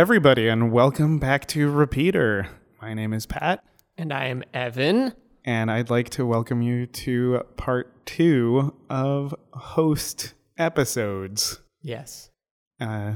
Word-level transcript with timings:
everybody, 0.00 0.46
and 0.46 0.70
welcome 0.72 1.18
back 1.18 1.46
to 1.46 1.70
Repeater. 1.70 2.48
My 2.82 2.92
name 2.92 3.14
is 3.14 3.24
Pat, 3.24 3.64
And 3.96 4.12
I 4.12 4.26
am 4.26 4.44
Evan. 4.52 5.14
and 5.42 5.70
I'd 5.70 5.88
like 5.88 6.10
to 6.10 6.26
welcome 6.26 6.60
you 6.60 6.84
to 6.86 7.40
part 7.56 8.04
two 8.04 8.74
of 8.90 9.34
host 9.54 10.34
episodes. 10.58 11.60
Yes. 11.80 12.30
Uh, 12.78 13.14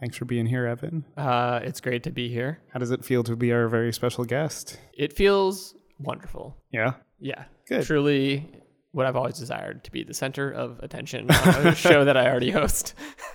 thanks 0.00 0.16
for 0.16 0.24
being 0.24 0.46
here, 0.46 0.64
Evan. 0.66 1.04
Uh, 1.18 1.60
it's 1.62 1.82
great 1.82 2.02
to 2.04 2.10
be 2.10 2.30
here. 2.30 2.60
How 2.72 2.78
does 2.78 2.90
it 2.90 3.04
feel 3.04 3.22
to 3.24 3.36
be 3.36 3.52
our 3.52 3.68
very 3.68 3.92
special 3.92 4.24
guest? 4.24 4.78
It 4.96 5.12
feels 5.14 5.74
wonderful. 6.00 6.56
Yeah, 6.72 6.94
Yeah. 7.20 7.44
Good. 7.68 7.84
Truly 7.84 8.48
what 8.92 9.04
I've 9.04 9.16
always 9.16 9.36
desired 9.38 9.84
to 9.84 9.90
be 9.90 10.02
the 10.04 10.14
center 10.14 10.50
of 10.50 10.78
attention 10.78 11.30
on 11.30 11.66
a 11.66 11.74
show 11.74 12.04
that 12.06 12.16
I 12.16 12.30
already 12.30 12.50
host. 12.52 12.94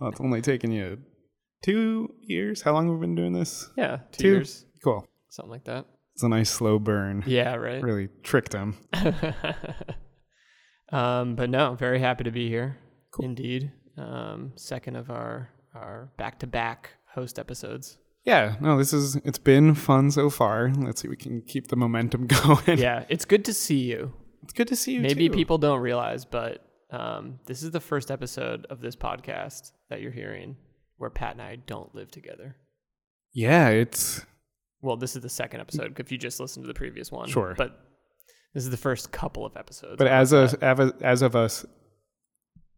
well, 0.00 0.10
it's 0.10 0.20
only 0.20 0.40
taken 0.40 0.72
you 0.72 0.98
two 1.62 2.14
years. 2.20 2.62
How 2.62 2.72
long 2.72 2.88
have 2.88 2.96
we 2.98 3.00
been 3.06 3.14
doing 3.14 3.32
this? 3.32 3.68
yeah. 3.76 3.98
Two, 4.12 4.22
Two. 4.22 4.28
years. 4.28 4.64
Cool. 4.82 5.06
Something 5.28 5.50
like 5.50 5.64
that. 5.64 5.86
It's 6.14 6.22
a 6.22 6.28
nice 6.28 6.50
slow 6.50 6.78
burn. 6.78 7.22
Yeah, 7.26 7.54
right. 7.54 7.82
Really 7.82 8.08
tricked 8.22 8.52
him. 8.52 8.76
um, 10.92 11.36
but 11.36 11.50
no, 11.50 11.74
very 11.74 12.00
happy 12.00 12.24
to 12.24 12.30
be 12.30 12.48
here. 12.48 12.78
Indeed. 13.20 13.72
Um, 13.96 14.52
second 14.56 14.96
of 14.96 15.10
our 15.10 15.50
our 15.74 16.10
back 16.16 16.38
to 16.40 16.46
back 16.46 16.90
host 17.14 17.38
episodes. 17.38 17.98
Yeah, 18.24 18.56
no, 18.60 18.76
this 18.76 18.92
is 18.92 19.16
it's 19.16 19.38
been 19.38 19.74
fun 19.74 20.10
so 20.10 20.30
far. 20.30 20.70
Let's 20.76 21.00
see, 21.02 21.08
if 21.08 21.10
we 21.10 21.16
can 21.16 21.42
keep 21.42 21.68
the 21.68 21.76
momentum 21.76 22.26
going. 22.44 22.78
Yeah, 22.78 23.04
it's 23.08 23.24
good 23.24 23.44
to 23.46 23.54
see 23.54 23.80
you. 23.80 24.12
It's 24.42 24.52
good 24.52 24.68
to 24.68 24.76
see 24.76 24.92
you. 24.92 24.98
Too. 24.98 25.08
Maybe 25.08 25.28
too. 25.28 25.34
people 25.34 25.58
don't 25.58 25.80
realize, 25.80 26.24
but 26.24 26.64
um, 26.90 27.38
this 27.46 27.62
is 27.62 27.70
the 27.70 27.80
first 27.80 28.10
episode 28.10 28.66
of 28.68 28.80
this 28.80 28.96
podcast 28.96 29.72
that 29.90 30.00
you're 30.00 30.10
hearing 30.12 30.56
where 30.96 31.10
Pat 31.10 31.32
and 31.32 31.42
I 31.42 31.56
don't 31.56 31.94
live 31.94 32.10
together. 32.10 32.56
Yeah, 33.32 33.68
it's 33.68 34.24
Well, 34.80 34.96
this 34.96 35.14
is 35.16 35.22
the 35.22 35.28
second 35.28 35.60
episode 35.60 35.98
if 36.00 36.10
you 36.10 36.18
just 36.18 36.40
listened 36.40 36.64
to 36.64 36.68
the 36.68 36.74
previous 36.74 37.12
one. 37.12 37.28
Sure. 37.28 37.54
But 37.56 37.78
this 38.54 38.64
is 38.64 38.70
the 38.70 38.76
first 38.76 39.12
couple 39.12 39.44
of 39.46 39.56
episodes. 39.56 39.96
but 39.98 40.06
as 40.06 40.32
of 40.32 40.54
as 40.62 40.78
of- 40.80 41.02
as 41.02 41.22
of 41.22 41.36
us 41.36 41.64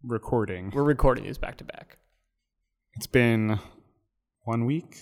recording, 0.03 0.71
we're 0.75 0.83
recording 0.83 1.25
these 1.25 1.39
back 1.39 1.57
to 1.59 1.65
back. 1.65 1.99
it's 2.95 3.07
been 3.07 3.59
one 4.45 4.65
week 4.67 4.97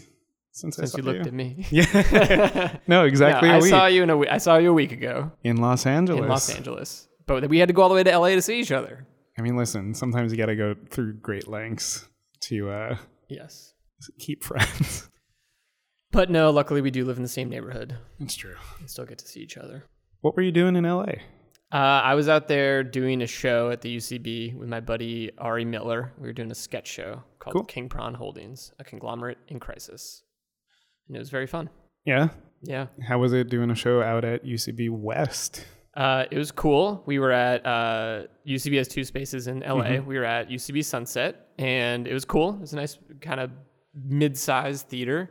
since, 0.52 0.76
Since 0.76 0.94
I 0.94 0.98
you 0.98 1.04
looked 1.04 1.26
at 1.26 1.32
me. 1.32 1.66
Yeah, 1.70 2.76
no, 2.86 3.04
exactly. 3.12 3.48
No, 3.48 3.54
I 3.56 3.58
week 3.60 3.70
saw 3.70 3.86
you 3.86 4.02
in 4.02 4.10
a 4.10 4.16
week. 4.16 4.28
I 4.30 4.38
saw 4.38 4.58
you 4.58 4.70
a 4.70 4.74
week 4.74 4.92
ago 4.92 5.32
in 5.44 5.56
Los 5.58 5.86
Angeles. 5.86 6.20
in 6.22 6.28
Los 6.28 6.50
Angeles. 6.54 7.08
But 7.26 7.48
we 7.48 7.58
had 7.58 7.68
to 7.68 7.72
go 7.72 7.82
all 7.82 7.88
the 7.88 7.94
way 7.94 8.02
to 8.02 8.18
LA 8.18 8.30
to 8.30 8.42
see 8.42 8.58
each 8.60 8.72
other. 8.72 9.06
I 9.40 9.42
mean, 9.42 9.56
listen, 9.56 9.94
sometimes 9.94 10.30
you 10.32 10.36
got 10.36 10.46
to 10.46 10.54
go 10.56 10.74
through 10.90 11.14
great 11.14 11.48
lengths 11.48 12.06
to 12.42 12.68
uh, 12.68 12.96
Yes. 13.28 13.72
keep 14.18 14.44
friends. 14.50 15.08
But 16.12 16.28
no, 16.30 16.50
luckily 16.50 16.82
we 16.82 16.90
do 16.90 17.06
live 17.06 17.16
in 17.16 17.22
the 17.22 17.28
same 17.28 17.48
neighborhood 17.48 17.96
It's 18.18 18.34
true. 18.34 18.56
and 18.78 18.90
still 18.90 19.06
get 19.06 19.16
to 19.20 19.26
see 19.26 19.40
each 19.40 19.56
other. 19.56 19.84
What 20.20 20.36
were 20.36 20.42
you 20.42 20.52
doing 20.52 20.76
in 20.76 20.84
LA? 20.84 21.04
Uh, 21.72 21.76
I 22.04 22.14
was 22.16 22.28
out 22.28 22.48
there 22.48 22.84
doing 22.84 23.22
a 23.22 23.26
show 23.26 23.70
at 23.70 23.80
the 23.80 23.96
UCB 23.96 24.56
with 24.58 24.68
my 24.68 24.80
buddy 24.80 25.30
Ari 25.38 25.64
Miller. 25.64 26.12
We 26.18 26.26
were 26.26 26.34
doing 26.34 26.50
a 26.50 26.54
sketch 26.54 26.88
show 26.88 27.22
called 27.38 27.54
Cool. 27.54 27.64
King 27.64 27.88
Prawn 27.88 28.12
Holdings, 28.12 28.72
a 28.78 28.84
conglomerate 28.84 29.38
in 29.48 29.58
crisis. 29.58 30.22
And 31.08 31.16
it 31.16 31.20
was 31.20 31.30
very 31.30 31.46
fun. 31.46 31.70
Yeah, 32.04 32.28
Yeah. 32.62 32.88
how 33.08 33.18
was 33.18 33.32
it 33.32 33.48
doing 33.48 33.70
a 33.70 33.74
show 33.74 34.02
out 34.02 34.22
at 34.24 34.44
UCB 34.44 34.90
West? 34.90 35.64
Uh, 36.00 36.24
it 36.30 36.38
was 36.38 36.50
cool. 36.50 37.02
We 37.04 37.18
were 37.18 37.30
at 37.32 37.58
uh, 37.66 38.22
UCB 38.46 38.78
has 38.78 38.88
two 38.88 39.04
spaces 39.04 39.46
in 39.48 39.60
LA. 39.60 39.84
Mm-hmm. 39.84 40.06
We 40.06 40.16
were 40.18 40.24
at 40.24 40.48
UCB 40.48 40.82
Sunset, 40.84 41.48
and 41.58 42.08
it 42.08 42.14
was 42.14 42.24
cool. 42.24 42.54
It 42.54 42.60
was 42.60 42.72
a 42.72 42.76
nice 42.76 42.98
kind 43.20 43.38
of 43.38 43.50
mid-sized 43.94 44.88
theater, 44.88 45.30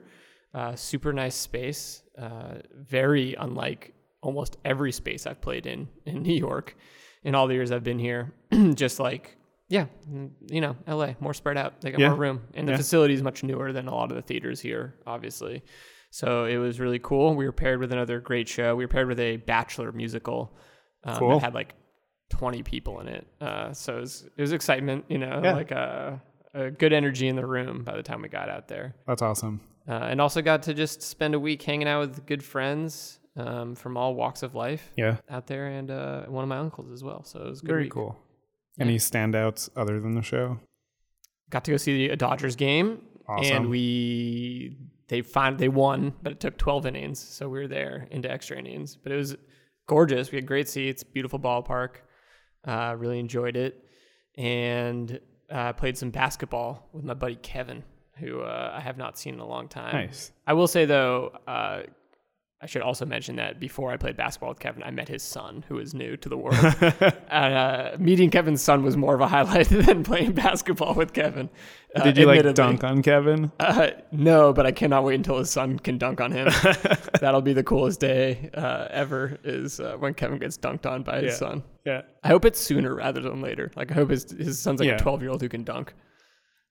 uh, 0.54 0.76
super 0.76 1.12
nice 1.12 1.36
space. 1.36 2.04
Uh, 2.18 2.56
very 2.76 3.34
unlike 3.40 3.94
almost 4.22 4.58
every 4.64 4.92
space 4.92 5.26
I've 5.26 5.42
played 5.42 5.66
in 5.66 5.88
in 6.06 6.22
New 6.22 6.36
York 6.36 6.76
in 7.24 7.34
all 7.36 7.48
the 7.48 7.56
years 7.56 7.72
I've 7.72 7.84
been 7.84 8.00
here. 8.00 8.34
Just 8.76 9.00
like 9.00 9.38
yeah, 9.70 9.86
mm, 10.12 10.30
you 10.52 10.62
know, 10.62 10.76
LA 10.88 11.14
more 11.20 11.34
spread 11.34 11.58
out. 11.58 11.82
They 11.82 11.92
got 11.92 12.00
Yeah. 12.00 12.10
more 12.10 12.18
room, 12.18 12.42
and 12.54 12.68
the 12.68 12.74
Yeah. 12.74 12.78
facility 12.78 13.14
is 13.16 13.24
much 13.24 13.44
newer 13.44 13.72
than 13.72 13.88
a 13.88 13.96
lot 13.96 14.12
of 14.12 14.16
the 14.18 14.22
theaters 14.24 14.60
here, 14.60 14.96
obviously. 15.08 15.64
So 16.12 16.46
it 16.46 16.58
was 16.58 16.80
really 16.80 17.00
cool. 17.00 17.36
We 17.36 17.46
were 17.46 17.52
paired 17.52 17.80
with 17.80 17.92
another 17.92 18.20
great 18.20 18.48
show. 18.48 18.76
We 18.76 18.84
were 18.84 18.88
paired 18.90 19.08
with 19.08 19.20
a 19.20 19.38
Bachelor 19.38 19.92
musical 19.92 20.52
um, 21.04 21.18
Cool. 21.20 21.40
that 21.40 21.46
had 21.46 21.54
like 21.54 21.76
20 22.32 22.64
people 22.64 23.00
in 23.00 23.08
it. 23.08 23.28
Uh, 23.40 23.74
so 23.74 23.98
it 23.98 24.02
was, 24.02 24.30
it 24.38 24.42
was 24.42 24.52
excitement, 24.52 25.06
you 25.08 25.18
know, 25.20 25.40
Yeah. 25.44 25.54
like 25.54 25.72
a, 25.72 26.22
a 26.54 26.72
good 26.72 26.94
energy 26.94 27.28
in 27.28 27.36
the 27.36 27.46
room 27.46 27.84
by 27.84 27.96
the 27.96 28.04
time 28.04 28.22
we 28.22 28.30
got 28.30 28.50
out 28.50 28.68
there. 28.68 28.96
That's 29.08 29.22
awesome. 29.22 29.62
Uh, 29.88 29.94
and 29.94 30.20
also 30.22 30.42
got 30.42 30.64
to 30.64 30.74
just 30.74 31.02
spend 31.02 31.34
a 31.36 31.40
week 31.40 31.62
hanging 31.64 31.88
out 31.88 32.00
with 32.02 32.26
good 32.26 32.44
friends 32.44 33.20
um, 33.38 33.76
from 33.76 33.96
all 33.96 34.14
walks 34.16 34.44
of 34.44 34.54
life 34.56 34.92
Yeah, 34.98 35.18
out 35.30 35.48
there 35.48 35.68
and 35.68 35.90
uh, 35.90 36.24
one 36.26 36.44
of 36.44 36.50
my 36.50 36.58
uncles 36.58 36.92
as 36.92 37.04
well. 37.04 37.24
So 37.24 37.40
it 37.40 37.50
was 37.50 37.62
very 37.62 37.84
week. 37.84 37.94
cool. 37.94 38.18
Yeah. 38.78 38.86
Any 38.86 38.98
standouts 38.98 39.70
other 39.76 40.00
than 40.00 40.16
the 40.16 40.22
show? 40.22 40.60
Got 41.50 41.64
to 41.66 41.72
go 41.72 41.78
see 41.78 42.10
a 42.10 42.16
Dodgers 42.16 42.56
game 42.56 43.02
Awesome. 43.28 43.56
and 43.56 43.70
we 43.70 44.78
they 45.10 45.22
find 45.22 45.58
they 45.58 45.70
won, 45.70 46.14
but 46.22 46.32
it 46.32 46.40
took 46.40 46.58
12 46.58 46.86
innings, 46.86 47.20
so 47.20 47.50
we 47.50 47.60
were 47.60 47.68
there 47.68 48.08
into 48.12 48.32
extra 48.32 48.58
innings. 48.58 48.96
But 48.96 49.12
it 49.12 49.16
was 49.16 49.36
gorgeous. 49.88 50.32
We 50.32 50.38
had 50.38 50.46
great 50.46 50.70
seats, 50.70 51.04
beautiful 51.04 51.40
ballpark. 51.40 51.96
Uh, 52.64 52.96
really 52.98 53.20
enjoyed 53.20 53.58
it, 53.58 53.84
and 54.38 55.20
uh, 55.50 55.74
played 55.74 55.98
some 55.98 56.12
basketball 56.12 56.88
with 56.94 57.04
my 57.04 57.16
buddy 57.16 57.36
Kevin, 57.36 57.84
who 58.18 58.42
uh, 58.42 58.74
I 58.76 58.82
have 58.82 58.98
not 58.98 59.18
seen 59.18 59.34
in 59.34 59.40
a 59.40 59.48
long 59.48 59.68
time. 59.68 59.94
Nice. 59.94 60.32
I 60.46 60.54
will 60.54 60.68
say 60.68 60.86
though, 60.86 61.32
uh, 61.48 61.84
I 62.62 62.66
should 62.66 62.82
also 62.82 63.06
mention 63.06 63.38
that 63.38 63.58
before 63.58 63.90
I 63.92 63.96
played 63.96 64.18
basketball 64.18 64.50
with 64.50 64.60
Kevin, 64.60 64.84
I 64.84 64.92
met 64.92 65.08
his 65.08 65.24
son, 65.24 65.64
who 65.70 65.80
is 65.80 65.94
new 65.94 66.18
to 66.18 66.28
the 66.28 66.36
world. 66.38 66.58
uh, 67.32 67.96
meeting 67.98 68.30
Kevin's 68.30 68.62
son 68.62 68.84
was 68.84 68.98
more 68.98 69.16
of 69.16 69.22
a 69.22 69.28
highlight 69.28 69.68
than 69.70 70.04
playing 70.04 70.34
basketball 70.34 70.94
with 70.94 71.14
Kevin. 71.14 71.50
uh, 71.96 72.04
Did 72.04 72.18
you 72.18 72.26
like 72.26 72.44
dunk 72.56 72.84
on 72.84 73.02
Kevin? 73.02 73.54
Uh, 73.62 73.92
no, 74.12 74.52
but 74.52 74.66
I 74.66 74.74
cannot 74.74 75.06
wait 75.06 75.16
until 75.16 75.38
his 75.38 75.50
son 75.50 75.80
can 75.80 75.98
dunk 75.98 76.20
on 76.20 76.34
him. 76.34 76.50
That'll 77.22 77.42
be 77.42 77.54
the 77.54 77.64
coolest 77.64 78.02
day 78.02 78.50
uh, 78.54 78.88
ever. 78.92 79.38
Is 79.46 79.80
uh, 79.80 79.96
when 79.98 80.14
Kevin 80.14 80.38
gets 80.38 80.58
dunked 80.58 80.86
on 80.86 81.04
by 81.04 81.22
his 81.22 81.34
Yeah. 81.34 81.38
son. 81.38 81.64
Yeah. 81.86 82.02
I 82.26 82.28
hope 82.28 82.44
it's 82.44 82.60
sooner 82.60 82.94
rather 82.94 83.22
than 83.22 83.42
later. 83.42 83.72
Like 83.78 83.90
I 83.92 83.94
hope 83.94 84.10
his 84.10 84.30
his 84.32 84.60
son's 84.60 84.82
like 84.82 84.88
Yeah. 84.90 84.96
a 84.96 85.00
twelve 85.00 85.22
year 85.22 85.32
old 85.32 85.42
who 85.42 85.48
can 85.48 85.64
dunk. 85.64 85.94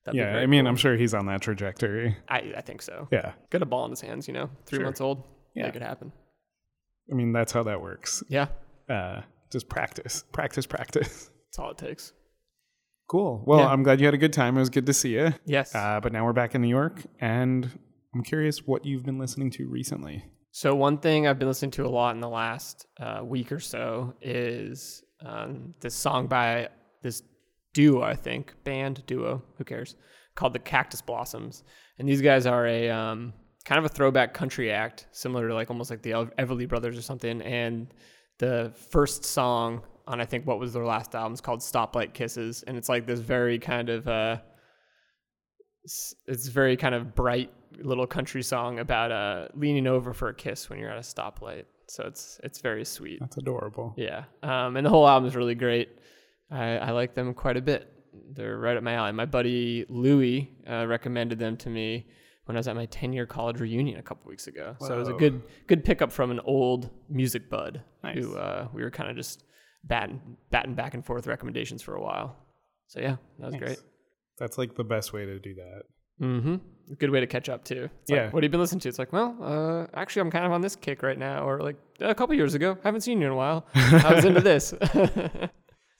That'd 0.05 0.19
Yeah, 0.19 0.37
I 0.37 0.45
mean, 0.45 0.65
cool. 0.65 0.69
I'm 0.69 0.75
sure 0.77 0.95
he's 0.95 1.15
on 1.15 1.25
that 1.25 1.41
trajectory. 1.41 2.15
I 2.29 2.53
I 2.57 2.61
think 2.61 2.83
so. 2.83 3.07
Yeah. 3.11 3.31
Got 3.49 3.63
a 3.63 3.65
ball 3.65 3.85
in 3.85 3.89
his 3.91 4.01
hands, 4.01 4.27
you 4.27 4.35
know, 4.35 4.51
three 4.67 4.77
Sure. 4.77 4.85
months 4.85 5.01
old. 5.01 5.23
Yeah. 5.59 5.65
Make 5.65 5.75
it 5.75 5.81
happen. 5.81 6.11
I 7.11 7.15
mean, 7.15 7.31
that's 7.33 7.51
how 7.51 7.63
that 7.63 7.81
works. 7.81 8.23
Yeah, 8.29 8.47
Uh, 8.89 9.21
just 9.51 9.67
practice, 9.69 10.23
practice, 10.31 10.65
practice. 10.65 11.29
that's 11.47 11.59
all 11.59 11.71
it 11.71 11.77
takes. 11.77 12.13
Cool. 13.07 13.43
Well, 13.47 13.59
Yeah. 13.59 13.67
I'm 13.67 13.81
glad 13.83 13.99
you 13.99 14.05
had 14.05 14.13
a 14.13 14.17
good 14.19 14.33
time. 14.33 14.55
It 14.57 14.59
was 14.59 14.69
good 14.69 14.85
to 14.85 14.93
see 14.93 15.13
you. 15.15 15.33
Yes. 15.45 15.73
Uh, 15.73 15.99
but 16.01 16.13
now 16.13 16.23
we're 16.25 16.33
back 16.33 16.53
in 16.55 16.61
New 16.61 16.67
York, 16.69 17.01
and 17.19 17.69
I'm 18.13 18.23
curious 18.23 18.65
what 18.67 18.85
you've 18.85 19.03
been 19.05 19.17
listening 19.17 19.49
to 19.51 19.67
recently. 19.67 20.23
So 20.51 20.75
one 20.75 20.97
thing 20.99 21.27
I've 21.27 21.39
been 21.39 21.47
listening 21.47 21.71
to 21.71 21.85
a 21.85 21.89
lot 21.89 22.13
in 22.15 22.21
the 22.21 22.29
last 22.29 22.85
uh, 22.99 23.21
week 23.23 23.51
or 23.51 23.59
so 23.59 24.13
is 24.21 25.03
um, 25.25 25.73
this 25.79 25.93
song 25.95 26.27
by 26.27 26.69
this 27.01 27.23
duo, 27.73 28.01
I 28.03 28.15
think, 28.15 28.53
band 28.63 29.03
duo, 29.07 29.43
who 29.57 29.63
cares, 29.63 29.95
called 30.35 30.53
the 30.53 30.59
Cactus 30.59 31.01
Blossoms. 31.01 31.63
And 31.97 32.07
these 32.07 32.21
guys 32.21 32.45
are 32.45 32.65
a 32.67 32.89
um, 32.89 33.33
kind 33.65 33.79
of 33.79 33.85
a 33.85 33.89
throwback 33.89 34.33
country 34.33 34.71
act, 34.71 35.07
similar 35.11 35.47
to 35.47 35.53
like 35.53 35.69
almost 35.69 35.89
like 35.89 36.01
the 36.01 36.11
Everly 36.11 36.67
Brothers 36.67 36.97
or 36.97 37.01
something. 37.01 37.41
And 37.41 37.93
the 38.37 38.73
first 38.89 39.25
song 39.25 39.81
on 40.07 40.19
I 40.19 40.25
think 40.25 40.47
what 40.47 40.59
was 40.59 40.73
their 40.73 40.85
last 40.85 41.13
album 41.13 41.33
is 41.33 41.41
called 41.41 41.59
Stoplight 41.59 42.13
Kisses, 42.13 42.63
and 42.63 42.77
it's 42.77 42.89
like 42.89 43.05
this 43.05 43.19
very 43.19 43.59
kind 43.59 43.89
of 43.89 44.07
uh, 44.07 44.37
it's 45.83 46.47
very 46.47 46.75
kind 46.75 46.95
of 46.95 47.15
bright 47.15 47.51
little 47.81 48.07
country 48.07 48.41
song 48.41 48.79
about 48.79 49.11
uh 49.11 49.47
leaning 49.53 49.87
over 49.87 50.13
for 50.13 50.29
a 50.29 50.33
kiss 50.33 50.69
when 50.69 50.79
you're 50.79 50.89
at 50.89 50.97
a 50.97 51.01
stoplight. 51.01 51.65
So 51.87 52.05
it's 52.05 52.39
it's 52.43 52.59
very 52.59 52.85
sweet. 52.85 53.19
That's 53.19 53.37
adorable. 53.37 53.93
Yeah. 53.97 54.23
Um, 54.43 54.77
and 54.77 54.85
the 54.85 54.89
whole 54.89 55.07
album 55.07 55.27
is 55.27 55.35
really 55.35 55.55
great. 55.55 55.89
I, 56.51 56.77
I 56.77 56.91
like 56.91 57.13
them 57.13 57.33
quite 57.33 57.57
a 57.57 57.61
bit. 57.61 57.91
They're 58.31 58.57
right 58.57 58.75
up 58.75 58.83
my 58.83 58.93
alley. 58.93 59.11
My 59.11 59.25
buddy 59.25 59.85
Louie 59.89 60.51
uh, 60.69 60.85
recommended 60.87 61.39
them 61.39 61.57
to 61.57 61.69
me 61.69 62.07
when 62.49 62.55
I 62.57 62.59
was 62.59 62.67
at 62.67 62.75
my 62.75 62.87
10 62.87 63.13
year 63.13 63.27
college 63.27 63.59
reunion 63.59 63.99
a 63.99 64.01
couple 64.01 64.27
weeks 64.27 64.47
ago. 64.47 64.75
So 64.79 64.95
it 64.95 64.97
was 64.97 65.07
a 65.07 65.13
good 65.13 65.43
good 65.67 65.85
pickup 65.85 66.11
from 66.11 66.31
an 66.31 66.39
old 66.45 66.89
music 67.07 67.47
bud 67.47 67.83
Nice. 68.03 68.17
who 68.17 68.35
uh, 68.35 68.67
we 68.73 68.81
were 68.81 68.89
kind 68.89 69.07
of 69.07 69.15
just 69.15 69.43
batting 69.83 70.19
batting 70.49 70.73
back 70.73 70.95
and 70.95 71.05
forth 71.05 71.27
recommendations 71.27 71.83
for 71.83 71.93
a 71.93 72.01
while. 72.01 72.35
So 72.87 73.01
yeah, 73.01 73.17
that 73.37 73.45
was 73.45 73.53
Nice. 73.53 73.61
great. 73.63 73.79
That's 74.39 74.57
like 74.57 74.73
the 74.73 74.83
best 74.83 75.13
way 75.13 75.25
to 75.27 75.37
do 75.39 75.53
that. 75.53 75.81
Mm-hmm. 76.25 76.55
Good 76.97 77.11
way 77.11 77.19
to 77.19 77.27
catch 77.27 77.49
up 77.49 77.63
too. 77.63 77.87
It's 78.01 78.11
Yeah. 78.11 78.23
Like, 78.25 78.33
what 78.33 78.43
have 78.43 78.49
you 78.49 78.51
been 78.51 78.59
listening 78.61 78.79
to? 78.81 78.89
It's 78.89 78.97
like, 78.97 79.13
well, 79.13 79.37
uh, 79.41 79.85
actually, 79.93 80.21
I'm 80.21 80.31
kind 80.31 80.45
of 80.45 80.51
on 80.51 80.61
this 80.61 80.75
kick 80.75 81.03
right 81.03 81.19
now, 81.19 81.47
or 81.47 81.61
like 81.61 81.75
a 81.99 82.15
couple 82.15 82.33
years 82.35 82.55
ago, 82.55 82.79
haven't 82.83 83.01
seen 83.01 83.21
you 83.21 83.27
in 83.27 83.33
a 83.33 83.35
while. 83.35 83.67
I 83.75 84.13
was 84.15 84.25
into 84.25 84.41
this. 84.41 84.73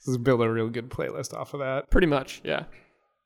This 0.02 0.08
is 0.08 0.18
build 0.18 0.42
a 0.42 0.50
real 0.50 0.70
good 0.70 0.90
playlist 0.90 1.34
off 1.34 1.54
of 1.54 1.60
that. 1.60 1.92
Pretty 1.92 2.08
much, 2.08 2.40
yeah. 2.46 2.64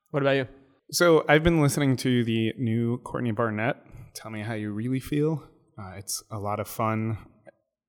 What 0.09 0.23
about 0.23 0.31
you? 0.37 0.47
So 0.93 1.25
I've 1.27 1.41
been 1.41 1.59
listening 1.59 1.97
to 1.97 2.23
the 2.23 2.53
new 2.55 2.99
Courtney 2.99 3.31
Barnett. 3.31 3.77
Tell 4.13 4.29
me 4.29 4.41
how 4.41 4.53
you 4.53 4.71
really 4.71 4.99
feel. 4.99 5.43
Uh, 5.75 5.93
it's 5.97 6.21
a 6.29 6.37
lot 6.37 6.59
of 6.59 6.67
fun. 6.67 7.17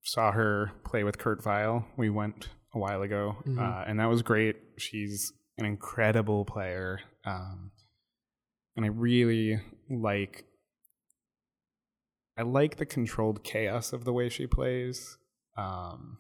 Saw 0.05 0.33
her 0.33 0.73
play 0.87 1.05
with 1.05 1.19
Kurt 1.19 1.43
Vile. 1.43 1.85
We 1.99 2.09
went 2.09 2.49
a 2.75 2.79
while 2.79 3.03
ago, 3.03 3.37
uh, 3.59 3.85
and 3.87 4.01
that 4.01 4.09
was 4.09 4.23
great. 4.23 4.57
She's 4.79 5.35
an 5.59 5.67
incredible 5.67 6.47
player, 6.47 6.99
um, 7.27 7.73
and 8.75 8.87
I 8.87 8.89
really 8.89 9.61
like. 9.91 10.47
I 12.39 12.43
like 12.43 12.79
the 12.79 12.87
controlled 12.87 13.45
chaos 13.45 13.93
of 13.93 14.05
the 14.05 14.15
way 14.15 14.31
she 14.31 14.47
plays. 14.47 15.19
Um, 15.59 16.17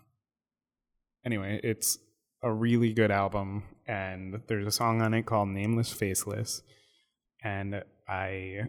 anyway, 1.25 1.61
it's 1.65 1.99
a 2.43 2.53
really 2.53 2.93
good 2.93 3.11
album, 3.11 3.63
and 3.87 4.41
there's 4.47 4.67
a 4.67 4.71
song 4.71 5.03
on 5.03 5.15
it 5.15 5.27
called 5.27 5.49
"Nameless 5.49 5.93
Faceless," 5.93 6.63
and 7.43 7.83
I 8.09 8.63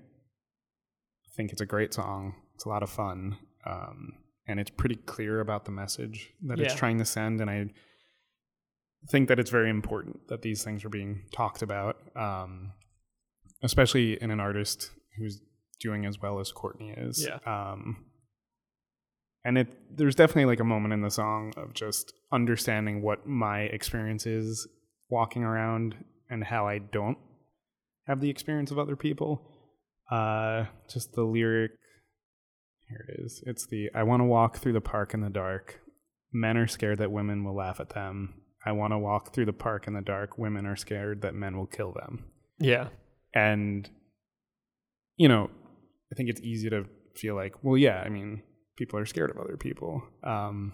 think 1.36 1.52
it's 1.52 1.62
a 1.62 1.66
great 1.66 1.94
song. 1.94 2.36
It's 2.56 2.66
a 2.66 2.70
lot 2.70 2.84
of 2.84 2.90
fun, 2.90 3.38
um, 3.66 4.14
and 4.48 4.60
it's 4.60 4.72
pretty 4.72 4.96
clear 4.96 5.40
about 5.40 5.66
the 5.66 5.72
message 5.72 6.34
that 6.44 6.60
it's 6.60 6.76
trying 6.76 6.98
to 7.00 7.06
send. 7.06 7.42
And 7.42 7.50
I 7.50 7.66
think 9.10 9.28
that 9.28 9.40
it's 9.40 9.52
very 9.52 9.70
important 9.70 10.28
that 10.30 10.42
these 10.42 10.64
things 10.64 10.86
are 10.86 10.90
being 10.90 11.24
talked 11.34 11.62
about, 11.62 11.98
um, 12.16 12.72
especially 13.64 14.22
in 14.22 14.32
an 14.32 14.40
artist 14.40 14.92
who's 15.18 15.42
doing 15.80 16.06
as 16.06 16.22
well 16.22 16.40
as 16.40 16.52
Courtney 16.52 16.94
is. 16.96 17.28
Yeah. 17.28 17.40
Um, 17.46 18.06
and 19.44 19.60
it 19.60 19.68
there's 19.96 20.16
definitely 20.16 20.46
like 20.46 20.60
a 20.60 20.66
moment 20.66 20.94
in 20.94 21.02
the 21.02 21.12
song 21.12 21.54
of 21.56 21.74
just 21.74 22.14
understanding 22.32 23.02
what 23.02 23.28
my 23.28 23.62
experience 23.62 24.26
is 24.26 24.68
walking 25.10 25.44
around 25.44 25.96
and 26.30 26.44
how 26.44 26.68
I 26.68 26.80
don't 26.80 27.18
have 28.08 28.22
the 28.22 28.30
experience 28.30 28.72
of 28.72 28.80
other 28.80 28.96
people. 28.96 29.42
Uh, 30.12 30.66
just 30.90 31.14
the 31.14 31.24
lyric. 31.24 31.72
Here 32.88 33.06
it 33.10 33.24
is. 33.24 33.44
It's 33.46 33.66
the 33.66 33.90
I 33.96 34.04
want 34.04 34.22
to 34.22 34.26
walk 34.26 34.58
through 34.58 34.74
the 34.74 34.82
park 34.82 35.14
in 35.14 35.22
the 35.22 35.30
dark. 35.30 35.80
Men 36.32 36.58
are 36.58 36.68
scared 36.68 37.00
that 37.00 37.12
women 37.12 37.44
will 37.44 37.56
laugh 37.56 37.80
at 37.80 37.90
them. 37.90 38.42
I 38.66 38.72
want 38.72 38.94
to 38.94 38.98
walk 38.98 39.34
through 39.34 39.46
the 39.46 39.54
park 39.54 39.88
in 39.88 39.94
the 39.94 40.02
dark. 40.02 40.38
Women 40.38 40.66
are 40.66 40.76
scared 40.76 41.22
that 41.22 41.34
men 41.36 41.58
will 41.58 41.68
kill 41.68 41.94
them. 41.94 42.26
Yeah. 42.60 42.90
And, 43.34 43.90
you 45.18 45.28
know, 45.28 45.50
I 46.12 46.16
think 46.16 46.30
it's 46.30 46.42
easy 46.42 46.70
to 46.70 46.86
feel 47.16 47.36
like, 47.36 47.64
well, 47.64 47.78
yeah, 47.78 48.02
I 48.06 48.10
mean, 48.10 48.42
people 48.78 49.00
are 49.00 49.06
scared 49.06 49.30
of 49.30 49.38
other 49.38 49.58
people. 49.58 50.04
Um, 50.24 50.74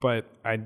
but 0.00 0.26
I, 0.44 0.60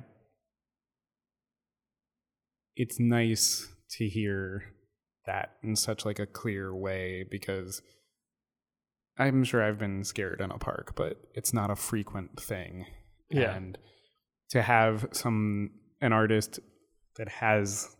it's 2.77 2.99
nice 2.99 3.69
to 3.91 4.09
hear 4.09 4.65
that 5.27 5.53
in 5.63 5.77
such 5.77 6.05
like 6.05 6.19
a 6.19 6.27
clear 6.27 6.75
way 6.75 7.25
because 7.31 7.83
I'm 9.19 9.45
sure 9.45 9.63
I've 9.63 9.79
been 9.79 10.05
scared 10.05 10.41
in 10.41 10.51
a 10.51 10.59
park, 10.59 10.95
but 10.97 11.19
it's 11.35 11.53
not 11.53 11.71
a 11.71 11.77
frequent 11.77 12.41
thing. 12.41 12.87
Yeah. 13.31 13.55
And 13.55 13.79
to 14.51 14.63
have 14.63 15.09
some 15.13 15.71
an 16.01 16.13
artist 16.13 16.59
that 17.17 17.29
has 17.29 17.97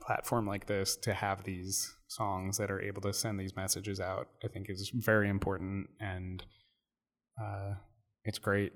a 0.00 0.04
platform 0.04 0.46
like 0.46 0.66
this 0.66 0.96
to 0.96 1.14
have 1.14 1.44
these 1.44 1.94
songs 2.08 2.58
that 2.58 2.70
are 2.70 2.80
able 2.80 3.00
to 3.02 3.12
send 3.12 3.38
these 3.38 3.56
messages 3.56 4.00
out, 4.00 4.28
I 4.44 4.48
think 4.48 4.68
is 4.68 4.90
very 4.94 5.28
important 5.28 5.88
and 6.00 6.44
uh, 7.40 7.74
it's 8.24 8.38
great. 8.38 8.72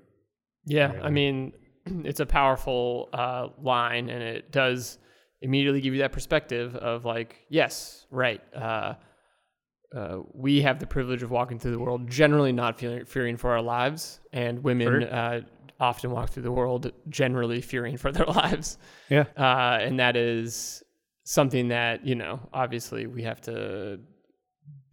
Yeah, 0.65 0.91
Really. 0.91 1.03
I 1.03 1.09
mean, 1.09 1.53
it's 2.05 2.19
a 2.19 2.25
powerful 2.25 3.09
uh, 3.13 3.47
line, 3.61 4.09
and 4.09 4.21
it 4.21 4.51
does 4.51 4.97
immediately 5.41 5.81
give 5.81 5.93
you 5.93 6.01
that 6.01 6.11
perspective 6.11 6.75
of 6.75 7.05
like, 7.05 7.45
yes, 7.49 8.05
right. 8.11 8.41
Uh, 8.53 8.93
uh, 9.95 10.19
we 10.33 10.61
have 10.61 10.79
the 10.79 10.85
privilege 10.85 11.23
of 11.23 11.31
walking 11.31 11.57
through 11.57 11.71
the 11.71 11.79
world, 11.79 12.09
generally 12.09 12.51
not 12.51 12.79
fearing, 12.79 13.05
fearing 13.05 13.37
for 13.37 13.51
our 13.51 13.61
lives, 13.61 14.19
and 14.31 14.63
women 14.63 15.03
uh, 15.03 15.41
often 15.79 16.11
walk 16.11 16.29
through 16.29 16.43
the 16.43 16.51
world 16.51 16.91
generally 17.09 17.59
fearing 17.61 17.97
for 17.97 18.11
their 18.11 18.25
lives, 18.43 18.77
Yeah. 19.09 19.25
uh, 19.37 19.79
and 19.81 19.99
that 19.99 20.15
is 20.15 20.83
something 21.23 21.69
that 21.69 22.05
you 22.05 22.13
know, 22.15 22.39
obviously, 22.53 23.07
we 23.07 23.23
have 23.23 23.41
to 23.41 23.99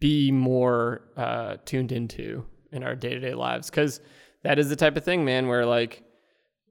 be 0.01 0.31
more 0.31 1.03
uh, 1.17 1.57
tuned 1.65 1.93
into 1.93 2.45
in 2.73 2.83
our 2.83 2.95
day 2.95 3.11
to 3.11 3.21
day 3.21 3.35
lives 3.35 3.69
because 3.71 4.01
that 4.45 4.59
is 4.59 4.69
the 4.69 4.77
type 4.77 4.97
of 4.97 5.05
thing, 5.05 5.25
man, 5.25 5.47
where 5.49 5.67
like 5.67 6.03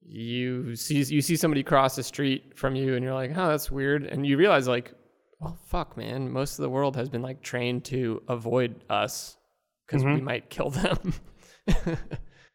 you 0.08 0.76
see 0.76 1.04
you 1.04 1.22
see 1.22 1.36
somebody 1.36 1.64
cross 1.64 1.96
the 1.96 2.04
street 2.04 2.58
from 2.58 2.76
you 2.76 2.96
and 2.96 3.04
you're 3.04 3.14
like, 3.14 3.32
oh, 3.36 3.48
that's 3.48 3.72
weird, 3.72 4.06
and 4.06 4.26
you 4.26 4.38
realize 4.38 4.68
like, 4.68 4.94
well, 5.40 5.58
fuck, 5.68 5.98
man, 5.98 6.32
most 6.32 6.60
of 6.60 6.64
the 6.64 6.70
world 6.70 6.96
has 6.96 7.10
been 7.10 7.22
like 7.22 7.42
trained 7.42 7.86
to 7.86 8.22
avoid 8.28 8.84
us 8.90 9.38
because 9.86 10.04
we 10.04 10.22
might 10.22 10.50
kill 10.50 10.70
them. 10.70 11.14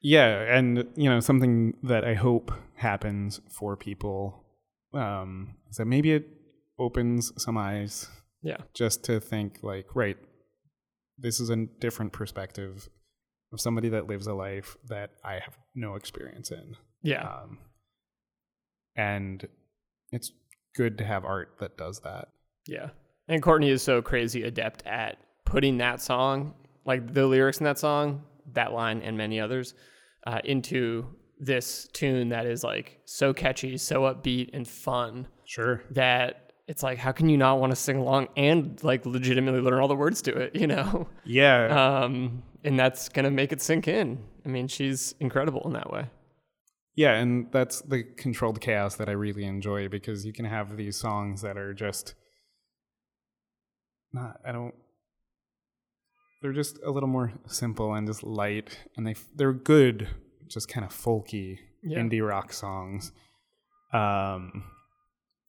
Yeah, 0.03 0.57
and 0.57 0.87
you 0.97 1.11
know 1.11 1.21
something 1.21 1.75
that 1.83 2.05
I 2.05 2.15
hope 2.15 2.53
happens 2.75 3.41
for 3.51 3.77
people 3.77 4.45
um, 4.95 5.57
is 5.71 5.77
that 5.77 5.85
maybe 5.85 6.13
it 6.13 6.27
opens 6.79 7.33
some 7.37 7.59
eyes 7.59 8.09
yeah, 8.43 8.59
just 8.75 9.05
to 9.05 9.21
think 9.21 9.59
like, 9.63 9.95
right, 9.95 10.17
this 11.19 11.39
is 11.39 11.51
a 11.51 11.67
different 11.81 12.13
perspective 12.13 12.89
of 13.53 13.61
somebody 13.61 13.91
that 13.91 14.07
lives 14.07 14.27
a 14.27 14.33
life 14.33 14.77
that 14.89 15.11
I 15.23 15.35
have 15.35 15.59
no 15.75 15.97
experience 15.97 16.51
in, 16.51 16.77
yeah, 17.03 17.23
um, 17.23 17.59
and 18.97 19.47
it's 20.13 20.33
good 20.77 20.99
to 20.99 21.05
have 21.05 21.25
art 21.25 21.57
that 21.61 21.77
does 21.77 22.01
that. 22.01 22.29
yeah. 22.67 22.91
And 23.29 23.41
Courtney 23.41 23.71
is 23.71 23.81
so 23.81 24.03
crazy 24.03 24.43
adept 24.43 24.85
at 24.87 25.19
putting 25.45 25.79
that 25.79 26.01
song, 26.03 26.53
like 26.85 27.15
the 27.15 27.25
lyrics 27.27 27.59
in 27.59 27.65
that 27.65 27.79
song, 27.79 28.25
that 28.55 28.73
line, 28.73 29.03
and 29.03 29.17
many 29.17 29.39
others, 29.39 29.75
uh, 30.27 30.41
into 30.45 31.07
this 31.39 31.87
tune 31.93 32.31
that 32.31 32.45
is 32.45 32.65
like 32.65 32.99
so 33.05 33.33
catchy, 33.33 33.77
so 33.79 34.03
upbeat 34.03 34.51
and 34.53 34.67
fun. 34.67 35.29
Sure. 35.45 35.83
that 35.91 36.53
it's 36.69 36.83
like 36.85 36.99
how 36.99 37.11
can 37.13 37.29
you 37.29 37.37
not 37.37 37.59
want 37.59 37.71
to 37.73 37.77
sing 37.77 37.97
along 37.97 38.29
and 38.37 38.83
like 38.85 39.05
legitimately 39.07 39.61
learn 39.61 39.81
all 39.81 39.89
the 39.89 39.97
words 39.97 40.23
to 40.23 40.37
it 40.37 40.55
you 40.61 40.69
know 40.69 41.09
Yeah. 41.25 42.03
um 42.05 42.45
and 42.63 42.79
that's 42.79 43.09
gonna 43.09 43.33
make 43.33 43.51
it 43.51 43.61
sink 43.61 43.89
in 43.89 44.23
i 44.47 44.49
mean 44.49 44.69
she's 44.69 45.17
incredible 45.19 45.63
in 45.67 45.73
that 45.73 45.91
way 45.91 46.07
Yeah, 46.97 47.15
and 47.15 47.51
that's 47.53 47.81
the 47.83 48.03
controlled 48.03 48.61
chaos 48.61 48.97
that 48.97 49.09
I 49.09 49.13
really 49.13 49.45
enjoy 49.45 49.89
because 49.89 50.27
you 50.27 50.33
can 50.33 50.45
have 50.45 50.77
these 50.77 50.97
songs 50.97 51.41
that 51.43 51.57
are 51.57 51.73
just 51.73 52.15
not 54.13 54.41
I 54.47 54.53
don't 54.53 54.75
they're 56.43 56.53
just 56.53 56.79
a 56.85 56.91
little 56.91 57.09
more 57.09 57.33
simple 57.47 57.95
and 57.95 58.07
just 58.07 58.23
light 58.23 58.79
and 58.97 59.07
they 59.07 59.15
they're 59.37 59.53
good 59.53 60.09
just 60.49 60.69
kind 60.69 60.85
of 60.85 60.93
folky 60.93 61.59
Yeah. 61.83 61.99
indie 62.01 62.27
rock 62.27 62.53
songs. 62.53 63.13
Um 63.93 64.65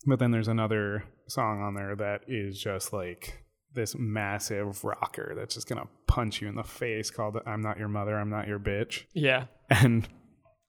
but 0.06 0.20
then 0.20 0.32
there's 0.32 0.48
another 0.48 1.04
song 1.28 1.62
on 1.62 1.74
there 1.76 1.96
that 1.96 2.22
is 2.28 2.60
just 2.62 2.92
like 2.94 3.44
this 3.74 3.96
massive 3.98 4.84
rocker 4.84 5.34
that's 5.36 5.54
just 5.56 5.68
going 5.70 5.82
to 5.82 5.88
punch 6.08 6.42
you 6.42 6.50
in 6.50 6.56
the 6.56 6.64
face 6.64 7.10
called 7.10 7.38
I'm 7.46 7.62
not 7.62 7.78
your 7.80 7.88
mother, 7.88 8.18
I'm 8.20 8.30
not 8.30 8.48
your 8.48 8.60
bitch. 8.60 9.04
yeah 9.14 9.46
And 9.70 10.08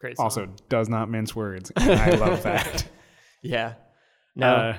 great 0.02 0.16
song. 0.18 0.24
also 0.24 0.46
does 0.68 0.88
not 0.90 1.08
mince 1.08 1.34
words. 1.34 1.72
I 1.76 2.10
love 2.10 2.42
that. 2.42 2.84
yeah 3.42 3.74
no 4.36 4.46
Uh, 4.46 4.76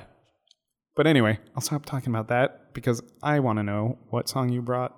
but 0.96 1.08
anyway, 1.08 1.40
I'll 1.56 1.62
stop 1.62 1.86
talking 1.88 2.10
about 2.14 2.28
that 2.28 2.72
because 2.74 3.02
I 3.24 3.40
want 3.40 3.58
to 3.58 3.64
know 3.64 3.98
what 4.12 4.30
song 4.30 4.50
you 4.50 4.62
brought 4.62 4.96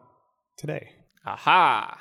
today. 0.58 0.90
aha 1.26 1.98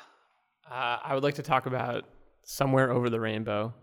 uh, 0.69 0.97
i 1.03 1.13
would 1.13 1.23
like 1.23 1.35
to 1.35 1.43
talk 1.43 1.65
about 1.65 2.03
somewhere 2.43 2.91
over 2.91 3.09
the 3.09 3.19
rainbow 3.19 3.73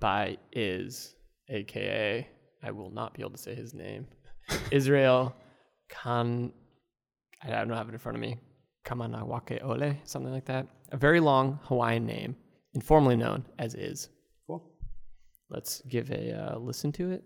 by 0.00 0.36
IZ 0.54 1.14
aka 1.48 2.26
i 2.62 2.70
will 2.70 2.90
not 2.90 3.14
be 3.14 3.22
able 3.22 3.30
to 3.38 3.38
say 3.46 3.54
his 3.54 3.72
name 3.74 4.06
israel 4.80 5.34
khan 5.88 6.52
i 7.42 7.48
don't 7.50 7.70
have 7.70 7.88
it 7.88 7.92
in 7.92 7.98
front 7.98 8.16
of 8.16 8.22
me 8.22 8.32
kamanawake 8.86 9.62
ole 9.64 9.90
something 10.04 10.32
like 10.32 10.46
that 10.46 10.66
a 10.92 10.96
very 10.96 11.20
long 11.20 11.58
hawaiian 11.64 12.06
name 12.06 12.36
informally 12.76 13.16
known 13.16 13.44
as 13.58 13.74
IZ. 13.74 14.08
Cool. 14.46 14.62
let's 15.50 15.80
give 15.88 16.10
a 16.10 16.32
uh, 16.32 16.58
listen 16.58 16.92
to 16.92 17.10
it. 17.10 17.24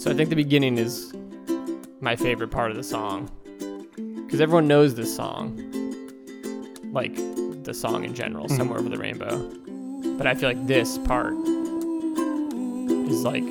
So 0.00 0.10
i 0.10 0.14
think 0.14 0.30
the 0.30 0.36
beginning 0.36 0.78
is 0.78 1.12
my 2.00 2.16
favorite 2.16 2.50
part 2.50 2.70
of 2.70 2.76
the 2.76 2.82
song 2.82 3.28
because 4.24 4.40
everyone 4.40 4.66
knows 4.66 4.94
this 4.94 5.14
song 5.14 5.58
like 6.92 7.14
the 7.64 7.74
song 7.74 8.04
in 8.04 8.14
general 8.14 8.48
somewhere 8.48 8.78
over 8.78 8.88
the 8.88 8.96
rainbow. 8.96 9.36
But 10.16 10.26
i 10.26 10.34
feel 10.34 10.48
like 10.48 10.66
this 10.66 10.98
part 10.98 11.34
is 13.10 13.24
like 13.24 13.44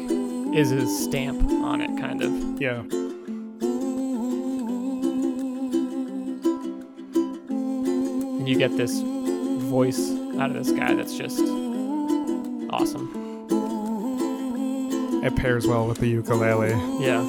is 0.56 0.70
his 0.70 1.04
stamp 1.04 1.44
on 1.64 1.82
it 1.82 2.00
kind 2.00 2.24
of. 2.24 2.62
Yeah. 2.62 2.84
You 8.50 8.58
get 8.58 8.76
this 8.76 9.00
voice 9.02 10.10
out 10.40 10.50
of 10.50 10.56
this 10.56 10.72
guy 10.72 10.96
that's 10.96 11.16
just 11.16 11.40
awesome 12.72 13.14
It 15.24 15.36
pairs 15.36 15.68
well 15.68 15.86
with 15.86 16.00
the 16.00 16.08
ukulele. 16.08 16.70
Yeah. 17.04 17.22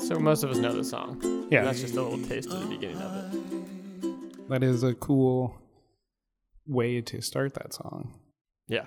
So 0.00 0.18
most 0.18 0.44
of 0.44 0.50
us 0.50 0.58
know 0.58 0.72
the 0.72 0.84
song. 0.84 1.20
Yeah. 1.50 1.64
That's 1.64 1.80
just 1.80 1.96
a 1.96 2.02
little 2.02 2.24
taste 2.26 2.50
of 2.50 2.60
the 2.60 2.66
beginning 2.66 3.02
of 3.02 3.34
it. 3.34 4.48
That 4.48 4.62
is 4.62 4.82
a 4.82 4.94
cool 4.94 5.60
way 6.66 7.02
to 7.02 7.20
start 7.20 7.52
that 7.54 7.74
song. 7.74 8.18
Yeah. 8.68 8.86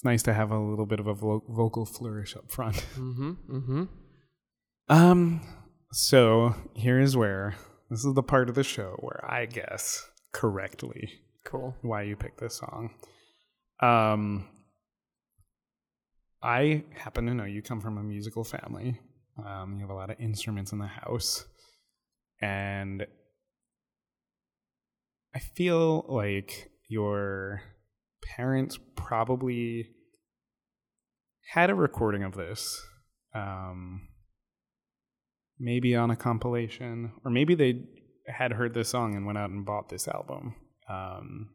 It's 0.00 0.04
nice 0.06 0.22
to 0.22 0.32
have 0.32 0.50
a 0.50 0.58
little 0.58 0.86
bit 0.86 0.98
of 0.98 1.06
a 1.06 1.12
vo- 1.12 1.44
vocal 1.46 1.84
flourish 1.84 2.34
up 2.34 2.50
front. 2.50 2.76
Mm-hmm. 2.96 3.30
Mm-hmm. 3.54 3.84
Um, 4.88 5.42
so 5.92 6.54
here's 6.74 7.18
where 7.18 7.54
this 7.90 8.02
is 8.06 8.14
the 8.14 8.22
part 8.22 8.48
of 8.48 8.54
the 8.54 8.64
show 8.64 8.96
where 9.00 9.22
I 9.30 9.44
guess 9.44 10.02
correctly 10.32 11.10
Cool. 11.44 11.76
why 11.82 12.04
you 12.04 12.16
picked 12.16 12.40
this 12.40 12.54
song. 12.54 12.94
Um, 13.80 14.48
I 16.42 16.84
happen 16.94 17.26
to 17.26 17.34
know 17.34 17.44
you 17.44 17.60
come 17.60 17.82
from 17.82 17.98
a 17.98 18.02
musical 18.02 18.42
family. 18.42 18.98
Um, 19.46 19.74
you 19.74 19.80
have 19.82 19.90
a 19.90 19.94
lot 19.94 20.08
of 20.08 20.18
instruments 20.18 20.72
in 20.72 20.78
the 20.78 20.86
house, 20.86 21.44
and 22.40 23.06
I 25.34 25.40
feel 25.40 26.06
like 26.08 26.70
your 26.88 27.60
parents 28.22 28.78
probably 28.96 29.88
had 31.52 31.70
a 31.70 31.74
recording 31.74 32.22
of 32.22 32.34
this. 32.34 32.80
Um, 33.34 34.08
maybe 35.58 35.94
on 35.94 36.10
a 36.10 36.16
compilation, 36.16 37.12
or 37.24 37.30
maybe 37.30 37.54
they 37.54 37.82
had 38.26 38.52
heard 38.52 38.74
this 38.74 38.88
song 38.88 39.14
and 39.14 39.26
went 39.26 39.38
out 39.38 39.50
and 39.50 39.64
bought 39.64 39.88
this 39.88 40.08
album. 40.08 40.54
Um, 40.88 41.50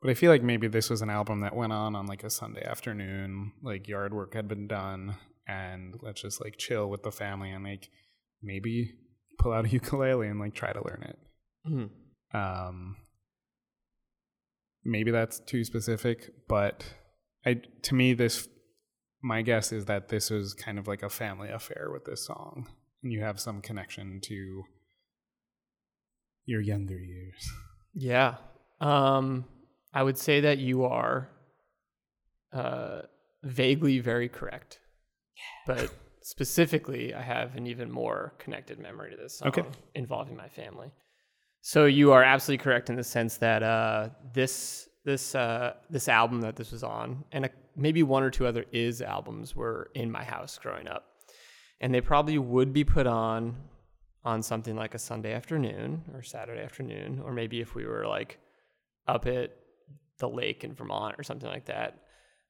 but 0.00 0.10
I 0.10 0.14
feel 0.14 0.30
like 0.30 0.42
maybe 0.42 0.68
this 0.68 0.90
was 0.90 1.00
an 1.00 1.10
album 1.10 1.40
that 1.40 1.56
went 1.56 1.72
on 1.72 1.96
on 1.96 2.06
like 2.06 2.22
a 2.22 2.30
Sunday 2.30 2.64
afternoon, 2.64 3.52
like 3.62 3.88
yard 3.88 4.12
work 4.12 4.34
had 4.34 4.46
been 4.46 4.66
done, 4.66 5.16
and 5.48 5.94
let's 6.02 6.22
just 6.22 6.42
like 6.42 6.58
chill 6.58 6.90
with 6.90 7.02
the 7.02 7.12
family 7.12 7.50
and 7.50 7.64
like 7.64 7.88
maybe 8.42 8.94
pull 9.38 9.52
out 9.52 9.64
a 9.64 9.68
ukulele 9.70 10.28
and 10.28 10.38
like 10.38 10.54
try 10.54 10.72
to 10.72 10.84
learn 10.84 11.04
it. 11.08 11.18
Mm-hmm. 11.68 12.36
Um, 12.36 12.96
maybe 14.84 15.10
that's 15.10 15.40
too 15.40 15.64
specific, 15.64 16.30
but 16.48 16.84
I 17.46 17.60
to 17.82 17.94
me 17.94 18.14
this 18.14 18.48
my 19.22 19.42
guess 19.42 19.72
is 19.72 19.84
that 19.86 20.08
this 20.08 20.30
was 20.30 20.52
kind 20.54 20.78
of 20.78 20.88
like 20.88 21.02
a 21.02 21.08
family 21.08 21.48
affair 21.48 21.90
with 21.92 22.04
this 22.04 22.26
song, 22.26 22.68
and 23.02 23.12
you 23.12 23.20
have 23.22 23.38
some 23.40 23.60
connection 23.60 24.20
to 24.24 24.64
your 26.44 26.60
younger 26.60 26.98
years. 26.98 27.48
Yeah. 27.94 28.36
Um, 28.80 29.44
I 29.94 30.02
would 30.02 30.18
say 30.18 30.40
that 30.40 30.58
you 30.58 30.84
are 30.84 31.28
uh, 32.52 33.02
vaguely 33.44 34.00
very 34.00 34.28
correct. 34.28 34.80
But 35.66 35.90
specifically, 36.22 37.14
I 37.14 37.22
have 37.22 37.56
an 37.56 37.66
even 37.66 37.90
more 37.90 38.34
connected 38.38 38.78
memory 38.78 39.10
to 39.12 39.16
this 39.16 39.38
song 39.38 39.48
Okay. 39.48 39.64
involving 39.94 40.36
my 40.36 40.48
family. 40.48 40.90
So 41.64 41.86
you 41.86 42.12
are 42.12 42.22
absolutely 42.24 42.62
correct 42.62 42.90
in 42.90 42.96
the 42.96 43.04
sense 43.04 43.36
that 43.38 43.62
uh, 43.62 44.08
this 44.34 44.88
this 45.04 45.34
uh, 45.34 45.74
this 45.90 46.08
album 46.08 46.40
that 46.42 46.56
this 46.56 46.72
was 46.72 46.82
on, 46.82 47.24
and 47.32 47.44
a, 47.46 47.50
maybe 47.76 48.02
one 48.02 48.22
or 48.22 48.30
two 48.30 48.46
other 48.46 48.64
IZ 48.72 49.00
albums 49.00 49.54
were 49.56 49.90
in 49.94 50.10
my 50.10 50.24
house 50.24 50.58
growing 50.58 50.88
up, 50.88 51.04
and 51.80 51.94
they 51.94 52.00
probably 52.00 52.36
would 52.38 52.72
be 52.72 52.84
put 52.84 53.06
on 53.06 53.56
on 54.24 54.42
something 54.42 54.76
like 54.76 54.94
a 54.94 54.98
Sunday 54.98 55.32
afternoon 55.32 56.02
or 56.14 56.22
Saturday 56.22 56.62
afternoon, 56.62 57.20
or 57.24 57.32
maybe 57.32 57.60
if 57.60 57.74
we 57.74 57.86
were 57.86 58.06
like 58.06 58.38
up 59.08 59.26
at 59.26 59.56
the 60.18 60.28
lake 60.28 60.62
in 60.64 60.74
Vermont 60.74 61.14
or 61.18 61.22
something 61.22 61.48
like 61.48 61.66
that. 61.66 61.98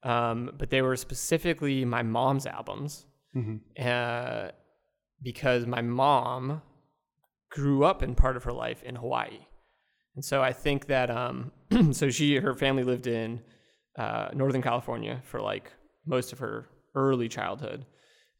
Um, 0.03 0.51
but 0.57 0.69
they 0.69 0.81
were 0.81 0.95
specifically 0.97 1.85
my 1.85 2.03
mom's 2.03 2.45
albums 2.45 3.05
Mm-hmm. 3.35 3.55
uh, 3.83 4.49
because 5.23 5.65
my 5.65 5.81
mom 5.81 6.61
grew 7.53 7.83
up 7.83 8.01
in 8.01 8.15
part 8.15 8.35
of 8.35 8.43
her 8.43 8.51
life 8.51 8.81
in 8.83 8.95
Hawaii. 8.95 9.45
And 10.15 10.25
so 10.25 10.41
I 10.41 10.53
think 10.53 10.87
that, 10.87 11.11
um, 11.11 11.51
so 11.91 12.09
she, 12.09 12.35
her 12.37 12.55
family 12.55 12.83
lived 12.83 13.07
in 13.07 13.41
uh, 13.97 14.29
Northern 14.33 14.61
California 14.61 15.21
for 15.23 15.39
like 15.39 15.71
most 16.05 16.33
of 16.33 16.39
her 16.39 16.67
early 16.95 17.29
childhood 17.29 17.85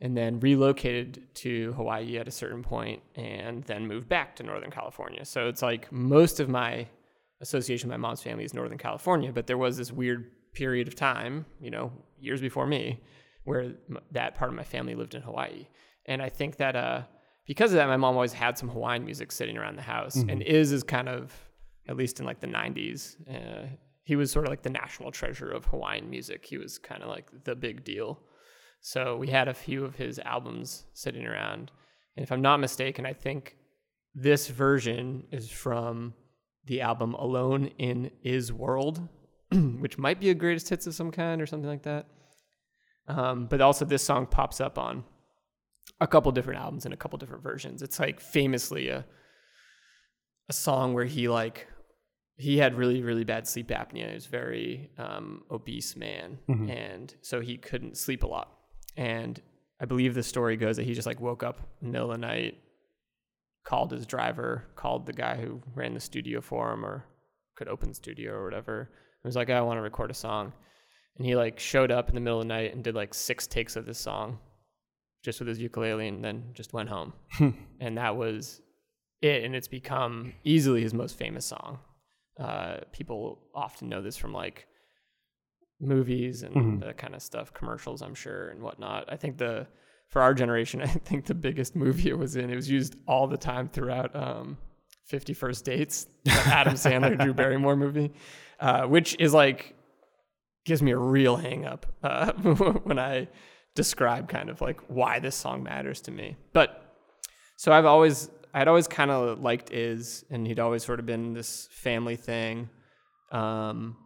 and 0.01 0.17
then 0.17 0.39
relocated 0.39 1.21
to 1.35 1.73
Hawaii 1.73 2.17
at 2.17 2.27
a 2.27 2.31
certain 2.31 2.63
point 2.63 3.01
and 3.15 3.63
then 3.65 3.87
moved 3.87 4.09
back 4.09 4.35
to 4.35 4.43
Northern 4.43 4.71
California. 4.71 5.23
So 5.25 5.47
it's 5.47 5.61
like 5.61 5.91
most 5.91 6.39
of 6.39 6.49
my 6.49 6.87
association 7.39 7.89
with 7.89 7.99
my 7.99 8.07
mom's 8.07 8.21
family 8.23 8.43
is 8.43 8.53
Northern 8.53 8.77
California, 8.77 9.31
but 9.31 9.45
there 9.45 9.57
was 9.57 9.77
this 9.77 9.91
weird 9.91 10.31
period 10.53 10.87
of 10.87 10.95
time, 10.95 11.45
you 11.61 11.69
know, 11.69 11.91
years 12.19 12.41
before 12.41 12.65
me, 12.65 12.99
where 13.43 13.73
that 14.11 14.35
part 14.35 14.49
of 14.49 14.55
my 14.55 14.63
family 14.63 14.95
lived 14.95 15.13
in 15.13 15.21
Hawaii. 15.21 15.67
And 16.05 16.21
I 16.21 16.29
think 16.29 16.57
that 16.57 16.75
uh, 16.75 17.03
because 17.45 17.71
of 17.71 17.77
that, 17.77 17.87
my 17.87 17.97
mom 17.97 18.15
always 18.15 18.33
had 18.33 18.57
some 18.57 18.69
Hawaiian 18.69 19.03
music 19.03 19.31
sitting 19.31 19.57
around 19.57 19.75
the 19.75 19.81
house. 19.81 20.15
And 20.29 20.41
Iz 20.43 20.71
is 20.71 20.83
kind 20.83 21.09
of, 21.09 21.33
at 21.87 21.97
least 21.97 22.19
in 22.19 22.25
like 22.25 22.39
the 22.39 22.47
90s, 22.47 23.17
uh, 23.29 23.67
he 24.03 24.15
was 24.15 24.31
sort 24.31 24.45
of 24.45 24.49
like 24.49 24.61
the 24.61 24.69
national 24.69 25.11
treasure 25.11 25.49
of 25.49 25.65
Hawaiian 25.65 26.09
music. 26.09 26.45
He 26.45 26.57
was 26.57 26.77
kind 26.77 27.01
of 27.03 27.09
like 27.09 27.29
the 27.43 27.55
big 27.55 27.83
deal. 27.83 28.19
So 28.81 29.17
we 29.17 29.27
had 29.27 29.47
a 29.47 29.53
few 29.53 29.85
of 29.85 29.95
his 29.95 30.19
albums 30.19 30.85
sitting 30.93 31.25
around. 31.25 31.71
And 32.15 32.23
if 32.23 32.31
I'm 32.31 32.41
not 32.41 32.57
mistaken, 32.59 33.05
I 33.05 33.13
think 33.13 33.57
this 34.13 34.47
version 34.47 35.23
is 35.31 35.49
from 35.49 36.13
the 36.65 36.81
album 36.81 37.13
Alone 37.13 37.67
in 37.77 38.11
IZ 38.23 38.51
World, 38.51 39.07
which 39.51 39.97
might 39.97 40.19
be 40.19 40.29
a 40.29 40.33
greatest 40.33 40.69
hits 40.69 40.87
of 40.87 40.95
some 40.95 41.11
kind 41.11 41.41
or 41.41 41.45
something 41.45 41.69
like 41.69 41.83
that. 41.83 42.07
Um, 43.07 43.47
but 43.47 43.59
also, 43.59 43.83
this 43.83 44.03
song 44.03 44.25
pops 44.27 44.61
up 44.61 44.77
on 44.77 45.03
a 46.01 46.07
couple 46.07 46.31
different 46.31 46.59
albums 46.59 46.85
and 46.85 46.93
a 46.93 46.97
couple 46.97 47.17
different 47.17 47.43
versions. 47.43 47.81
It's 47.81 47.99
like 47.99 48.19
famously 48.19 48.89
a 48.89 49.05
a 50.49 50.53
song 50.53 50.93
where 50.93 51.05
he 51.05 51.29
like 51.29 51.67
he 52.35 52.57
had 52.57 52.75
really 52.75 53.01
really 53.01 53.23
bad 53.23 53.47
sleep 53.47 53.69
apnea. 53.69 54.09
He 54.09 54.13
was 54.13 54.25
very 54.25 54.89
um, 54.97 55.43
obese 55.51 55.95
man, 55.95 56.39
and 56.69 57.13
so 57.21 57.39
he 57.39 57.57
couldn't 57.57 57.97
sleep 57.97 58.23
a 58.23 58.27
lot. 58.27 58.51
And 58.97 59.41
I 59.79 59.85
believe 59.85 60.13
the 60.13 60.23
story 60.23 60.57
goes 60.57 60.77
that 60.77 60.85
he 60.85 60.93
just 60.93 61.07
like 61.07 61.19
woke 61.19 61.43
up 61.43 61.59
in 61.81 61.87
the 61.87 61.91
middle 61.93 62.11
of 62.11 62.19
the 62.19 62.25
night, 62.27 62.57
called 63.65 63.91
his 63.91 64.05
driver, 64.05 64.65
called 64.75 65.05
the 65.05 65.13
guy 65.13 65.35
who 65.35 65.61
ran 65.75 65.93
the 65.93 65.99
studio 65.99 66.41
for 66.41 66.71
him 66.71 66.85
or 66.85 67.05
could 67.55 67.67
open 67.67 67.89
the 67.89 67.95
studio 67.95 68.33
or 68.33 68.43
whatever. 68.43 68.79
And 68.79 69.29
was 69.29 69.35
like, 69.35 69.49
I 69.49 69.61
want 69.61 69.77
to 69.77 69.81
record 69.81 70.11
a 70.11 70.15
song. 70.15 70.53
And 71.17 71.25
he 71.25 71.35
like 71.35 71.59
showed 71.59 71.91
up 71.91 72.09
in 72.09 72.15
the 72.15 72.21
middle 72.21 72.39
of 72.39 72.45
the 72.47 72.53
night 72.53 72.73
and 72.73 72.83
did 72.83 72.95
like 72.95 73.13
six 73.13 73.45
takes 73.47 73.75
of 73.75 73.85
this 73.85 73.99
song 73.99 74.39
just 75.23 75.39
with 75.39 75.47
his 75.47 75.59
ukulele 75.59 76.07
and 76.07 76.23
then 76.23 76.49
just 76.53 76.73
went 76.73 76.89
home. 76.89 77.13
and 77.79 77.97
that 77.97 78.15
was 78.15 78.61
it. 79.21 79.43
And 79.43 79.55
it's 79.55 79.67
become 79.67 80.33
easily 80.43 80.81
his 80.81 80.93
most 80.93 81.17
famous 81.17 81.45
song. 81.45 81.79
Uh, 82.39 82.77
people 82.91 83.39
often 83.55 83.89
know 83.89 84.01
this 84.01 84.17
from 84.17 84.33
like 84.33 84.67
movies 85.79 86.43
and 86.43 86.81
that 86.81 86.97
kind 86.97 87.15
of 87.15 87.21
stuff, 87.21 87.53
commercials, 87.53 88.01
I'm 88.01 88.15
sure, 88.15 88.49
and 88.49 88.61
whatnot. 88.61 89.11
I 89.11 89.17
think 89.17 89.37
the 89.37 89.67
for 90.09 90.21
our 90.21 90.33
generation, 90.33 90.81
I 90.83 90.87
think 90.87 91.25
the 91.25 91.33
biggest 91.33 91.75
movie 91.75 92.09
it 92.09 92.17
was 92.17 92.35
in, 92.35 92.49
it 92.49 92.55
was 92.55 92.69
used 92.69 92.95
all 93.07 93.27
the 93.27 93.37
time 93.37 93.67
throughout 93.67 94.15
um, 94.15 94.57
50 95.05 95.33
First 95.33 95.65
Dates, 95.65 96.07
the 96.23 96.31
Adam 96.31 96.73
Sandler, 96.75 97.19
Drew 97.19 97.33
Barrymore 97.33 97.75
movie, 97.75 98.11
uh, 98.59 98.83
which 98.83 99.15
is 99.19 99.33
like, 99.33 99.75
gives 100.65 100.81
me 100.81 100.91
a 100.91 100.97
real 100.97 101.35
hang 101.35 101.65
up 101.65 101.85
uh, 102.03 102.31
when 102.83 102.97
I 102.99 103.27
describe 103.75 104.29
kind 104.29 104.49
of 104.49 104.61
like 104.61 104.79
why 104.87 105.19
this 105.19 105.35
song 105.35 105.63
matters 105.63 106.01
to 106.01 106.11
me. 106.11 106.35
But 106.53 106.79
so 107.57 107.71
I've 107.71 107.85
always, 107.85 108.29
I'd 108.53 108.67
always 108.67 108.87
kind 108.87 109.11
of 109.11 109.39
liked 109.39 109.71
IZ, 109.71 110.25
and 110.29 110.45
he'd 110.45 110.59
always 110.59 110.83
sort 110.83 110.99
of 110.99 111.05
been 111.05 111.33
this 111.33 111.67
family 111.71 112.15
thing. 112.15 112.69
Um, 113.31 113.97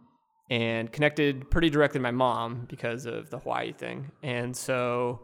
and 0.50 0.90
connected 0.90 1.50
pretty 1.50 1.68
directly 1.70 1.98
to 1.98 2.02
my 2.02 2.10
mom 2.10 2.66
because 2.68 3.06
of 3.06 3.30
the 3.30 3.38
Hawaii 3.38 3.72
thing. 3.72 4.10
And 4.22 4.56
so, 4.56 5.20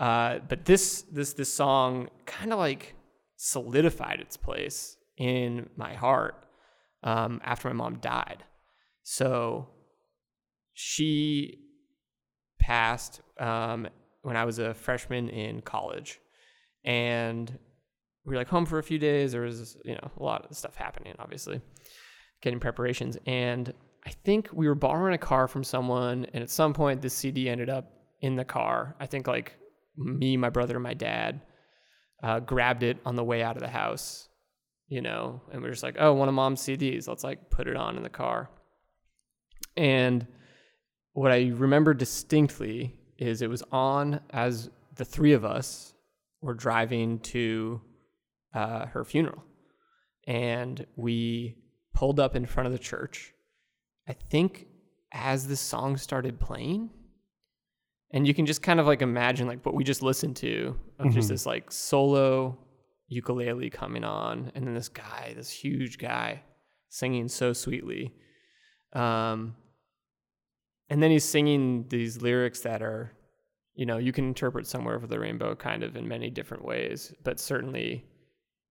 uh, 0.00 0.40
but 0.48 0.64
this 0.64 1.02
this 1.02 1.34
this 1.34 1.52
song 1.52 2.08
kind 2.26 2.52
of 2.52 2.58
like 2.58 2.94
solidified 3.36 4.20
its 4.20 4.36
place 4.36 4.96
in 5.16 5.70
my 5.76 5.94
heart 5.94 6.46
um, 7.02 7.40
after 7.44 7.68
my 7.68 7.74
mom 7.74 7.98
died. 8.00 8.44
So 9.02 9.68
she 10.74 11.65
passed 12.58 13.20
um, 13.38 13.88
when 14.22 14.36
I 14.36 14.44
was 14.44 14.58
a 14.58 14.74
freshman 14.74 15.28
in 15.28 15.60
college, 15.62 16.20
and 16.84 17.50
we 18.24 18.32
were 18.32 18.36
like 18.36 18.48
home 18.48 18.66
for 18.66 18.78
a 18.78 18.82
few 18.82 18.98
days. 18.98 19.32
There 19.32 19.42
was 19.42 19.76
you 19.84 19.94
know 19.94 20.10
a 20.18 20.22
lot 20.22 20.46
of 20.50 20.56
stuff 20.56 20.76
happening, 20.76 21.14
obviously, 21.18 21.60
getting 22.42 22.60
preparations, 22.60 23.18
and 23.26 23.72
I 24.06 24.10
think 24.24 24.50
we 24.52 24.68
were 24.68 24.74
borrowing 24.74 25.14
a 25.14 25.18
car 25.18 25.48
from 25.48 25.64
someone, 25.64 26.26
and 26.32 26.42
at 26.42 26.50
some 26.50 26.72
point 26.72 27.02
this 27.02 27.14
CD 27.14 27.48
ended 27.48 27.68
up 27.68 27.92
in 28.20 28.36
the 28.36 28.44
car. 28.44 28.94
I 29.00 29.06
think 29.06 29.26
like 29.26 29.56
me, 29.96 30.36
my 30.36 30.50
brother, 30.50 30.74
and 30.74 30.82
my 30.82 30.94
dad 30.94 31.40
uh, 32.22 32.40
grabbed 32.40 32.82
it 32.82 32.98
on 33.04 33.16
the 33.16 33.24
way 33.24 33.42
out 33.42 33.56
of 33.56 33.62
the 33.62 33.68
house, 33.68 34.28
you 34.88 35.02
know, 35.02 35.42
and 35.52 35.62
we're 35.62 35.70
just 35.70 35.82
like, 35.82 35.96
oh, 35.98 36.12
one 36.12 36.28
of 36.28 36.34
mom's 36.34 36.60
CDs. 36.60 37.08
Let's 37.08 37.24
like 37.24 37.50
put 37.50 37.66
it 37.66 37.76
on 37.76 37.96
in 37.96 38.02
the 38.02 38.08
car. 38.08 38.50
And 39.76 40.26
what 41.16 41.32
I 41.32 41.50
remember 41.54 41.94
distinctly 41.94 42.94
is 43.18 43.40
it 43.42 43.48
was 43.50 43.62
on 43.72 44.20
as 44.30 44.70
the 44.96 45.04
three 45.04 45.32
of 45.32 45.44
us 45.44 45.94
were 46.42 46.54
driving 46.54 47.18
to 47.20 47.80
uh, 48.54 48.86
her 48.86 49.04
funeral. 49.04 49.42
And 50.26 50.84
we 50.96 51.56
pulled 51.94 52.20
up 52.20 52.36
in 52.36 52.44
front 52.46 52.66
of 52.66 52.72
the 52.72 52.78
church. 52.78 53.32
I 54.08 54.12
think 54.12 54.66
as 55.12 55.46
the 55.48 55.56
song 55.56 55.96
started 55.96 56.38
playing, 56.38 56.90
and 58.12 58.26
you 58.26 58.34
can 58.34 58.44
just 58.46 58.62
kind 58.62 58.78
of 58.80 58.86
like 58.86 59.02
imagine 59.02 59.46
like 59.46 59.64
what 59.64 59.74
we 59.74 59.84
just 59.84 60.02
listened 60.02 60.36
to 60.36 60.78
of 60.98 61.12
just 61.12 61.26
Mhm. 61.28 61.32
this 61.32 61.46
like 61.46 61.72
solo 61.72 62.58
ukulele 63.08 63.70
coming 63.70 64.04
on 64.04 64.50
and 64.54 64.66
then 64.66 64.74
this 64.74 64.88
guy 64.88 65.32
this 65.36 65.48
huge 65.50 65.96
guy 65.98 66.42
singing 66.88 67.28
so 67.28 67.52
sweetly 67.52 68.12
um 68.92 69.54
and 70.90 71.02
then 71.02 71.10
he's 71.10 71.24
singing 71.24 71.84
these 71.88 72.22
lyrics 72.22 72.60
that 72.60 72.82
are 72.82 73.12
you 73.74 73.84
know 73.86 73.98
you 73.98 74.12
can 74.12 74.26
interpret 74.26 74.66
somewhere 74.66 74.94
over 74.94 75.06
the 75.06 75.18
rainbow 75.18 75.54
kind 75.54 75.82
of 75.82 75.96
in 75.96 76.06
many 76.08 76.30
different 76.30 76.64
ways 76.64 77.12
but 77.24 77.38
certainly 77.40 78.04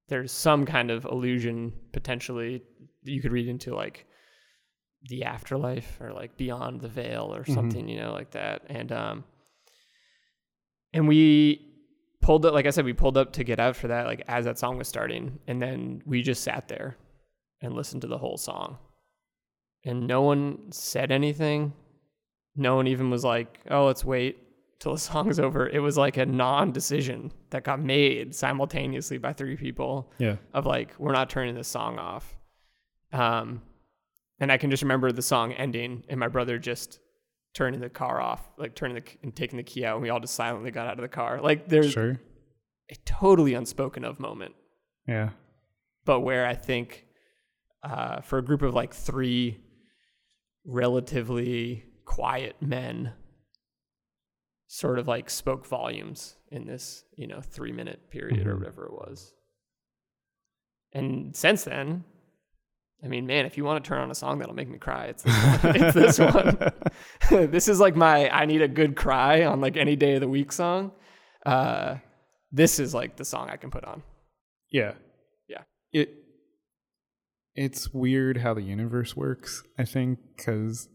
there's 0.07 0.31
some 0.31 0.65
kind 0.65 0.91
of 0.91 1.05
illusion 1.05 1.74
potentially 1.91 2.62
that 3.03 3.12
you 3.12 3.22
could 3.22 3.31
read 3.31 3.48
into 3.48 3.74
like 3.75 4.05
the 5.10 5.24
afterlife 5.24 6.00
or 6.01 6.12
like 6.13 6.36
beyond 6.38 6.81
the 6.81 6.88
veil 6.88 7.34
or 7.36 7.43
Mhm. 7.43 7.53
something 7.53 7.88
you 7.88 8.00
know 8.00 8.13
like 8.13 8.31
that. 8.31 8.63
And 8.67 8.91
um 8.91 9.24
and 10.93 11.07
we 11.07 11.62
pulled 12.22 12.45
up 12.45 12.53
like 12.53 12.65
i 12.65 12.72
said 12.72 12.86
we 12.86 12.93
pulled 12.93 13.17
up 13.17 13.34
to 13.34 13.43
get 13.43 13.60
out 13.60 13.75
for 13.75 13.88
that 13.89 14.07
like 14.07 14.24
as 14.27 14.45
that 14.45 14.57
song 14.57 14.77
was 14.77 14.88
starting 14.88 15.38
and 15.48 15.62
then 15.62 16.01
we 16.05 16.22
just 16.24 16.43
sat 16.43 16.67
there 16.67 16.98
and 17.62 17.74
listened 17.75 18.01
to 18.01 18.07
the 18.07 18.17
whole 18.17 18.38
song. 18.38 18.77
And 19.86 20.07
no 20.07 20.22
one 20.24 20.72
said 20.72 21.12
anything 21.12 21.74
no 22.55 22.75
one 22.75 22.88
even 22.88 23.09
was 23.09 23.24
like 23.24 23.59
oh 23.69 23.85
let's 23.85 24.03
wait 24.05 24.38
till 24.79 24.93
the 24.93 25.00
song's 25.12 25.39
over 25.39 25.67
it 25.67 25.79
was 25.79 25.97
like 25.97 26.17
a 26.17 26.25
non-decision 26.25 27.31
that 27.50 27.63
got 27.63 27.79
made 27.79 28.33
simultaneously 28.35 29.17
by 29.17 29.33
three 29.33 29.55
people 29.55 30.12
Yeah. 30.17 30.38
of 30.53 30.65
like 30.65 30.93
we're 30.97 31.13
not 31.13 31.29
turning 31.29 31.55
this 31.55 31.67
song 31.67 31.97
off 32.00 32.35
um 33.13 33.62
and 34.39 34.51
i 34.51 34.57
can 34.57 34.69
just 34.71 34.83
remember 34.83 35.12
the 35.12 35.21
song 35.21 35.53
ending 35.53 36.03
and 36.09 36.19
my 36.19 36.27
brother 36.27 36.57
just 36.57 37.00
turning 37.53 37.79
the 37.79 37.89
car 37.89 38.19
off 38.19 38.41
like 38.57 38.75
turning 38.75 38.95
the 38.95 39.03
and 39.24 39.33
taking 39.35 39.57
the 39.57 39.63
key 39.63 39.85
out 39.85 39.95
and 39.95 40.03
we 40.03 40.09
all 40.09 40.19
just 40.19 40.33
silently 40.35 40.71
got 40.71 40.88
out 40.88 40.97
of 40.97 41.01
the 41.01 41.07
car 41.07 41.39
like 41.41 41.69
there's 41.69 41.91
Sure. 41.93 42.19
a 42.91 42.95
totally 43.05 43.53
unspoken 43.53 44.03
of 44.03 44.19
moment 44.19 44.55
Yeah. 45.07 45.29
but 46.03 46.19
where 46.21 46.45
i 46.45 46.53
think 46.53 47.05
uh 47.83 48.19
for 48.21 48.39
a 48.39 48.43
group 48.43 48.62
of 48.62 48.74
like 48.74 48.93
three 48.93 49.59
relatively 50.65 51.85
quiet 52.05 52.55
men 52.62 53.13
sort 54.67 55.00
of 55.00 55.07
like 55.07 55.29
spoke 55.29 55.65
volumes 55.65 56.35
in 56.51 56.65
this 56.65 57.03
you 57.17 57.27
know 57.27 57.41
three 57.41 57.71
minute 57.71 58.09
period 58.09 58.45
or 58.45 58.55
Mhm. 58.55 58.59
whatever 58.59 58.85
it 58.85 58.93
was 58.93 59.33
and 60.93 61.35
since 61.35 61.63
then 61.63 62.03
i 63.03 63.07
mean 63.07 63.25
man 63.25 63.45
if 63.45 63.57
you 63.57 63.63
want 63.63 63.83
to 63.83 63.88
turn 63.88 64.01
on 64.01 64.12
a 64.12 64.15
song 64.15 64.39
that'll 64.39 64.55
make 64.55 64.69
me 64.69 64.77
cry 64.77 65.05
it's 65.05 65.24
this 65.24 65.33
one, 65.63 65.75
it's 65.75 65.94
this 65.94 66.20
one. 66.20 66.57
this 67.51 67.68
is 67.68 67.79
like 67.79 67.96
my 67.96 68.29
i 68.29 68.46
need 68.46 68.61
a 68.61 68.68
good 68.68 68.96
cry 68.96 69.44
on 69.46 69.61
like 69.61 69.77
any 69.77 69.96
day 69.96 70.15
of 70.15 70.22
the 70.22 70.27
week 70.29 70.51
song 70.51 70.91
uh 71.46 71.96
this 72.51 72.79
is 72.79 72.94
like 72.94 73.15
the 73.18 73.25
song 73.25 73.50
i 73.50 73.57
can 73.57 73.70
put 73.72 73.83
on 73.85 74.01
Yeah. 74.72 74.94
Yeah. 75.48 75.63
It 75.91 76.09
it's 77.55 77.94
weird 77.94 78.37
how 78.37 78.53
the 78.53 78.61
universe 78.63 79.15
works, 79.15 79.63
I 79.79 79.85
think, 79.85 80.20
cuz 80.37 80.89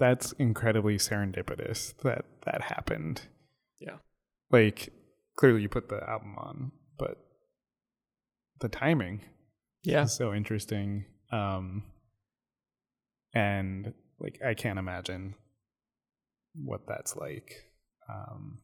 that's 0.00 0.32
incredibly 0.32 0.96
serendipitous 0.96 1.94
that 2.02 2.24
that 2.46 2.62
happened. 2.62 3.22
Yeah. 3.78 3.98
Like 4.50 4.92
clearly 5.36 5.62
you 5.62 5.68
put 5.68 5.88
the 5.88 6.02
album 6.08 6.34
on, 6.38 6.72
but 6.98 7.18
the 8.60 8.68
timing 8.68 9.20
yeah 9.84 10.04
is 10.04 10.16
so 10.16 10.34
interesting. 10.34 11.04
Um 11.30 11.84
and 13.34 13.92
like 14.18 14.40
I 14.44 14.54
can't 14.54 14.78
imagine 14.78 15.34
what 16.54 16.80
that's 16.88 17.14
like. 17.14 17.54
Um 18.08 18.58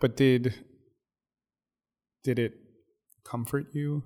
but 0.00 0.16
did 0.16 0.54
did 2.24 2.38
it 2.38 2.54
comfort 3.24 3.66
you 3.72 4.02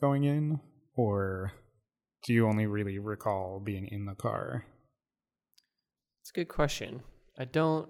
going 0.00 0.24
in 0.24 0.60
or 0.96 1.52
do 2.24 2.32
you 2.32 2.48
only 2.48 2.66
really 2.66 2.98
recall 2.98 3.60
being 3.64 3.86
in 3.86 4.04
the 4.04 4.14
car? 4.14 4.64
It's 6.28 6.36
a 6.36 6.40
good 6.40 6.48
question. 6.48 7.00
I 7.38 7.46
don't, 7.46 7.88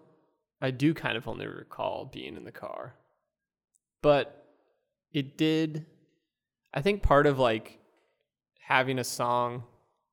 I 0.63 0.71
do 0.71 0.95
kind 0.95 1.17
of 1.17 1.27
only 1.27 1.49
recall 1.49 2.09
being 2.13 2.37
in 2.37 2.45
the 2.45 2.53
car, 2.53 2.95
but 4.01 4.47
it 5.13 5.37
did, 5.37 5.87
I 6.73 6.81
think 6.81 7.03
part 7.03 7.27
of 7.27 7.41
like 7.41 7.81
having 8.61 9.01
a 9.01 9.03
song, 9.03 9.65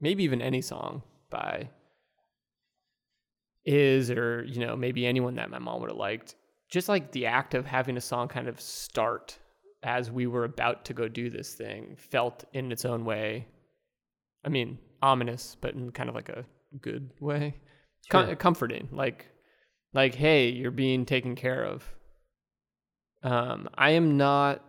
maybe 0.01 0.23
even 0.23 0.41
any 0.41 0.61
song 0.61 1.03
by 1.29 1.69
IZ, 3.67 4.09
or, 4.09 4.43
you 4.43 4.59
know, 4.59 4.75
maybe 4.75 5.05
anyone 5.05 5.35
that 5.35 5.51
my 5.51 5.59
mom 5.59 5.81
would 5.81 5.91
have 5.91 5.97
liked, 5.97 6.33
just 6.67 6.89
like 6.89 7.11
the 7.11 7.27
act 7.27 7.53
of 7.53 7.67
having 7.67 7.95
a 7.95 8.01
song 8.01 8.27
kind 8.27 8.47
of 8.47 8.59
start 8.59 9.37
as 9.83 10.09
we 10.09 10.25
were 10.25 10.45
about 10.45 10.83
to 10.85 10.95
go 10.95 11.07
do 11.07 11.29
this 11.29 11.53
thing 11.53 11.95
felt 11.95 12.43
in 12.53 12.71
its 12.71 12.85
own 12.85 13.05
way. 13.05 13.45
I 14.43 14.49
mean, 14.49 14.79
ominous, 15.03 15.55
but 15.61 15.75
in 15.75 15.91
kind 15.91 16.09
of 16.09 16.15
like 16.15 16.29
a 16.29 16.43
good 16.81 17.11
way 17.19 17.53
com- 18.09 18.25
Sure. 18.27 18.35
comforting 18.35 18.87
like 18.91 19.27
like 19.93 20.15
hey 20.15 20.49
you're 20.49 20.71
being 20.71 21.05
taken 21.05 21.35
care 21.35 21.63
of 21.63 21.83
um 23.23 23.67
i 23.75 23.91
am 23.91 24.17
not 24.17 24.63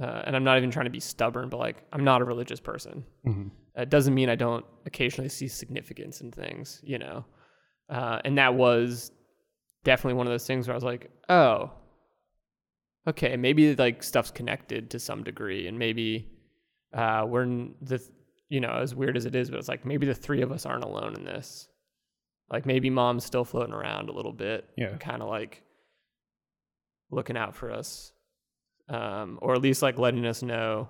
uh, 0.00 0.22
and 0.24 0.34
i'm 0.36 0.44
not 0.44 0.56
even 0.58 0.70
trying 0.70 0.84
to 0.86 0.90
be 0.90 1.00
stubborn 1.00 1.48
but 1.48 1.58
like 1.58 1.84
i'm 1.92 2.04
not 2.04 2.20
a 2.22 2.24
religious 2.24 2.60
person 2.60 3.04
Mm-hmm. 3.26 3.48
it 3.80 3.88
doesn't 3.90 4.14
mean 4.14 4.28
i 4.28 4.34
don't 4.36 4.64
occasionally 4.86 5.28
see 5.28 5.48
significance 5.48 6.20
in 6.20 6.30
things 6.32 6.80
you 6.84 6.98
know 6.98 7.24
uh, 7.88 8.20
and 8.24 8.38
that 8.38 8.54
was 8.54 9.10
definitely 9.84 10.14
one 10.14 10.26
of 10.26 10.32
those 10.32 10.46
things 10.46 10.66
where 10.68 10.74
i 10.74 10.76
was 10.76 10.84
like 10.84 11.10
oh 11.28 11.70
okay 13.08 13.36
maybe 13.36 13.74
like 13.76 14.02
stuff's 14.02 14.30
connected 14.30 14.90
to 14.90 14.98
some 14.98 15.24
degree 15.24 15.66
and 15.66 15.78
maybe 15.78 16.28
uh, 16.94 17.24
we're 17.26 17.46
the 17.80 18.00
you 18.48 18.60
know 18.60 18.70
as 18.70 18.94
weird 18.94 19.16
as 19.16 19.24
it 19.26 19.34
is 19.34 19.50
but 19.50 19.58
it's 19.58 19.68
like 19.68 19.84
maybe 19.84 20.06
the 20.06 20.14
three 20.14 20.42
of 20.42 20.52
us 20.52 20.66
aren't 20.66 20.84
alone 20.84 21.14
in 21.16 21.24
this 21.24 21.68
like 22.52 22.66
maybe 22.66 22.90
mom's 22.90 23.24
still 23.24 23.44
floating 23.44 23.72
around 23.74 24.08
a 24.08 24.12
little 24.12 24.32
bit 24.32 24.68
Yeah. 24.76 24.96
kind 24.98 25.22
of 25.22 25.28
like 25.28 25.62
looking 27.10 27.36
out 27.36 27.54
for 27.56 27.70
us 27.70 28.12
um, 28.88 29.38
or 29.42 29.54
at 29.54 29.62
least 29.62 29.82
like 29.82 29.98
letting 29.98 30.24
us 30.26 30.42
know 30.42 30.88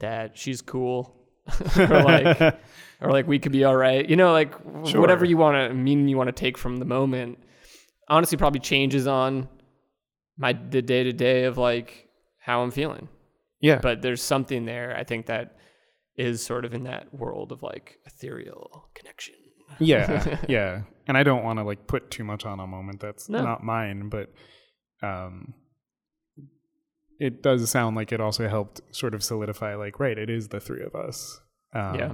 that 0.00 0.36
she's 0.38 0.60
cool 0.62 1.14
or 1.78 1.86
like 2.02 2.40
or 3.00 3.10
like 3.10 3.26
we 3.26 3.38
could 3.38 3.52
be 3.52 3.64
all 3.64 3.76
right 3.76 4.08
you 4.08 4.16
know 4.16 4.32
like 4.32 4.54
Sure. 4.86 5.00
whatever 5.00 5.24
you 5.24 5.36
want 5.36 5.56
to 5.56 5.74
mean 5.74 6.08
you 6.08 6.16
want 6.16 6.28
to 6.28 6.32
take 6.32 6.56
from 6.58 6.76
the 6.78 6.84
moment 6.84 7.38
honestly 8.08 8.36
probably 8.38 8.60
changes 8.60 9.06
on 9.06 9.48
my 10.38 10.52
the 10.70 10.82
day 10.82 11.04
to 11.04 11.12
day 11.12 11.44
of 11.44 11.58
like 11.58 12.08
how 12.40 12.62
i'm 12.62 12.70
feeling 12.70 13.08
yeah. 13.60 13.78
but 13.78 14.02
there's 14.02 14.22
something 14.22 14.64
there 14.64 14.94
i 14.96 15.04
think 15.04 15.26
that 15.26 15.56
is 16.16 16.44
sort 16.44 16.64
of 16.64 16.74
in 16.74 16.84
that 16.84 17.12
world 17.14 17.50
of 17.52 17.62
like 17.62 17.98
ethereal 18.06 18.88
connection 18.94 19.34
yeah 19.78 20.38
yeah 20.48 20.82
and 21.06 21.16
i 21.16 21.22
don't 21.22 21.44
want 21.44 21.58
to 21.58 21.64
like 21.64 21.86
put 21.86 22.10
too 22.10 22.24
much 22.24 22.44
on 22.44 22.60
a 22.60 22.66
moment 22.66 23.00
that's 23.00 23.28
No. 23.28 23.42
not 23.42 23.62
mine 23.62 24.08
but 24.08 24.32
um 25.02 25.54
it 27.20 27.42
does 27.42 27.68
sound 27.70 27.96
like 27.96 28.12
it 28.12 28.20
also 28.20 28.48
helped 28.48 28.80
sort 28.90 29.14
of 29.14 29.22
solidify 29.22 29.74
like 29.76 30.00
right 30.00 30.18
it 30.18 30.28
is 30.30 30.48
the 30.48 30.60
three 30.60 30.82
of 30.84 30.94
us 30.94 31.40
um 31.72 31.94
Yeah. 31.94 32.12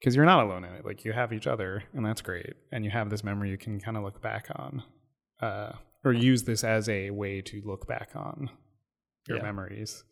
because 0.00 0.16
you're 0.16 0.24
not 0.24 0.44
alone 0.44 0.64
in 0.64 0.72
it 0.74 0.84
like 0.84 1.04
you 1.04 1.12
have 1.12 1.32
each 1.32 1.46
other 1.46 1.84
and 1.94 2.04
that's 2.04 2.20
great 2.22 2.54
and 2.72 2.84
you 2.84 2.90
have 2.90 3.10
this 3.10 3.22
memory 3.24 3.50
you 3.50 3.58
can 3.58 3.80
kind 3.80 3.96
of 3.96 4.02
look 4.02 4.20
back 4.20 4.48
on 4.56 4.82
uh 5.40 5.72
or 6.04 6.12
use 6.12 6.44
this 6.44 6.64
as 6.64 6.88
a 6.88 7.10
way 7.10 7.40
to 7.42 7.60
look 7.64 7.86
back 7.86 8.10
on 8.14 8.50
your 9.28 9.38
Yeah. 9.38 9.42
memories 9.44 10.04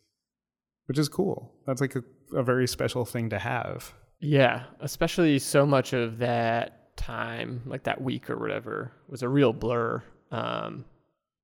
which 0.85 0.97
is 0.97 1.09
cool 1.09 1.53
that's 1.65 1.81
like 1.81 1.95
a, 1.95 2.03
a 2.35 2.43
very 2.43 2.67
special 2.67 3.03
thing 3.05 3.29
to 3.31 3.39
have 3.39 3.93
Yeah, 4.19 4.63
especially 4.79 5.37
so 5.39 5.65
much 5.65 5.93
of 5.93 6.17
that 6.19 6.95
time, 6.97 7.61
like 7.65 7.83
that 7.83 8.01
week 8.01 8.29
or 8.29 8.37
whatever, 8.37 8.91
was 9.07 9.21
a 9.21 9.29
real 9.29 9.53
blur. 9.53 10.03
Um, 10.31 10.85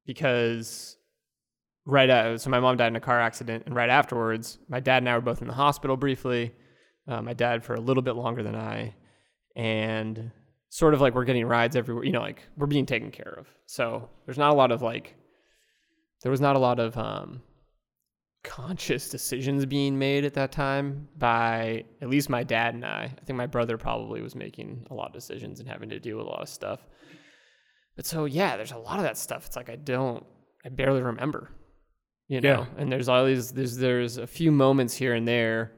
because 0.05 0.97
right 1.85 2.09
out, 2.09 2.41
so 2.41 2.49
my 2.49 2.59
mom 2.59 2.77
died 2.77 2.87
in 2.87 2.95
a 2.95 3.01
car 3.01 3.21
accident, 3.21 3.63
and 3.65 3.75
right 3.75 3.89
afterwards, 3.89 4.57
my 4.67 4.79
dad 4.79 5.03
and 5.03 5.09
I 5.09 5.15
were 5.15 5.21
both 5.21 5.41
in 5.41 5.47
the 5.47 5.53
hospital 5.53 5.95
briefly. 5.95 6.51
Uh, 7.07 7.21
my 7.21 7.33
dad 7.33 7.63
for 7.63 7.75
a 7.75 7.79
little 7.79 8.03
bit 8.03 8.15
longer 8.15 8.43
than 8.43 8.55
I, 8.55 8.95
and 9.55 10.31
sort 10.69 10.93
of 10.93 11.01
like 11.01 11.13
we're 11.13 11.25
getting 11.25 11.45
rides 11.45 11.75
everywhere. 11.75 12.03
You 12.05 12.11
know, 12.11 12.21
like 12.21 12.41
we're 12.57 12.67
being 12.67 12.85
taken 12.85 13.11
care 13.11 13.35
of. 13.37 13.47
So 13.67 14.09
there's 14.25 14.37
not 14.37 14.51
a 14.51 14.55
lot 14.55 14.71
of 14.71 14.81
like, 14.81 15.15
there 16.23 16.31
was 16.31 16.41
not 16.41 16.55
a 16.55 16.59
lot 16.59 16.79
of 16.79 16.97
um, 16.97 17.41
conscious 18.43 19.09
decisions 19.09 19.65
being 19.65 19.97
made 19.97 20.25
at 20.25 20.33
that 20.33 20.51
time 20.51 21.07
by 21.17 21.85
at 22.01 22.09
least 22.09 22.29
my 22.29 22.43
dad 22.43 22.73
and 22.73 22.85
I. 22.85 23.03
I 23.03 23.21
think 23.25 23.37
my 23.37 23.47
brother 23.47 23.77
probably 23.77 24.21
was 24.21 24.35
making 24.35 24.85
a 24.91 24.93
lot 24.93 25.07
of 25.07 25.13
decisions 25.13 25.59
and 25.59 25.67
having 25.69 25.89
to 25.89 25.99
deal 25.99 26.17
with 26.17 26.27
a 26.27 26.29
lot 26.29 26.41
of 26.41 26.49
stuff. 26.49 26.85
But 27.95 28.05
so 28.05 28.25
yeah, 28.25 28.57
there's 28.57 28.71
a 28.71 28.77
lot 28.77 28.97
of 28.97 29.03
that 29.03 29.17
stuff. 29.17 29.45
It's 29.45 29.55
like 29.55 29.69
I 29.69 29.75
don't, 29.77 30.25
I 30.65 30.69
barely 30.69 31.01
remember, 31.01 31.51
you 32.27 32.41
know. 32.41 32.49
Yeah. 32.61 32.65
And 32.81 32.91
there's 32.91 33.07
all 33.07 33.25
these, 33.25 33.51
there's 33.51 33.77
there's 33.77 34.17
a 34.17 34.27
few 34.27 34.51
moments 34.51 34.93
here 34.95 35.13
and 35.13 35.27
there. 35.27 35.73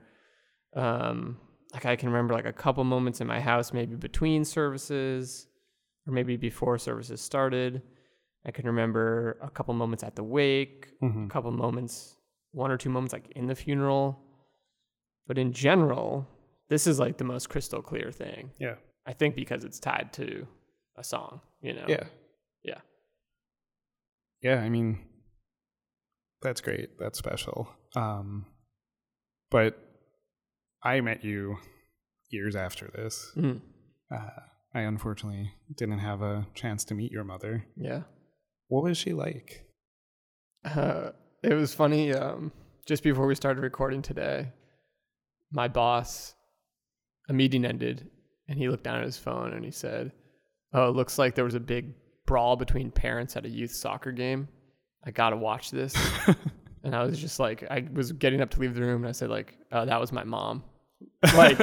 Um, 0.76 1.38
like 1.74 1.86
I 1.86 1.96
can 1.96 2.10
remember 2.10 2.34
like 2.34 2.46
a 2.46 2.54
couple 2.54 2.84
moments 2.84 3.22
in 3.22 3.28
my 3.28 3.40
house, 3.40 3.74
maybe 3.74 3.96
between 3.96 4.46
services, 4.46 5.48
or 6.08 6.14
maybe 6.14 6.38
before 6.38 6.78
services 6.78 7.22
started. 7.22 7.82
I 8.46 8.52
can 8.52 8.66
remember 8.66 9.38
a 9.42 9.50
couple 9.50 9.74
moments 9.74 10.04
at 10.04 10.16
the 10.16 10.24
wake, 10.24 10.88
Mhm. 11.02 11.26
a 11.26 11.30
couple 11.30 11.52
moments, 11.52 12.16
one 12.56 12.72
or 12.72 12.78
two 12.78 12.90
moments 12.90 13.14
like 13.14 13.30
in 13.36 13.48
the 13.48 13.56
funeral. 13.56 14.20
But 15.28 15.38
in 15.38 15.52
general, 15.52 16.28
this 16.70 16.88
is 16.88 17.00
like 17.00 17.18
the 17.18 17.24
most 17.24 17.50
crystal 17.50 17.82
clear 17.82 18.12
thing. 18.12 18.52
Yeah. 18.60 18.76
I 19.06 19.14
think 19.14 19.36
because 19.36 19.64
it's 19.64 19.80
tied 19.80 20.14
to 20.14 20.48
a 20.98 21.04
song, 21.04 21.42
you 21.62 21.74
know? 21.74 21.86
Yeah. 21.88 22.06
Yeah. 22.64 22.80
Yeah, 24.42 24.62
I 24.62 24.70
mean 24.70 25.00
that's 26.42 26.62
great. 26.62 26.98
That's 26.98 27.20
special. 27.20 27.70
Um 27.96 28.46
but 29.52 29.78
I 30.82 31.02
met 31.02 31.24
you 31.24 31.58
years 32.30 32.56
after 32.56 32.90
this. 32.94 33.32
Mm. 33.36 33.62
Uh, 34.12 34.30
I 34.74 34.82
unfortunately 34.82 35.52
didn't 35.76 36.00
have 36.00 36.22
a 36.22 36.46
chance 36.54 36.84
to 36.86 36.94
meet 36.94 37.12
your 37.12 37.24
mother. 37.24 37.66
Yeah. 37.76 38.02
What 38.68 38.84
was 38.84 38.98
she 38.98 39.14
like? 39.14 39.66
Uh, 40.64 41.12
it 41.46 41.54
was 41.54 41.74
funny. 41.74 42.14
Um, 42.14 42.52
just 42.86 43.04
before 43.04 43.28
we 43.28 43.36
started 43.36 43.62
recording 43.62 44.02
today, 44.02 44.52
my 45.52 45.68
boss, 45.68 46.34
a 47.30 47.34
meeting 47.34 47.66
ended, 47.66 48.10
and 48.48 48.58
he 48.58 48.68
looked 48.70 48.84
down 48.84 49.00
at 49.00 49.06
his 49.06 49.18
phone 49.18 49.54
and 49.54 49.64
he 49.64 49.72
said, 49.72 50.12
"Oh, 50.74 50.90
it 50.90 50.96
looks 50.96 51.18
like 51.18 51.36
there 51.36 51.46
was 51.46 51.56
a 51.56 51.60
big 51.60 51.94
brawl 52.26 52.56
between 52.56 52.92
parents 52.92 53.36
at 53.36 53.46
a 53.46 53.50
youth 53.50 53.72
soccer 53.72 54.12
game. 54.12 54.48
I 55.06 55.12
gotta 55.12 55.38
watch 55.38 55.72
this." 55.72 55.96
and 56.84 56.96
I 56.96 57.04
was 57.04 57.20
just 57.20 57.40
like, 57.40 57.64
I 57.70 57.88
was 57.94 58.12
getting 58.12 58.42
up 58.42 58.50
to 58.52 58.60
leave 58.60 58.74
the 58.74 58.82
room, 58.82 59.04
and 59.04 59.10
I 59.10 59.14
said, 59.14 59.30
"Like, 59.30 59.58
oh, 59.72 59.86
that 59.86 60.00
was 60.00 60.12
my 60.12 60.24
mom." 60.24 60.64
Like, 61.36 61.60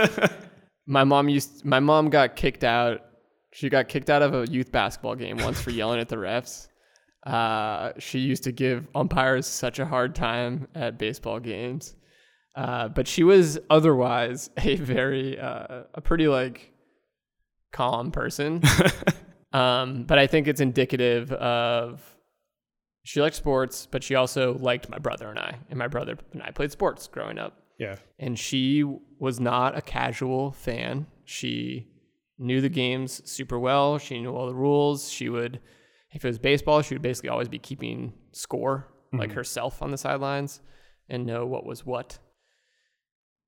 my 0.87 1.05
mom 1.05 1.29
used. 1.29 1.65
My 1.65 1.81
mom 1.81 2.11
got 2.11 2.37
kicked 2.37 2.65
out. 2.65 3.01
She 3.53 3.69
got 3.69 3.89
kicked 3.89 4.11
out 4.11 4.23
of 4.23 4.35
a 4.35 4.51
youth 4.51 4.73
basketball 4.73 5.15
game 5.15 5.37
once 5.39 5.61
for 5.61 5.71
yelling 5.71 6.01
at 6.01 6.09
the 6.09 6.17
refs. 6.17 6.69
Uh, 7.25 7.93
she 7.99 8.19
used 8.19 8.45
to 8.45 8.53
give 8.53 8.87
umpires 8.95 9.47
such 9.47 9.79
a 9.79 9.87
hard 9.87 10.15
time 10.15 10.67
at 10.75 10.99
baseball 10.99 11.39
games. 11.41 11.95
Uh, 12.55 12.89
but 12.89 13.09
she 13.09 13.23
was 13.23 13.59
otherwise 13.71 14.51
a 14.59 14.77
very, 14.77 15.39
uh, 15.39 15.85
a 15.95 16.01
pretty 16.01 16.29
like 16.29 16.73
calm 17.73 18.11
person. 18.11 18.63
um, 19.53 20.05
but 20.05 20.19
I 20.19 20.27
think 20.27 20.49
it's 20.49 20.61
indicative 20.61 21.33
of 21.33 22.03
she 23.05 23.21
liked 23.21 23.37
sports, 23.37 23.87
but 23.91 24.05
she 24.05 24.15
also 24.15 24.55
liked 24.59 24.89
my 24.89 24.99
brother 24.99 25.29
and 25.29 25.39
I. 25.39 25.57
And 25.71 25.79
my 25.79 25.89
brother 25.89 26.17
and 26.33 26.43
I 26.43 26.51
played 26.51 26.73
sports 26.73 27.09
growing 27.09 27.39
up 27.39 27.63
yeah. 27.83 27.97
and 28.19 28.39
she 28.39 28.85
was 29.19 29.41
not 29.41 29.77
a 29.77 29.83
casual 29.83 30.53
fan. 30.53 31.07
She 31.25 31.89
knew 32.39 32.61
the 32.61 32.69
games 32.69 33.29
super 33.31 33.59
well. 33.59 33.99
She 33.99 34.21
knew 34.21 34.35
all 34.35 34.47
the 34.47 34.55
rules. 34.55 35.11
She 35.11 35.29
would, 35.29 35.61
if 36.13 36.25
it 36.25 36.29
was 36.29 36.39
baseball, 36.39 36.83
she 36.83 36.95
would 36.95 37.03
basically 37.03 37.31
always 37.31 37.49
be 37.49 37.59
keeping 37.59 38.13
score, 38.33 38.89
like 39.13 39.33
herself 39.33 39.83
on 39.83 39.91
the 39.91 39.99
sidelines, 39.99 40.61
and 41.09 41.27
know 41.27 41.45
what 41.47 41.67
was 41.67 41.85
what. 41.85 42.19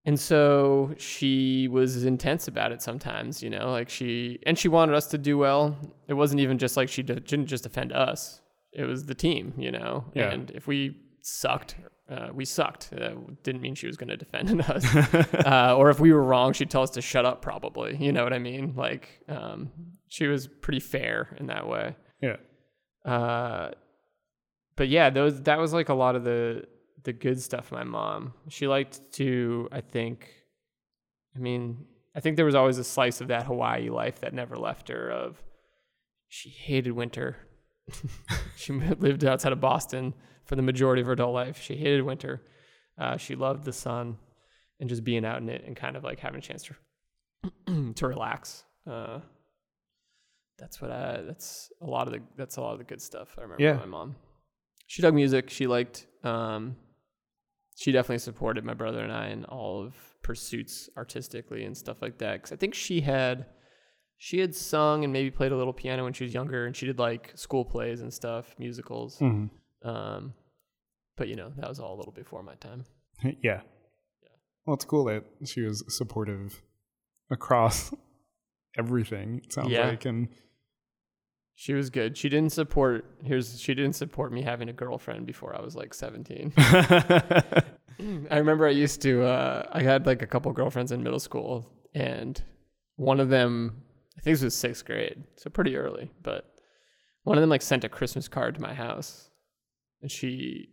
And 0.06 0.20
so 0.20 0.94
she 0.98 1.68
was 1.68 2.04
intense 2.04 2.46
about 2.46 2.72
it 2.72 2.82
sometimes, 2.82 3.42
you 3.42 3.48
know, 3.48 3.70
like 3.70 3.88
she, 3.88 4.38
and 4.44 4.58
she 4.58 4.68
wanted 4.68 4.94
us 4.94 5.06
to 5.08 5.18
do 5.18 5.38
well. 5.38 5.76
It 6.08 6.14
wasn't 6.14 6.40
even 6.40 6.58
just 6.58 6.76
like 6.76 6.90
she 6.90 7.02
d- 7.02 7.14
didn't 7.14 7.46
just 7.46 7.62
defend 7.62 7.92
us, 7.92 8.42
it 8.74 8.84
was 8.84 9.06
the 9.06 9.14
team, 9.14 9.54
you 9.56 9.70
know. 9.70 10.04
Yeah. 10.14 10.30
And 10.30 10.50
if 10.50 10.66
we 10.66 10.98
sucked, 11.22 11.76
uh, 12.10 12.28
we 12.34 12.44
sucked. 12.44 12.90
Uh, 12.92 13.12
didn't 13.42 13.62
mean 13.62 13.74
she 13.74 13.86
was 13.86 13.96
going 13.96 14.10
to 14.10 14.16
defend 14.16 14.60
us. 14.68 14.84
uh, 15.46 15.74
or 15.76 15.88
if 15.90 16.00
we 16.00 16.12
were 16.12 16.22
wrong, 16.22 16.52
she'd 16.52 16.70
tell 16.70 16.82
us 16.82 16.90
to 16.90 17.00
shut 17.00 17.24
up, 17.24 17.40
probably. 17.40 17.96
You 17.96 18.12
know 18.12 18.24
what 18.24 18.32
I 18.32 18.38
mean? 18.38 18.74
Like, 18.76 19.22
um, 19.28 19.70
she 20.08 20.26
was 20.26 20.46
pretty 20.46 20.80
fair 20.80 21.34
in 21.40 21.46
that 21.46 21.66
way. 21.66 21.96
Yeah. 22.20 22.36
Uh, 23.04 23.70
but 24.76 24.88
yeah, 24.88 25.10
those 25.10 25.42
that 25.42 25.58
was 25.58 25.72
like 25.72 25.88
a 25.88 25.94
lot 25.94 26.16
of 26.16 26.24
the 26.24 26.66
the 27.04 27.12
good 27.12 27.40
stuff. 27.40 27.70
My 27.70 27.84
mom, 27.84 28.32
she 28.48 28.66
liked 28.66 29.12
to, 29.14 29.68
I 29.70 29.80
think, 29.82 30.28
I 31.36 31.38
mean, 31.38 31.84
I 32.16 32.20
think 32.20 32.36
there 32.36 32.46
was 32.46 32.54
always 32.54 32.78
a 32.78 32.84
slice 32.84 33.20
of 33.20 33.28
that 33.28 33.44
Hawaii 33.44 33.90
life 33.90 34.20
that 34.20 34.32
never 34.32 34.56
left 34.56 34.88
her. 34.88 35.10
Of 35.10 35.42
she 36.28 36.48
hated 36.48 36.92
winter. 36.92 37.36
she 38.56 38.72
lived 38.98 39.24
outside 39.24 39.52
of 39.52 39.60
Boston 39.60 40.14
for 40.44 40.56
the 40.56 40.62
majority 40.62 41.00
of 41.00 41.06
her 41.06 41.12
adult 41.12 41.34
life. 41.34 41.60
She 41.60 41.76
hated 41.76 42.02
winter. 42.02 42.42
Uh, 42.98 43.16
she 43.16 43.34
loved 43.34 43.64
the 43.64 43.72
sun 43.72 44.16
and 44.80 44.88
just 44.88 45.04
being 45.04 45.24
out 45.24 45.40
in 45.40 45.48
it 45.48 45.64
and 45.66 45.76
kind 45.76 45.96
of 45.96 46.04
like 46.04 46.20
having 46.20 46.38
a 46.38 46.42
chance 46.42 46.64
to 46.64 47.92
to 47.94 48.06
relax. 48.06 48.64
Uh, 48.86 49.20
that's 50.64 50.80
what 50.80 50.90
I. 50.90 51.20
That's 51.26 51.70
a 51.82 51.86
lot 51.86 52.06
of 52.06 52.14
the. 52.14 52.20
That's 52.38 52.56
a 52.56 52.62
lot 52.62 52.72
of 52.72 52.78
the 52.78 52.84
good 52.84 53.02
stuff. 53.02 53.28
I 53.36 53.42
remember 53.42 53.62
Yeah. 53.62 53.74
my 53.74 53.84
mom. 53.84 54.16
She 54.86 55.02
dug 55.02 55.12
music. 55.14 55.50
She 55.50 55.66
liked. 55.66 56.06
Um, 56.24 56.76
she 57.76 57.92
definitely 57.92 58.20
supported 58.20 58.64
my 58.64 58.72
brother 58.72 59.00
and 59.02 59.12
I 59.12 59.28
in 59.28 59.44
all 59.44 59.84
of 59.84 59.94
pursuits 60.22 60.88
artistically 60.96 61.64
and 61.64 61.76
stuff 61.76 62.00
like 62.00 62.16
that. 62.18 62.34
Because 62.34 62.52
I 62.52 62.56
think 62.56 62.72
she 62.72 63.00
had, 63.02 63.46
she 64.16 64.38
had 64.38 64.54
sung 64.54 65.04
and 65.04 65.12
maybe 65.12 65.30
played 65.30 65.52
a 65.52 65.56
little 65.56 65.72
piano 65.74 66.04
when 66.04 66.12
she 66.14 66.24
was 66.24 66.32
younger, 66.32 66.64
and 66.64 66.74
she 66.74 66.86
did 66.86 66.98
like 66.98 67.32
school 67.34 67.64
plays 67.64 68.00
and 68.00 68.12
stuff, 68.14 68.54
musicals. 68.58 69.18
Mhm. 69.18 69.50
Um, 69.84 70.32
but 71.16 71.28
you 71.28 71.36
know 71.36 71.52
that 71.58 71.68
was 71.68 71.78
all 71.78 71.94
a 71.94 71.98
little 71.98 72.12
before 72.12 72.42
my 72.42 72.54
time. 72.54 72.86
yeah. 73.42 73.60
Well, 74.64 74.74
it's 74.74 74.86
cool 74.86 75.04
that 75.04 75.24
she 75.44 75.60
was 75.60 75.84
supportive 75.94 76.62
across 77.30 77.92
everything. 78.78 79.40
It 79.44 79.52
sounds 79.52 79.68
Yeah. 79.70 79.88
like, 79.88 80.04
and 80.06 80.28
She 81.56 81.72
was 81.72 81.88
good. 81.90 82.16
She 82.16 82.28
didn't 82.28 82.52
support. 82.52 83.04
Here's 83.22 83.60
she 83.60 83.74
didn't 83.74 83.94
support 83.94 84.32
me 84.32 84.42
having 84.42 84.68
a 84.68 84.72
girlfriend 84.72 85.26
before 85.26 85.56
I 85.56 85.62
was 85.62 85.76
like 85.76 85.94
17. 85.94 86.52
I 86.56 88.38
remember 88.38 88.66
I 88.66 88.70
used 88.70 89.00
to. 89.02 89.22
Uh, 89.22 89.68
I 89.72 89.82
had 89.82 90.04
like 90.06 90.22
a 90.22 90.26
couple 90.26 90.52
girlfriends 90.52 90.90
in 90.90 91.02
middle 91.02 91.20
school, 91.20 91.70
and 91.94 92.42
one 92.96 93.20
of 93.20 93.28
them, 93.28 93.82
I 94.18 94.20
think 94.20 94.34
this 94.34 94.42
was 94.42 94.54
sixth 94.54 94.84
grade, 94.84 95.22
so 95.36 95.48
pretty 95.48 95.76
early. 95.76 96.10
But 96.22 96.52
one 97.22 97.38
of 97.38 97.42
them 97.42 97.50
like 97.50 97.62
sent 97.62 97.84
a 97.84 97.88
Christmas 97.88 98.26
card 98.26 98.56
to 98.56 98.60
my 98.60 98.74
house, 98.74 99.30
and 100.02 100.10
she, 100.10 100.70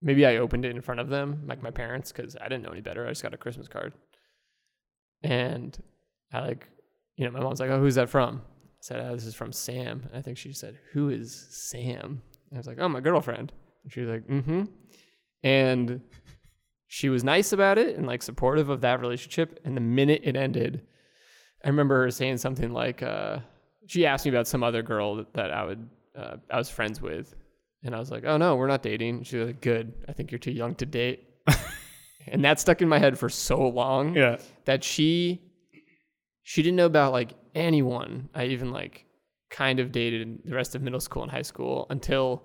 maybe 0.00 0.24
I 0.24 0.36
opened 0.36 0.64
it 0.64 0.70
in 0.70 0.80
front 0.80 1.00
of 1.00 1.08
them, 1.08 1.42
like 1.46 1.60
my 1.60 1.72
parents, 1.72 2.12
because 2.12 2.36
I 2.40 2.44
didn't 2.44 2.62
know 2.62 2.70
any 2.70 2.82
better. 2.82 3.04
I 3.04 3.10
just 3.10 3.22
got 3.24 3.34
a 3.34 3.38
Christmas 3.38 3.66
card, 3.66 3.94
and 5.24 5.76
I 6.32 6.38
like, 6.40 6.68
you 7.16 7.24
know, 7.24 7.32
my 7.32 7.40
mom's 7.40 7.58
like, 7.58 7.70
"Oh, 7.70 7.80
who's 7.80 7.96
that 7.96 8.08
from?" 8.08 8.42
Said, 8.84 9.00
oh, 9.00 9.14
"This 9.14 9.24
is 9.24 9.34
from 9.34 9.50
Sam." 9.50 10.02
And 10.06 10.14
I 10.14 10.20
think 10.20 10.36
she 10.36 10.52
said, 10.52 10.78
"Who 10.92 11.08
is 11.08 11.46
Sam?" 11.50 12.20
And 12.50 12.52
I 12.52 12.58
was 12.58 12.66
like, 12.66 12.76
"Oh, 12.78 12.86
my 12.86 13.00
girlfriend." 13.00 13.50
And 13.82 13.90
she 13.90 14.02
was 14.02 14.10
like, 14.10 14.28
"Mm-hmm." 14.28 14.64
And 15.42 16.02
she 16.86 17.08
was 17.08 17.24
nice 17.24 17.54
about 17.54 17.78
it 17.78 17.96
and 17.96 18.06
like 18.06 18.22
supportive 18.22 18.68
of 18.68 18.82
that 18.82 19.00
relationship. 19.00 19.58
And 19.64 19.74
the 19.74 19.80
minute 19.80 20.20
it 20.22 20.36
ended, 20.36 20.82
I 21.64 21.68
remember 21.68 22.02
her 22.02 22.10
saying 22.10 22.36
something 22.36 22.74
like, 22.74 23.02
uh, 23.02 23.38
she 23.86 24.04
asked 24.04 24.26
me 24.26 24.30
about 24.30 24.46
some 24.46 24.62
other 24.62 24.82
girl 24.82 25.16
that, 25.16 25.32
that 25.32 25.50
I 25.50 25.64
would, 25.64 25.88
uh, 26.14 26.36
I 26.50 26.58
was 26.58 26.68
friends 26.68 27.00
with. 27.00 27.34
And 27.84 27.94
I 27.94 27.98
was 27.98 28.10
like, 28.10 28.24
oh 28.26 28.36
no, 28.36 28.56
we're 28.56 28.66
not 28.66 28.82
dating. 28.82 29.22
She 29.22 29.38
was 29.38 29.46
like, 29.46 29.62
good. 29.62 29.94
I 30.10 30.12
think 30.12 30.30
you're 30.30 30.38
too 30.38 30.52
young 30.52 30.74
to 30.74 30.84
date. 30.84 31.26
and 32.26 32.44
that 32.44 32.60
stuck 32.60 32.82
in 32.82 32.88
my 32.90 32.98
head 32.98 33.18
for 33.18 33.30
so 33.30 33.66
long 33.66 34.14
yeah. 34.14 34.36
that 34.66 34.84
she, 34.84 35.40
she 36.42 36.62
didn't 36.62 36.76
know 36.76 36.84
about 36.84 37.12
like 37.12 37.32
anyone 37.54 38.28
I 38.34 38.46
even 38.46 38.70
like 38.70 39.06
kind 39.50 39.78
of 39.78 39.92
dated 39.92 40.40
the 40.44 40.54
rest 40.54 40.74
of 40.74 40.82
middle 40.82 41.00
school 41.00 41.22
and 41.22 41.30
high 41.30 41.42
school 41.42 41.86
until 41.90 42.42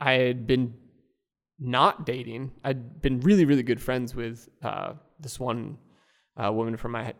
I 0.00 0.12
had 0.12 0.46
been 0.46 0.74
not 1.58 2.06
dating. 2.06 2.52
I'd 2.62 3.00
been 3.00 3.20
really, 3.20 3.44
really 3.44 3.62
good 3.62 3.80
friends 3.80 4.14
with 4.14 4.48
uh, 4.62 4.94
this 5.20 5.38
one 5.38 5.78
uh, 6.36 6.52
woman 6.52 6.76
from 6.76 6.92
my 6.92 7.14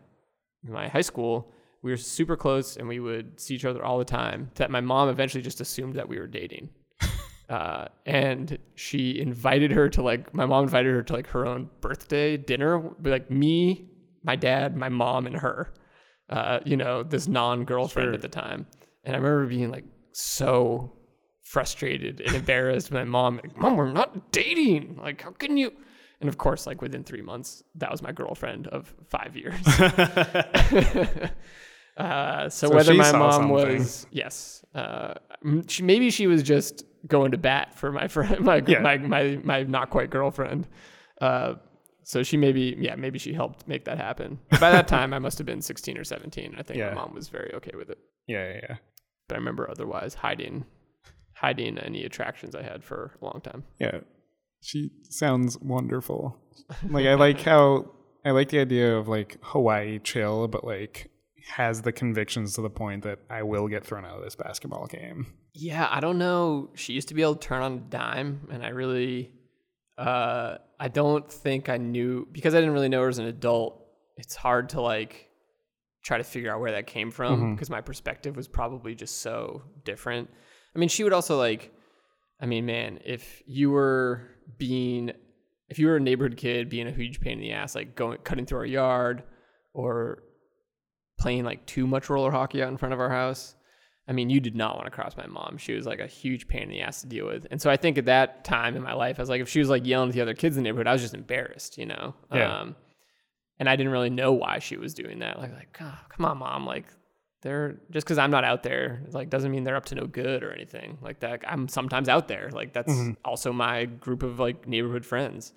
my 0.63 0.87
high 0.87 1.01
school. 1.01 1.51
We 1.81 1.91
were 1.91 1.97
super 1.97 2.35
close, 2.35 2.77
and 2.77 2.87
we 2.87 2.99
would 2.99 3.39
see 3.39 3.55
each 3.55 3.65
other 3.65 3.83
all 3.83 3.99
the 3.99 4.05
time. 4.05 4.51
That 4.55 4.71
my 4.71 4.81
mom 4.81 5.09
eventually 5.09 5.43
just 5.43 5.61
assumed 5.61 5.95
that 5.95 6.07
we 6.07 6.19
were 6.19 6.27
dating, 6.27 6.69
uh, 7.49 7.85
and 8.05 8.57
she 8.75 9.19
invited 9.19 9.71
her 9.71 9.89
to 9.89 10.01
like 10.01 10.33
my 10.33 10.45
mom 10.45 10.63
invited 10.63 10.93
her 10.93 11.03
to 11.03 11.13
like 11.13 11.27
her 11.27 11.45
own 11.45 11.69
birthday 11.81 12.37
dinner, 12.37 12.79
with, 12.79 13.07
like 13.07 13.29
me, 13.29 13.89
my 14.23 14.35
dad, 14.35 14.75
my 14.75 14.89
mom, 14.89 15.27
and 15.27 15.37
her. 15.37 15.73
Uh, 16.29 16.59
you 16.65 16.77
know, 16.77 17.03
this 17.03 17.27
non 17.27 17.65
girlfriend 17.65 18.07
Sure. 18.07 18.13
at 18.15 18.21
the 18.21 18.27
time, 18.27 18.65
and 19.03 19.15
I 19.15 19.19
remember 19.19 19.45
being 19.47 19.71
like 19.71 19.85
so 20.11 20.91
frustrated 21.43 22.21
and 22.21 22.35
embarrassed 22.35 22.91
my 22.91 23.03
mom. 23.03 23.37
Like, 23.43 23.57
mom, 23.57 23.77
we're 23.77 23.91
not 23.91 24.31
dating. 24.31 24.97
Like, 25.01 25.21
how 25.21 25.31
can 25.31 25.57
you? 25.57 25.71
And 26.21 26.29
of 26.29 26.37
course, 26.37 26.65
like 26.65 26.81
within 26.81 27.03
three 27.03 27.21
months, 27.21 27.63
that 27.75 27.91
was 27.91 28.01
my 28.01 28.11
girlfriend 28.11 28.67
of 28.67 28.93
five 29.09 29.35
years. 29.37 29.55
uh, 31.97 32.49
so, 32.49 32.67
So 32.69 32.75
whether 32.75 32.93
my 32.93 33.11
mom 33.11 33.31
something. 33.31 33.49
was 33.51 34.07
yes, 34.11 34.63
uh, 34.73 35.15
she, 35.67 35.83
maybe 35.83 36.09
she 36.09 36.27
was 36.27 36.43
just 36.43 36.83
going 37.07 37.31
to 37.31 37.37
bat 37.37 37.73
for 37.75 37.91
my 37.91 38.07
friend, 38.07 38.41
my 38.41 38.61
Yeah. 38.65 38.79
my, 38.79 38.97
my 38.97 39.39
my 39.43 39.63
not 39.63 39.89
quite 39.89 40.09
girlfriend. 40.09 40.67
Uh, 41.21 41.55
so 42.05 42.23
she 42.23 42.37
maybe 42.37 42.75
yeah 42.79 42.95
maybe 42.95 43.19
she 43.19 43.33
helped 43.33 43.67
make 43.67 43.83
that 43.85 43.97
happen. 43.97 44.39
By 44.61 44.71
that 44.71 44.87
time, 44.95 45.13
I 45.13 45.19
must 45.19 45.37
have 45.39 45.45
been 45.47 45.61
sixteen 45.61 45.97
or 45.97 46.03
seventeen. 46.03 46.55
I 46.57 46.63
think 46.63 46.77
Yeah. 46.79 46.89
my 46.89 46.95
mom 47.01 47.13
was 47.13 47.27
very 47.27 47.51
okay 47.55 47.71
with 47.75 47.89
it. 47.89 47.97
Yeah, 48.27 48.47
yeah, 48.53 48.59
yeah. 48.69 48.75
But 49.27 49.35
I 49.35 49.37
remember 49.39 49.69
otherwise 49.69 50.13
hiding 50.13 50.65
hiding 51.33 51.77
any 51.77 52.05
attractions 52.05 52.55
I 52.55 52.63
had 52.63 52.83
for 52.83 53.17
a 53.21 53.25
long 53.25 53.41
time. 53.43 53.63
Yeah. 53.79 53.99
She 54.61 54.89
sounds 55.09 55.59
wonderful. 55.59 56.37
Like 56.89 57.05
I 57.05 57.15
like 57.15 57.41
how 57.41 57.91
I 58.23 58.31
like 58.31 58.49
the 58.49 58.59
idea 58.59 58.95
of 58.97 59.07
like 59.07 59.37
Hawaii 59.41 59.99
chill, 59.99 60.47
but 60.47 60.63
like 60.63 61.11
has 61.49 61.83
the 61.83 61.91
convictions 61.91 62.55
to 62.55 62.61
the 62.61 62.69
point 62.71 63.03
that 63.03 63.19
I 63.29 63.43
will 63.43 63.67
get 63.67 63.83
thrown 63.85 64.05
out 64.05 64.17
of 64.17 64.23
this 64.23 64.35
basketball 64.35 64.87
game. 64.87 65.27
Yeah, 65.53 65.87
I 65.91 65.99
don't 65.99 66.17
know. 66.17 66.69
She 66.73 66.93
used 66.93 67.07
to 67.09 67.13
be 67.13 67.21
able 67.21 67.35
to 67.35 67.47
turn 67.47 67.61
on 67.61 67.73
a 67.73 67.77
dime, 67.77 68.47
and 68.51 68.65
I 68.65 68.69
really, 68.69 69.31
uh, 69.97 70.57
I 70.79 70.87
don't 70.87 71.31
think 71.31 71.69
I 71.69 71.77
knew 71.77 72.27
because 72.31 72.53
I 72.53 72.59
didn't 72.59 72.73
really 72.73 72.89
know 72.89 73.01
her 73.01 73.09
as 73.09 73.17
an 73.17 73.25
adult. 73.25 73.81
It's 74.17 74.35
hard 74.35 74.69
to 74.69 74.81
like 74.81 75.29
try 76.03 76.17
to 76.17 76.23
figure 76.23 76.53
out 76.53 76.59
where 76.59 76.71
that 76.71 76.85
came 76.85 77.11
from 77.11 77.55
because 77.55 77.69
my 77.69 77.81
perspective 77.81 78.35
was 78.35 78.47
probably 78.47 78.93
just 78.93 79.21
so 79.21 79.63
different. 79.83 80.29
I 80.75 80.79
mean, 80.79 80.89
she 80.89 81.03
would 81.03 81.13
also 81.13 81.37
like, 81.37 81.73
I 82.39 82.45
mean, 82.45 82.65
man, 82.65 82.99
if 83.03 83.41
you 83.47 83.71
were 83.71 84.29
being, 84.57 85.11
if 85.69 85.79
you 85.79 85.87
were 85.87 85.95
a 85.95 85.99
neighborhood 85.99 86.37
kid 86.37 86.69
being 86.69 86.87
a 86.87 86.91
huge 86.91 87.21
pain 87.21 87.33
in 87.33 87.39
the 87.39 87.53
ass, 87.53 87.73
like 87.73 87.95
going 87.95 88.19
cutting 88.23 88.45
through 88.45 88.59
our 88.59 88.65
yard 88.65 89.23
or 89.73 90.23
playing 91.17 91.43
like 91.43 91.65
too 91.65 91.87
much 91.87 92.09
roller 92.09 92.31
hockey 92.31 92.61
out 92.61 92.69
in 92.69 92.77
front 92.77 92.93
of 92.93 92.99
our 92.99 93.09
house. 93.09 93.55
I 94.07 94.13
mean, 94.13 94.29
you 94.29 94.39
did 94.39 94.55
not 94.55 94.75
want 94.75 94.85
to 94.85 94.91
cross 94.91 95.17
my 95.17 95.25
mom. 95.25 95.57
She 95.57 95.73
was 95.73 95.85
like 95.85 95.99
a 95.99 96.05
huge 96.05 96.47
pain 96.47 96.63
in 96.63 96.69
the 96.69 96.81
ass 96.81 97.01
to 97.01 97.07
deal 97.07 97.25
with. 97.25 97.47
And 97.49 97.59
so 97.59 97.71
I 97.71 97.77
think 97.77 97.97
at 97.97 98.05
that 98.05 98.43
time 98.43 98.75
in 98.75 98.83
my 98.83 98.93
life, 98.93 99.17
I 99.17 99.21
was 99.21 99.29
like, 99.29 99.41
if 99.41 99.49
she 99.49 99.59
was 99.59 99.69
like 99.69 99.85
yelling 99.85 100.09
at 100.09 100.15
the 100.15 100.21
other 100.21 100.35
kids 100.35 100.57
in 100.57 100.63
the 100.63 100.67
neighborhood, 100.69 100.87
I 100.87 100.93
was 100.93 101.01
just 101.01 101.15
embarrassed, 101.15 101.77
you 101.77 101.87
know? 101.87 102.13
Yeah. 102.31 102.59
Um, 102.59 102.75
and 103.57 103.67
I 103.67 103.75
didn't 103.75 103.91
really 103.91 104.11
know 104.11 104.33
why 104.33 104.59
she 104.59 104.77
was 104.77 104.93
doing 104.93 105.19
that. 105.19 105.39
Like, 105.39 105.53
like, 105.53 105.77
oh, 105.81 105.97
come 106.09 106.25
on, 106.25 106.37
mom. 106.37 106.65
Like, 106.65 106.85
they're 107.41 107.79
just 107.89 108.05
because 108.05 108.17
I'm 108.17 108.31
not 108.31 108.43
out 108.43 108.63
there, 108.63 109.01
like, 109.11 109.29
doesn't 109.29 109.51
mean 109.51 109.63
they're 109.63 109.75
up 109.75 109.85
to 109.85 109.95
no 109.95 110.05
good 110.05 110.43
or 110.43 110.51
anything 110.51 110.97
like 111.01 111.19
that. 111.21 111.41
I'm 111.47 111.67
sometimes 111.67 112.09
out 112.09 112.27
there. 112.27 112.49
Like, 112.51 112.73
that's 112.73 112.93
also 113.23 113.53
my 113.53 113.85
group 113.85 114.23
of 114.23 114.39
like 114.39 114.67
neighborhood 114.67 115.05
friends. 115.05 115.53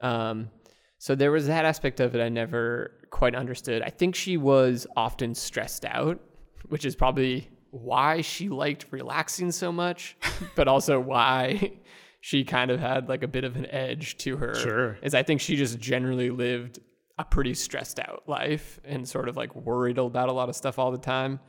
Um, 0.00 0.50
so 0.98 1.14
there 1.14 1.30
was 1.30 1.46
that 1.46 1.64
aspect 1.64 2.00
of 2.00 2.14
it 2.14 2.20
I 2.20 2.28
never 2.28 2.92
quite 3.10 3.34
understood. 3.34 3.82
I 3.82 3.90
think 3.90 4.14
she 4.14 4.36
was 4.36 4.86
often 4.96 5.34
stressed 5.34 5.84
out, 5.84 6.20
which 6.68 6.84
is 6.84 6.94
probably 6.94 7.48
why 7.70 8.20
she 8.20 8.48
liked 8.48 8.86
relaxing 8.90 9.52
so 9.52 9.70
much, 9.72 10.16
but 10.54 10.68
also 10.68 10.98
why 11.00 11.72
she 12.20 12.44
kind 12.44 12.70
of 12.70 12.80
had 12.80 13.08
like 13.08 13.22
a 13.22 13.28
bit 13.28 13.44
of 13.44 13.56
an 13.56 13.66
edge 13.66 14.16
to 14.18 14.36
her. 14.36 14.54
Sure. 14.54 14.98
Is 15.02 15.14
I 15.14 15.22
think 15.22 15.40
she 15.40 15.56
just 15.56 15.78
generally 15.78 16.30
lived 16.30 16.80
a 17.18 17.24
pretty 17.24 17.54
stressed 17.54 17.98
out 17.98 18.22
life 18.26 18.80
and 18.84 19.08
sort 19.08 19.28
of 19.28 19.36
like 19.36 19.54
worried 19.54 19.98
about 19.98 20.28
a 20.28 20.32
lot 20.32 20.48
of 20.48 20.56
stuff 20.56 20.78
all 20.78 20.90
the 20.90 20.98
time. 20.98 21.40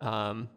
Um, 0.00 0.48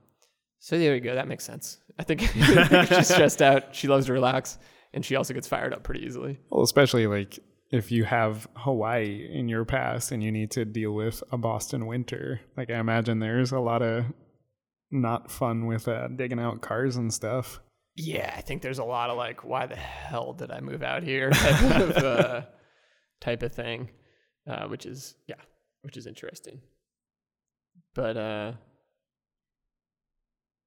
so 0.59 0.77
there 0.77 0.93
you 0.93 1.01
go. 1.01 1.15
That 1.15 1.27
makes 1.27 1.45
sense. 1.45 1.79
I 1.97 2.03
think, 2.03 2.23
I 2.35 2.65
think 2.67 2.87
she's 2.87 3.07
stressed 3.13 3.41
out. 3.41 3.75
She 3.75 3.87
loves 3.87 4.07
to 4.07 4.13
relax, 4.13 4.57
and 4.93 5.05
she 5.05 5.15
also 5.15 5.33
gets 5.33 5.47
fired 5.47 5.73
up 5.73 5.83
pretty 5.83 6.05
easily. 6.05 6.39
Well, 6.49 6.63
especially 6.63 7.07
like 7.07 7.39
if 7.71 7.91
you 7.91 8.03
have 8.03 8.47
Hawaii 8.55 9.29
in 9.31 9.47
your 9.47 9.63
past 9.63 10.11
and 10.11 10.23
you 10.23 10.31
need 10.31 10.51
to 10.51 10.65
deal 10.65 10.91
with 10.91 11.23
a 11.31 11.37
Boston 11.37 11.85
winter. 11.85 12.41
Like 12.57 12.69
I 12.69 12.79
imagine 12.79 13.19
there's 13.19 13.51
a 13.51 13.59
lot 13.59 13.81
of 13.81 14.05
not 14.91 15.29
fun 15.31 15.65
with 15.67 15.87
uh, 15.87 16.07
digging 16.09 16.39
out 16.39 16.61
cars 16.61 16.95
and 16.95 17.13
stuff. 17.13 17.59
Yeah, 17.95 18.33
I 18.35 18.41
think 18.41 18.61
there's 18.61 18.79
a 18.79 18.83
lot 18.83 19.09
of 19.09 19.17
like, 19.17 19.43
why 19.43 19.65
the 19.65 19.75
hell 19.75 20.33
did 20.33 20.51
I 20.51 20.61
move 20.61 20.83
out 20.83 21.03
here 21.03 21.29
type 21.31 21.79
of, 21.81 21.97
uh, 21.97 22.41
type 23.19 23.43
of 23.43 23.53
thing, 23.53 23.89
uh, 24.47 24.67
which 24.67 24.85
is 24.85 25.15
yeah, 25.27 25.35
which 25.81 25.97
is 25.97 26.07
interesting. 26.07 26.61
But 27.95 28.15
uh, 28.17 28.51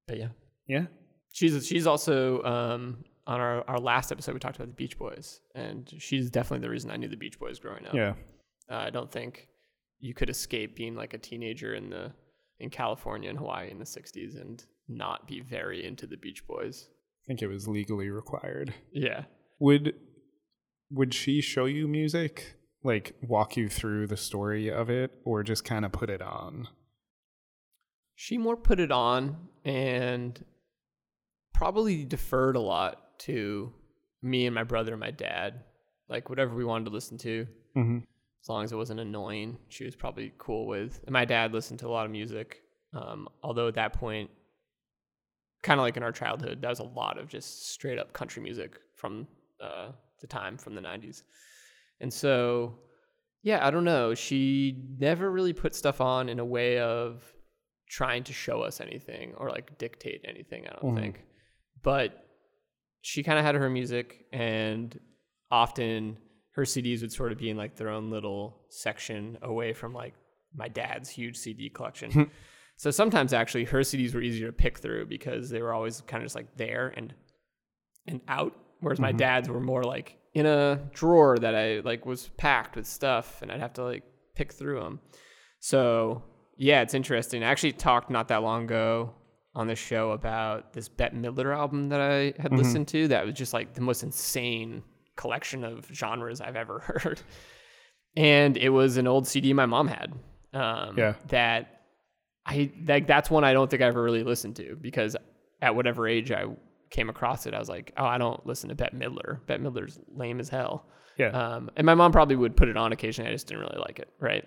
but 0.09 0.19
yeah, 0.19 0.29
Yeah. 0.67 0.87
she's 1.33 1.67
she's 1.67 1.87
also 1.87 2.43
um 2.43 3.05
on 3.27 3.41
our 3.41 3.65
our 3.69 3.79
last 3.79 4.11
episode 4.13 4.35
we 4.35 4.41
talked 4.41 4.57
about 4.57 4.69
the 4.69 4.75
Beach 4.75 4.99
Boys, 4.99 5.41
and 5.55 5.91
she's 5.99 6.31
definitely 6.31 6.67
the 6.67 6.71
reason 6.71 6.91
I 6.91 6.97
knew 6.97 7.09
the 7.09 7.17
Beach 7.17 7.39
Boys 7.39 7.59
growing 7.59 7.87
up. 7.87 7.95
Yeah. 7.95 8.15
Uh, 8.71 8.77
I 8.77 8.91
don't 8.91 9.11
think 9.11 9.49
you 10.01 10.15
could 10.15 10.29
escape 10.31 10.75
being 10.77 10.95
like 10.97 11.15
a 11.15 11.19
teenager 11.19 11.75
in 11.75 11.89
the 11.91 12.13
in 12.63 12.71
California 12.71 13.29
and 13.29 13.39
Hawaii 13.39 13.71
in 13.71 13.79
the 13.79 13.85
'60s 13.85 14.41
and 14.41 14.65
not 14.89 15.27
be 15.27 15.41
very 15.41 15.85
into 15.85 16.07
the 16.07 16.17
Beach 16.17 16.47
Boys. 16.47 16.89
I 17.25 17.27
think 17.27 17.43
it 17.43 17.49
was 17.49 17.69
legally 17.69 18.11
required. 18.11 18.75
Yeah. 18.93 19.25
Would 19.59 19.95
would 20.91 21.15
she 21.15 21.41
show 21.41 21.65
you 21.67 21.89
music? 21.89 22.55
Like 22.85 23.15
walk 23.23 23.57
you 23.57 23.69
through 23.69 24.09
the 24.09 24.17
story 24.17 24.69
of 24.71 24.91
it 24.91 25.13
or 25.25 25.43
just 25.43 25.65
kind 25.65 25.85
of 25.85 25.93
put 25.93 26.11
it 26.11 26.21
on? 26.21 26.69
She 28.15 28.39
more 28.39 28.57
put 28.57 28.81
it 28.81 28.91
on 28.91 29.49
and 29.65 30.45
probably 31.55 32.05
deferred 32.05 32.57
a 32.57 32.61
lot 32.61 33.19
to 33.21 33.73
me 34.21 34.47
and 34.47 34.55
my 34.55 34.65
brother 34.65 34.93
and 34.93 35.01
my 35.01 35.13
dad. 35.13 35.61
Like 36.09 36.29
whatever 36.29 36.55
we 36.55 36.65
wanted 36.65 36.87
to 36.87 36.91
listen 36.91 37.19
to, 37.19 37.47
Mm-hmm. 37.77 37.99
As 38.43 38.49
long 38.49 38.65
as 38.65 38.73
it 38.73 38.77
wasn't 38.77 39.01
annoying, 39.01 39.59
she 39.69 39.85
was 39.85 39.95
probably 39.95 40.33
cool 40.39 40.67
with. 40.67 41.01
And 41.05 41.13
my 41.13 41.25
dad 41.25 41.53
listened 41.53 41.79
to 41.81 41.87
a 41.87 41.91
lot 41.91 42.07
of 42.07 42.13
music. 42.13 42.61
Um, 42.93 43.29
although 43.43 43.69
at 43.69 43.75
that 43.75 43.93
point, 43.93 44.31
kind 45.63 45.79
of 45.79 45.85
like 45.85 45.97
in 45.97 46.03
our 46.03 46.13
childhood, 46.13 46.61
that 46.61 46.69
was 46.69 46.81
a 46.81 46.85
lot 46.85 47.19
of 47.19 47.29
just 47.29 47.71
straight 47.71 47.99
up 47.99 48.13
country 48.13 48.43
music 48.43 48.79
from 48.97 49.27
uh, 49.61 49.93
the 50.21 50.27
time 50.27 50.59
from 50.59 50.75
the 50.75 50.81
90s. 50.81 51.23
And 52.01 52.13
so, 52.13 52.79
yeah, 53.45 53.65
I 53.65 53.71
don't 53.71 53.85
know. 53.85 54.13
She 54.15 54.77
never 54.99 55.31
really 55.31 55.53
put 55.53 55.75
stuff 55.75 56.01
on 56.01 56.29
in 56.29 56.41
a 56.41 56.45
way 56.45 56.79
of 56.81 57.23
trying 57.89 58.25
to 58.25 58.33
show 58.33 58.63
us 58.63 58.81
anything 58.81 59.35
or 59.37 59.51
like 59.51 59.79
dictate 59.79 60.23
anything, 60.27 60.67
I 60.67 60.73
don't 60.81 60.95
Mhm. 60.95 61.01
think. 61.01 61.25
But 61.83 62.27
she 63.03 63.23
kind 63.23 63.39
of 63.39 63.45
had 63.45 63.55
her 63.55 63.69
music, 63.71 64.27
and 64.33 64.99
often 65.51 66.17
her 66.53 66.63
CDs 66.63 67.01
would 67.01 67.13
sort 67.13 67.33
of 67.33 67.39
be 67.39 67.51
in 67.51 67.57
like 67.57 67.77
their 67.77 67.89
own 67.89 68.11
little 68.11 68.61
section 68.69 69.39
away 69.43 69.73
from 69.73 69.93
like 69.93 70.15
my 70.55 70.69
dad's 70.69 71.09
huge 71.09 71.37
CD 71.37 71.69
collection. 71.69 72.11
Hmm. 72.11 72.23
so 72.77 72.91
sometimes 72.91 73.33
actually 73.33 73.65
her 73.65 73.81
CDs 73.81 74.15
were 74.15 74.21
easier 74.21 74.47
to 74.49 74.53
pick 74.53 74.79
through 74.79 75.07
because 75.07 75.51
they 75.51 75.63
were 75.63 75.73
always 75.73 76.03
kind 76.03 76.23
of 76.23 76.27
just 76.27 76.37
like 76.37 76.57
there 76.57 76.93
and 76.97 77.15
and 78.07 78.21
out, 78.29 78.57
whereas 78.81 78.99
my 78.99 79.11
mm-hmm. 79.11 79.19
dad's 79.19 79.49
were 79.49 79.61
more 79.61 79.85
like 79.85 80.19
in 80.35 80.47
a 80.47 80.81
drawer 80.93 81.39
that 81.39 81.55
I 81.55 81.81
like 81.81 82.05
was 82.05 82.29
packed 82.37 82.77
with 82.77 82.87
stuff, 82.87 83.43
and 83.43 83.53
I'd 83.53 83.61
have 83.61 83.75
to 83.75 83.85
like 83.85 84.03
pick 84.35 84.53
through 84.53 84.81
them. 84.81 85.01
So 85.61 86.23
yeah, 86.57 86.83
it's 86.83 86.95
interesting. 86.95 87.43
I 87.43 87.49
actually 87.49 87.73
talked 87.73 88.11
not 88.11 88.29
that 88.29 88.43
long 88.43 88.65
ago 88.65 89.15
on 89.55 89.67
the 89.67 89.77
show 89.77 90.13
about 90.13 90.73
this 90.73 90.89
Bette 90.89 91.17
Midler 91.17 91.55
album 91.55 91.91
that 91.91 92.01
I 92.01 92.25
had 92.41 92.51
mm-hmm. 92.51 92.57
listened 92.57 92.89
to. 92.89 93.09
That 93.09 93.25
was 93.25 93.35
just 93.35 93.53
like 93.53 93.75
the 93.75 93.81
most 93.81 94.03
insane 94.03 94.83
collection 95.17 95.65
of 95.65 95.87
genres 95.93 96.41
I've 96.41 96.57
ever 96.57 96.79
heard. 97.03 97.21
And 98.17 98.57
it 98.57 98.69
was 98.71 98.97
an 98.97 99.07
old 99.07 99.27
CD 99.27 99.53
my 99.53 99.67
mom 99.67 99.89
had. 99.89 100.13
Um, 100.53 100.99
Yeah. 100.99 101.15
That 101.29 101.81
I 102.45 102.71
like. 102.87 103.07
That's 103.07 103.31
one 103.31 103.45
I 103.45 103.53
don't 103.53 103.71
think 103.71 103.83
I 103.83 103.87
ever 103.87 104.03
really 104.03 104.25
listened 104.25 104.57
to 104.57 104.77
because 104.81 105.17
at 105.61 105.75
whatever 105.77 106.09
age 106.09 106.31
I 106.33 106.47
came 106.91 107.09
across 107.09 107.47
it, 107.47 107.55
I 107.55 107.59
was 107.59 107.69
like, 107.69 107.93
oh, 107.97 108.05
I 108.05 108.19
don't 108.19 108.45
listen 108.47 108.69
to 108.69 108.75
Bette 108.75 108.97
Midler. 108.97 109.39
Bette 109.47 109.63
Midler's 109.63 109.99
lame 110.15 110.41
as 110.41 110.49
hell. 110.49 110.87
Yeah. 111.17 111.29
Um, 111.29 111.71
and 111.77 111.87
my 111.87 111.95
mom 111.95 112.11
probably 112.11 112.37
would 112.37 112.57
put 112.57 112.69
it 112.69 112.77
on 112.77 112.93
occasionally. 112.93 113.31
I 113.31 113.33
just 113.33 113.47
didn't 113.47 113.61
really 113.63 113.79
like 113.79 113.99
it, 113.99 114.09
right? 114.19 114.45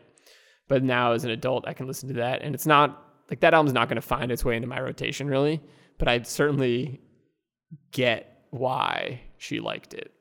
But 0.68 0.84
now 0.84 1.14
as 1.14 1.24
an 1.24 1.32
adult, 1.32 1.68
I 1.68 1.74
can 1.74 1.88
listen 1.88 2.10
to 2.10 2.16
that, 2.16 2.42
and 2.42 2.54
it's 2.54 2.66
not 2.66 3.02
like 3.30 3.40
that 3.40 3.54
album's 3.54 3.74
not 3.74 3.88
going 3.88 3.96
to 3.96 4.02
find 4.02 4.32
its 4.32 4.44
way 4.44 4.56
into 4.56 4.68
my 4.68 4.80
rotation 4.80 5.28
really. 5.28 5.62
But 5.98 6.08
I'd 6.08 6.28
certainly 6.28 7.02
get 7.92 8.46
why 8.50 9.22
she 9.38 9.60
liked 9.60 9.94
it, 9.94 10.12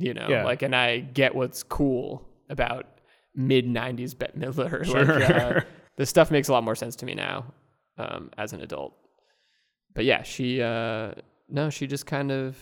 you 0.00 0.14
know. 0.14 0.26
Yeah. 0.28 0.44
Like, 0.44 0.62
and 0.62 0.74
I 0.74 0.98
get 1.00 1.34
what's 1.34 1.62
cool 1.62 2.26
about 2.48 2.86
mid 3.34 3.66
'90s 3.66 4.16
Bette 4.18 4.38
Midler. 4.38 4.84
Sure. 4.90 5.04
Like, 5.04 5.30
uh, 5.30 5.60
the 5.96 6.06
stuff 6.06 6.30
makes 6.30 6.48
a 6.48 6.52
lot 6.52 6.64
more 6.64 6.74
sense 6.74 6.96
to 6.96 7.06
me 7.06 7.14
now 7.14 7.44
um, 7.98 8.30
as 8.38 8.52
an 8.52 8.60
adult. 8.62 8.94
But 9.94 10.04
yeah, 10.04 10.22
she 10.22 10.62
uh, 10.62 11.12
no, 11.48 11.70
she 11.70 11.86
just 11.86 12.06
kind 12.06 12.30
of 12.32 12.56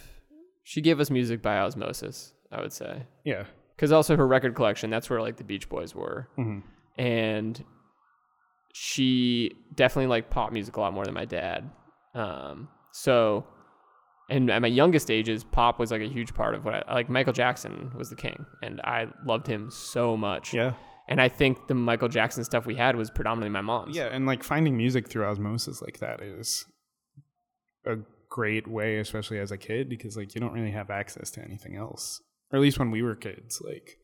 she 0.64 0.80
gave 0.80 1.00
us 1.00 1.10
music 1.10 1.40
by 1.42 1.58
osmosis. 1.58 2.32
I 2.50 2.60
would 2.62 2.72
say 2.72 3.02
yeah. 3.24 3.44
because 3.76 3.92
also 3.92 4.16
her 4.16 4.26
record 4.26 4.54
collection 4.54 4.88
that's 4.88 5.10
where 5.10 5.20
like 5.20 5.36
the 5.36 5.44
beach 5.44 5.68
boys 5.68 5.94
were 5.94 6.28
Mhm. 6.38 6.62
and 6.96 7.62
she 8.72 9.52
definitely 9.74 10.06
liked 10.06 10.30
pop 10.30 10.52
music 10.52 10.76
a 10.76 10.80
lot 10.80 10.92
more 10.92 11.04
than 11.04 11.14
my 11.14 11.24
dad 11.26 11.70
um, 12.14 12.68
so 12.92 13.44
and 14.28 14.50
at 14.50 14.60
my 14.60 14.68
youngest 14.68 15.10
ages, 15.10 15.42
pop 15.42 15.78
was 15.78 15.90
like 15.90 16.02
a 16.02 16.08
huge 16.08 16.34
part 16.34 16.54
of 16.54 16.64
what 16.64 16.88
I 16.88 16.94
like. 16.94 17.08
Michael 17.08 17.32
Jackson 17.32 17.90
was 17.96 18.10
the 18.10 18.16
king, 18.16 18.44
and 18.62 18.80
I 18.82 19.06
loved 19.24 19.46
him 19.46 19.70
so 19.70 20.16
much. 20.16 20.52
Yeah. 20.52 20.74
And 21.08 21.20
I 21.20 21.30
think 21.30 21.68
the 21.68 21.74
Michael 21.74 22.08
Jackson 22.08 22.44
stuff 22.44 22.66
we 22.66 22.74
had 22.74 22.94
was 22.94 23.10
predominantly 23.10 23.50
my 23.50 23.62
mom's. 23.62 23.96
Yeah, 23.96 24.08
and 24.12 24.26
like 24.26 24.42
finding 24.42 24.76
music 24.76 25.08
through 25.08 25.24
osmosis 25.24 25.80
like 25.80 26.00
that 26.00 26.20
is 26.20 26.66
a 27.86 27.96
great 28.28 28.68
way, 28.68 28.98
especially 28.98 29.38
as 29.38 29.50
a 29.50 29.56
kid, 29.56 29.88
because 29.88 30.16
like 30.16 30.34
you 30.34 30.40
don't 30.40 30.52
really 30.52 30.72
have 30.72 30.90
access 30.90 31.30
to 31.30 31.42
anything 31.42 31.76
else. 31.76 32.20
Or 32.52 32.58
at 32.58 32.62
least 32.62 32.78
when 32.78 32.90
we 32.90 33.02
were 33.02 33.14
kids, 33.14 33.62
like 33.64 33.96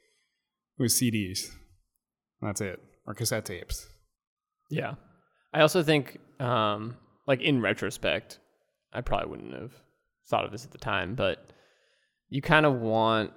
it 0.78 0.82
was 0.82 0.94
CDs. 0.94 1.40
That's 2.40 2.62
it. 2.62 2.80
Or 3.06 3.12
cassette 3.12 3.44
tapes. 3.44 3.86
Yeah. 4.70 4.94
I 5.52 5.60
also 5.60 5.82
think, 5.82 6.18
um, 6.40 6.96
like 7.26 7.42
in 7.42 7.60
retrospect, 7.60 8.38
I 8.92 9.02
probably 9.02 9.30
wouldn't 9.30 9.54
have 9.54 9.72
thought 10.28 10.44
of 10.44 10.52
this 10.52 10.64
at 10.64 10.70
the 10.70 10.78
time, 10.78 11.14
but 11.14 11.50
you 12.28 12.40
kind 12.42 12.66
of 12.66 12.74
want, 12.80 13.32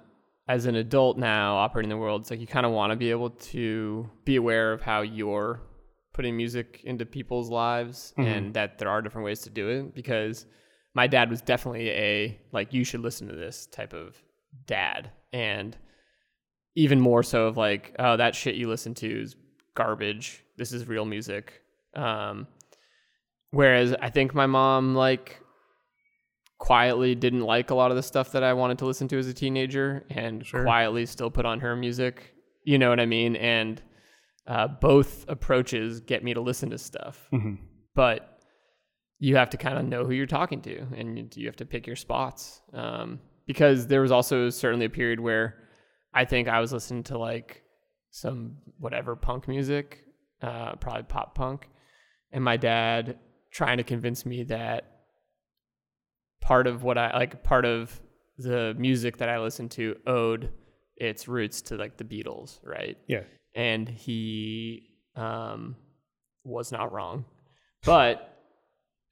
as 0.48 0.66
an 0.66 0.74
adult 0.74 1.18
now 1.18 1.56
operating 1.56 1.90
in 1.90 1.96
the 1.96 2.00
world, 2.00 2.22
it's 2.22 2.30
like 2.30 2.40
you 2.40 2.46
kind 2.46 2.64
of 2.66 2.72
want 2.72 2.90
to 2.90 2.96
be 2.96 3.10
able 3.10 3.30
to 3.30 4.08
be 4.24 4.36
aware 4.36 4.72
of 4.72 4.80
how 4.80 5.02
you're 5.02 5.60
putting 6.14 6.36
music 6.36 6.80
into 6.84 7.04
people's 7.06 7.48
lives 7.50 8.12
Mhm. 8.18 8.24
and 8.26 8.54
that 8.54 8.78
there 8.78 8.88
are 8.88 9.02
different 9.02 9.24
ways 9.26 9.42
to 9.42 9.50
do 9.50 9.68
it 9.68 9.94
because 9.94 10.46
my 10.94 11.06
dad 11.06 11.30
was 11.30 11.40
definitely 11.42 11.90
a 11.90 12.40
like 12.50 12.72
you 12.72 12.82
should 12.82 13.00
listen 13.00 13.28
to 13.28 13.36
this 13.36 13.66
type 13.66 13.92
of 13.92 14.20
dad 14.66 15.10
and 15.32 15.76
even 16.74 16.98
more 17.00 17.22
so 17.22 17.46
of 17.46 17.56
like 17.56 17.94
oh 18.00 18.16
that 18.16 18.34
shit 18.34 18.54
you 18.56 18.66
listen 18.68 18.94
to 18.94 19.22
is 19.22 19.36
garbage 19.74 20.42
this 20.56 20.72
is 20.72 20.88
real 20.88 21.04
music 21.04 21.62
um 21.94 22.48
whereas 23.50 23.94
i 24.00 24.10
think 24.10 24.34
my 24.34 24.46
mom 24.46 24.94
like 24.96 25.40
quietly 26.58 27.14
didn't 27.14 27.42
like 27.42 27.70
a 27.70 27.74
lot 27.74 27.90
of 27.90 27.96
the 27.96 28.02
stuff 28.02 28.32
that 28.32 28.42
i 28.42 28.52
wanted 28.52 28.78
to 28.78 28.84
listen 28.84 29.06
to 29.08 29.16
as 29.18 29.26
a 29.28 29.34
teenager 29.34 30.04
and 30.10 30.44
Sure. 30.44 30.62
quietly 30.64 31.06
still 31.06 31.30
put 31.30 31.46
on 31.46 31.60
her 31.60 31.76
music. 31.76 32.34
You 32.64 32.78
know 32.78 32.90
what 32.90 33.00
i 33.00 33.06
mean? 33.06 33.36
And 33.36 33.80
uh, 34.46 34.66
both 34.68 35.24
approaches 35.28 36.00
get 36.00 36.24
me 36.24 36.34
to 36.34 36.40
listen 36.40 36.70
to 36.70 36.78
stuff. 36.78 37.26
Hmm 37.30 37.54
but 37.94 38.38
you 39.18 39.34
have 39.34 39.50
to 39.50 39.56
kind 39.56 39.76
of 39.78 39.84
know 39.84 40.04
who 40.04 40.12
you're 40.12 40.26
talking 40.26 40.60
to 40.62 40.78
and 40.96 41.18
you- 41.18 41.28
you 41.34 41.46
have 41.46 41.56
to 41.56 41.66
pick 41.66 41.86
your 41.88 41.96
spots. 41.96 42.60
Um, 42.72 43.18
because 43.46 43.86
there 43.88 44.00
was 44.00 44.12
also 44.12 44.48
certainly 44.50 44.86
a 44.86 44.90
period 44.90 45.18
where 45.20 45.54
i 46.14 46.24
think 46.24 46.48
i 46.48 46.60
was 46.60 46.72
listening 46.72 47.02
to 47.04 47.18
like 47.18 47.62
some 48.10 48.56
whatever 48.78 49.16
punk 49.16 49.48
music 49.48 50.04
uh, 50.42 50.74
probably 50.76 51.02
pop 51.04 51.34
punk. 51.34 51.68
And 52.32 52.44
my 52.44 52.56
dad 52.56 53.18
trying 53.50 53.78
to 53.78 53.82
convince 53.84 54.24
me 54.26 54.44
that 54.44 54.97
part 56.48 56.66
of 56.66 56.82
what 56.82 56.96
i 56.98 57.06
like 57.22 57.42
part 57.42 57.64
of 57.64 58.00
the 58.38 58.74
music 58.78 59.12
that 59.18 59.28
i 59.28 59.38
listened 59.38 59.70
to 59.70 59.84
owed 60.06 60.50
its 60.96 61.28
roots 61.28 61.60
to 61.68 61.76
like 61.76 61.94
the 61.96 62.04
beatles 62.12 62.58
right 62.64 62.96
Yeah. 63.06 63.22
and 63.54 63.88
he 63.88 64.90
um, 65.16 65.74
was 66.44 66.70
not 66.72 66.92
wrong. 66.92 67.24
But 67.84 68.14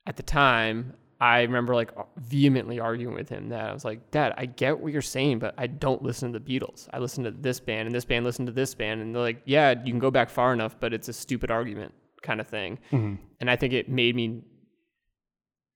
at 0.07 0.17
the 0.17 0.23
time, 0.23 0.95
I 1.21 1.43
remember 1.43 1.75
like 1.75 1.91
vehemently 2.17 2.79
arguing 2.81 3.15
with 3.15 3.29
him 3.29 3.49
that 3.51 3.69
I 3.69 3.73
was 3.73 3.85
like, 3.85 4.11
Dad, 4.11 4.35
I 4.37 4.47
get 4.47 4.79
what 4.79 4.93
you're 4.93 5.03
saying, 5.03 5.39
but 5.41 5.55
I 5.59 5.67
don't 5.67 6.03
listen 6.03 6.33
to 6.33 6.39
the 6.39 6.45
Beatles. 6.59 6.89
I 6.93 6.99
listen 6.99 7.25
to 7.25 7.31
this 7.33 7.59
band, 7.61 7.87
and 7.87 7.95
this 7.95 8.05
band 8.05 8.25
listened 8.25 8.47
to 8.47 8.53
this 8.53 8.75
band. 8.75 9.01
And 9.01 9.15
they're 9.15 9.23
like, 9.31 9.43
Yeah, 9.47 9.71
you 9.85 9.91
can 9.93 9.99
go 9.99 10.11
back 10.11 10.29
far 10.31 10.53
enough, 10.53 10.77
but 10.79 10.93
it's 10.93 11.09
a 11.09 11.13
stupid 11.13 11.51
argument 11.51 11.93
kind 12.23 12.41
of 12.41 12.47
thing. 12.49 12.79
hmm 12.91 13.15
And 13.41 13.51
I 13.51 13.57
think 13.57 13.73
it 13.73 13.89
made 13.89 14.15
me 14.17 14.43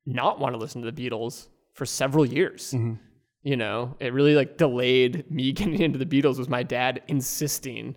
not 0.07 0.39
want 0.41 0.55
to 0.55 0.59
listen 0.59 0.83
to 0.83 0.91
the 0.91 1.11
Beatles 1.11 1.49
for 1.73 1.87
several 1.87 2.27
years. 2.27 2.73
hmm 2.73 2.95
You 3.43 3.57
know, 3.57 3.97
it 4.01 4.13
really 4.13 4.35
like 4.35 4.57
delayed 4.57 5.31
me 5.31 5.53
getting 5.59 5.81
into 5.81 5.99
the 5.99 6.07
Beatles 6.07 6.39
was 6.39 6.49
my 6.49 6.63
dad 6.63 7.03
insisting 7.09 7.97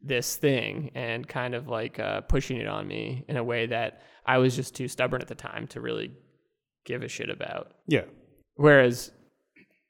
this 0.00 0.36
thing 0.36 0.90
and 0.94 1.28
kind 1.28 1.54
of 1.54 1.68
like 1.68 1.98
uh, 2.00 2.22
pushing 2.22 2.56
it 2.58 2.66
on 2.66 2.86
me 2.88 3.24
in 3.28 3.36
a 3.36 3.44
way 3.44 3.66
that 3.66 4.02
I 4.26 4.38
was 4.38 4.56
just 4.56 4.74
too 4.74 4.88
stubborn 4.88 5.20
at 5.20 5.28
the 5.28 5.34
time 5.34 5.66
to 5.68 5.80
really 5.80 6.12
give 6.84 7.02
a 7.02 7.08
shit 7.08 7.30
about. 7.30 7.72
Yeah. 7.86 8.04
Whereas, 8.56 9.12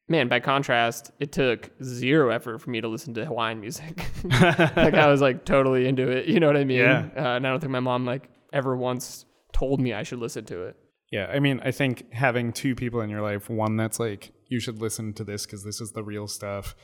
man, 0.09 0.29
by 0.29 0.41
contrast, 0.41 1.13
it 1.19 1.33
took 1.33 1.71
zero 1.83 2.31
effort 2.31 2.59
for 2.59 2.71
me 2.71 2.81
to 2.83 2.89
listen 2.89 3.15
to 3.15 3.25
Hawaiian 3.25 3.61
music. 3.61 4.05
like 4.25 4.95
I 4.95 5.07
was 5.09 5.21
like 5.23 5.45
totally 5.47 5.87
into 5.89 6.11
it. 6.11 6.27
You 6.27 6.41
know 6.41 6.47
what 6.47 6.57
I 6.57 6.65
mean? 6.65 6.79
Yeah. 6.79 7.09
Uh, 7.17 7.37
and 7.37 7.47
I 7.47 7.51
don't 7.51 7.61
think 7.61 7.73
my 7.73 7.81
mom 7.81 8.05
like 8.05 8.29
ever 8.53 8.77
once 8.77 9.25
told 9.53 9.81
me 9.81 9.95
I 9.95 10.03
should 10.03 10.19
listen 10.19 10.45
to 10.47 10.65
it. 10.65 10.77
Yeah, 11.13 11.27
I 11.27 11.39
mean, 11.41 11.61
I 11.63 11.71
think 11.71 12.11
having 12.13 12.53
two 12.53 12.75
people 12.75 13.01
in 13.03 13.11
your 13.11 13.21
life, 13.21 13.49
one 13.51 13.77
that's 13.77 14.01
like, 14.01 14.33
you 14.49 14.59
should 14.59 14.81
listen 14.81 15.13
to 15.15 15.25
this 15.25 15.45
because 15.47 15.63
this 15.63 15.81
is 15.81 15.93
the 15.93 16.03
real 16.03 16.27
stuff, 16.27 16.75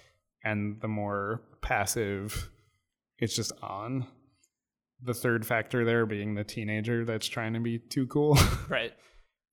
and 0.45 0.81
the 0.81 0.87
more 0.88 1.43
passive, 1.62 2.51
it's 3.19 3.35
just 3.35 3.53
on. 3.62 4.07
The 5.03 5.14
third 5.14 5.47
factor 5.47 5.85
there 5.85 6.05
being 6.07 6.35
the 6.35 6.45
teenager 6.45 7.05
that's 7.05 7.27
trying 7.27 7.55
to 7.55 7.61
be 7.61 7.79
too 7.79 8.07
cool 8.09 8.37
Right. 8.69 8.93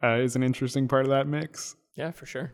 uh, 0.04 0.16
is 0.18 0.36
an 0.36 0.44
interesting 0.44 0.88
part 0.88 1.06
of 1.06 1.10
that 1.12 1.26
mix. 1.28 1.76
Yeah, 1.96 2.12
for 2.12 2.26
sure. 2.26 2.52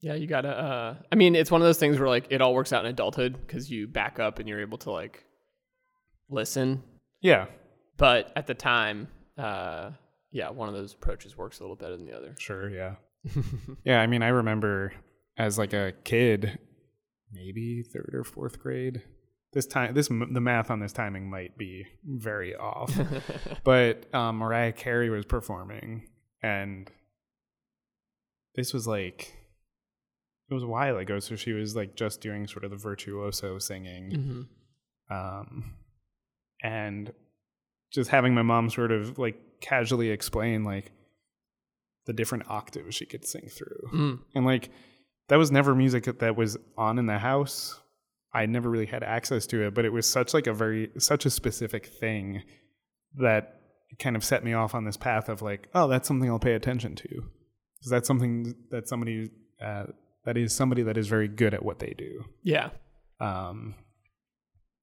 Yeah, 0.00 0.14
you 0.14 0.26
gotta. 0.26 0.48
Uh, 0.48 0.94
I 1.12 1.14
mean, 1.14 1.36
it's 1.36 1.50
one 1.52 1.60
of 1.60 1.66
those 1.66 1.78
things 1.78 1.96
where 1.98 2.08
like 2.08 2.26
it 2.30 2.40
all 2.40 2.54
works 2.54 2.72
out 2.72 2.84
in 2.84 2.90
adulthood 2.90 3.36
because 3.40 3.70
you 3.70 3.86
back 3.86 4.18
up 4.18 4.40
and 4.40 4.48
you're 4.48 4.60
able 4.60 4.78
to 4.78 4.90
like 4.90 5.24
listen. 6.28 6.82
Yeah, 7.20 7.46
But 7.98 8.32
at 8.34 8.48
the 8.48 8.54
time, 8.54 9.06
uh, 9.38 9.90
yeah, 10.32 10.50
one 10.50 10.68
of 10.68 10.74
those 10.74 10.94
approaches 10.94 11.36
works 11.36 11.60
a 11.60 11.62
little 11.62 11.76
better 11.76 11.96
than 11.96 12.06
the 12.06 12.16
other. 12.16 12.34
sure, 12.38 12.68
yeah. 12.68 12.94
yeah, 13.84 14.00
I 14.00 14.06
mean, 14.06 14.22
I 14.22 14.28
remember 14.28 14.92
as 15.38 15.58
like 15.58 15.72
a 15.72 15.92
kid, 16.04 16.58
maybe 17.32 17.82
third 17.82 18.10
or 18.14 18.24
fourth 18.24 18.58
grade. 18.58 19.02
This 19.52 19.66
time, 19.66 19.92
this 19.94 20.08
the 20.08 20.40
math 20.40 20.70
on 20.70 20.80
this 20.80 20.94
timing 20.94 21.28
might 21.28 21.58
be 21.58 21.84
very 22.04 22.56
off. 22.56 22.98
but 23.64 24.12
um, 24.14 24.36
Mariah 24.36 24.72
Carey 24.72 25.10
was 25.10 25.26
performing, 25.26 26.08
and 26.42 26.90
this 28.54 28.72
was 28.72 28.86
like 28.86 29.34
it 30.50 30.54
was 30.54 30.62
a 30.62 30.68
while 30.68 30.96
ago. 30.96 31.20
So 31.20 31.36
she 31.36 31.52
was 31.52 31.76
like 31.76 31.96
just 31.96 32.22
doing 32.22 32.46
sort 32.46 32.64
of 32.64 32.70
the 32.70 32.76
virtuoso 32.78 33.58
singing, 33.58 34.10
hmm 34.10 34.42
um, 35.12 35.74
and 36.62 37.12
just 37.92 38.10
having 38.10 38.34
my 38.34 38.42
mom 38.42 38.70
sort 38.70 38.92
of 38.92 39.18
like 39.18 39.36
casually 39.62 40.10
explain 40.10 40.62
like 40.64 40.92
the 42.04 42.12
different 42.12 42.50
octaves 42.50 42.94
she 42.94 43.06
could 43.06 43.24
sing 43.24 43.48
through, 43.48 43.88
Mm. 43.94 44.18
and 44.34 44.44
like 44.44 44.68
that 45.28 45.36
was 45.38 45.50
never 45.50 45.74
music 45.74 46.04
that 46.18 46.36
was 46.36 46.58
on 46.76 46.98
in 46.98 47.06
the 47.06 47.18
house. 47.18 47.80
I 48.34 48.46
never 48.46 48.68
really 48.68 48.86
had 48.86 49.02
access 49.02 49.46
to 49.48 49.66
it, 49.66 49.74
but 49.74 49.84
it 49.84 49.92
was 49.92 50.06
such 50.06 50.34
like 50.34 50.46
a 50.46 50.52
very 50.52 50.90
such 50.98 51.24
a 51.26 51.30
specific 51.30 51.86
thing 51.86 52.42
that 53.16 53.60
kind 53.98 54.16
of 54.16 54.24
set 54.24 54.42
me 54.42 54.52
off 54.54 54.74
on 54.74 54.84
this 54.84 54.96
path 54.96 55.28
of 55.28 55.42
like, 55.42 55.68
oh, 55.74 55.86
that's 55.86 56.08
something 56.08 56.28
I'll 56.28 56.38
pay 56.38 56.54
attention 56.54 56.94
to. 56.96 57.08
Because 57.08 57.90
that's 57.90 58.06
something 58.08 58.54
that 58.70 58.88
somebody 58.88 59.30
uh, 59.60 59.84
that 60.24 60.36
is 60.36 60.54
somebody 60.54 60.82
that 60.82 60.96
is 60.96 61.08
very 61.08 61.28
good 61.28 61.52
at 61.54 61.64
what 61.64 61.78
they 61.78 61.94
do. 61.96 62.24
Yeah. 62.42 62.70
Um, 63.20 63.74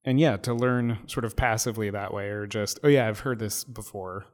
and 0.05 0.19
yeah, 0.19 0.37
to 0.37 0.53
learn 0.53 0.99
sort 1.07 1.25
of 1.25 1.35
passively 1.35 1.89
that 1.89 2.13
way, 2.13 2.27
or 2.29 2.47
just, 2.47 2.79
oh 2.83 2.87
yeah, 2.87 3.07
I've 3.07 3.19
heard 3.19 3.39
this 3.39 3.63
before. 3.65 4.25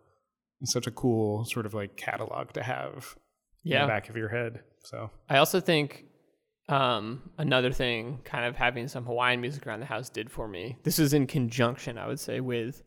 It's 0.61 0.71
such 0.71 0.87
a 0.87 0.91
cool 0.91 1.45
sort 1.45 1.65
of 1.65 1.73
like 1.73 1.97
catalog 1.97 2.53
to 2.53 2.63
have 2.63 3.15
in 3.63 3.71
Yeah. 3.73 3.81
the 3.81 3.87
back 3.87 4.09
of 4.09 4.15
your 4.17 4.29
head. 4.29 4.61
So 4.83 5.09
I 5.29 5.37
also 5.37 5.59
think 5.59 6.05
um, 6.67 7.29
another 7.37 7.71
thing, 7.71 8.21
kind 8.23 8.43
of 8.45 8.55
having 8.55 8.87
some 8.87 9.05
Hawaiian 9.05 9.39
music 9.39 9.67
around 9.67 9.81
the 9.81 9.85
house, 9.85 10.09
did 10.09 10.31
for 10.31 10.47
me. 10.47 10.77
This 10.83 10.97
is 10.97 11.13
in 11.13 11.27
conjunction, 11.27 11.99
I 11.99 12.07
would 12.07 12.19
say, 12.19 12.39
with 12.39 12.81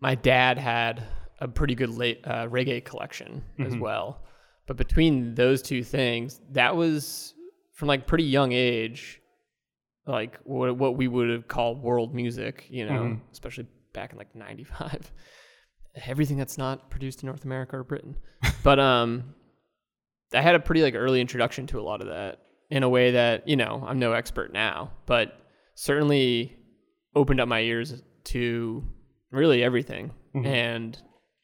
my 0.00 0.16
dad 0.16 0.58
had 0.58 1.04
a 1.40 1.46
pretty 1.46 1.76
good 1.76 1.90
late, 1.90 2.20
uh, 2.24 2.48
reggae 2.48 2.84
collection 2.84 3.44
as 3.60 3.74
Mhm. 3.76 3.80
well. 3.80 4.24
But 4.66 4.76
between 4.76 5.36
those 5.36 5.62
two 5.62 5.84
things, 5.84 6.40
that 6.50 6.74
was 6.74 7.32
from 7.74 7.86
like 7.86 8.08
pretty 8.08 8.24
young 8.24 8.50
age, 8.50 9.20
like 10.06 10.38
what, 10.42 10.76
what 10.76 10.96
we 10.96 11.06
would 11.06 11.30
have 11.30 11.46
called 11.46 11.82
world 11.82 12.12
music, 12.12 12.66
you 12.70 12.86
know, 12.86 13.02
Mhm. 13.02 13.20
especially 13.30 13.68
back 13.92 14.10
in 14.12 14.18
like 14.18 14.34
95. 14.34 15.12
Everything 16.04 16.36
that's 16.36 16.58
not 16.58 16.90
produced 16.90 17.22
in 17.22 17.26
North 17.28 17.44
America 17.44 17.76
or 17.76 17.84
Britain. 17.84 18.16
but 18.62 18.78
um 18.78 19.34
I 20.34 20.42
had 20.42 20.54
a 20.54 20.60
pretty 20.60 20.82
like 20.82 20.94
early 20.94 21.20
introduction 21.20 21.66
to 21.68 21.80
a 21.80 21.82
lot 21.82 22.00
of 22.02 22.08
that 22.08 22.40
in 22.68 22.82
a 22.82 22.88
way 22.88 23.12
that, 23.12 23.46
you 23.48 23.54
know, 23.56 23.84
I'm 23.86 23.98
no 23.98 24.12
expert 24.12 24.52
now, 24.52 24.90
but 25.06 25.40
certainly 25.76 26.56
opened 27.14 27.40
up 27.40 27.48
my 27.48 27.60
ears 27.60 28.02
to 28.24 28.84
really 29.30 29.62
everything. 29.62 30.12
Mhm. 30.34 30.46
And 30.46 31.02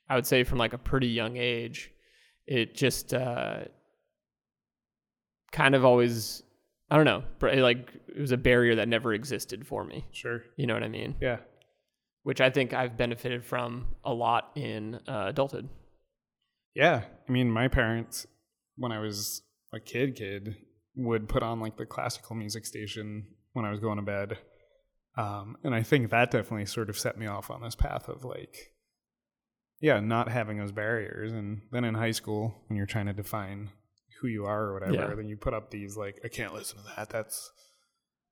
I 0.08 0.16
would 0.16 0.26
say 0.26 0.42
from 0.44 0.58
like 0.58 0.72
a 0.72 0.78
pretty 0.78 1.06
young 1.08 1.36
age, 1.36 1.90
it 2.46 2.74
just 2.74 3.14
uh 3.14 3.60
kind 5.52 5.74
of 5.74 5.84
always 5.84 6.42
I 6.90 6.96
don't 6.96 7.06
know, 7.06 7.22
like 7.62 7.88
it 8.14 8.20
was 8.20 8.32
a 8.32 8.36
barrier 8.36 8.74
that 8.74 8.86
never 8.88 9.14
existed 9.14 9.66
for 9.66 9.82
me. 9.82 10.04
sure. 10.12 10.42
You 10.56 10.66
know 10.66 10.74
what 10.74 10.82
I 10.82 10.88
mean? 10.88 11.14
Yeah. 11.22 11.38
Which 12.24 12.40
I 12.40 12.50
think 12.50 12.72
I've 12.72 12.96
benefited 12.96 13.44
from 13.44 13.88
a 14.04 14.14
lot 14.14 14.52
in 14.54 15.00
uh, 15.08 15.24
adulthood. 15.28 15.68
Yeah. 16.74 17.02
I 17.28 17.32
mean, 17.32 17.50
my 17.50 17.68
parents, 17.68 18.26
when 18.76 18.92
I 18.92 19.00
was 19.00 19.42
a 19.72 19.80
kid 19.80 20.14
kid 20.16 20.56
would 20.94 21.28
put 21.28 21.42
on 21.42 21.58
like 21.60 21.76
the 21.76 21.86
classical 21.86 22.36
music 22.36 22.64
station 22.66 23.26
when 23.54 23.64
I 23.64 23.70
was 23.70 23.80
going 23.80 23.96
to 23.96 24.02
bed. 24.02 24.38
Um, 25.16 25.56
and 25.64 25.74
I 25.74 25.82
think 25.82 26.10
that 26.10 26.30
definitely 26.30 26.66
sort 26.66 26.88
of 26.88 26.98
set 26.98 27.18
me 27.18 27.26
off 27.26 27.50
on 27.50 27.60
this 27.62 27.74
path 27.74 28.08
of 28.08 28.24
like, 28.24 28.54
yeah, 29.80 30.00
not 30.00 30.28
having 30.30 30.58
those 30.58 30.72
barriers. 30.72 31.32
And 31.32 31.62
then 31.72 31.84
in 31.84 31.94
high 31.94 32.12
school, 32.12 32.54
when 32.68 32.76
you're 32.76 32.86
trying 32.86 33.06
to 33.06 33.12
define 33.12 33.70
who 34.20 34.28
you 34.28 34.44
are 34.44 34.66
or 34.68 34.74
whatever, 34.74 34.94
Yeah. 34.94 35.14
then 35.14 35.28
you 35.28 35.36
put 35.36 35.54
up 35.54 35.70
these 35.70 35.96
like, 35.96 36.20
I 36.24 36.28
can't 36.28 36.54
listen 36.54 36.78
to 36.78 36.84
that. 36.96 37.10
That's 37.10 37.50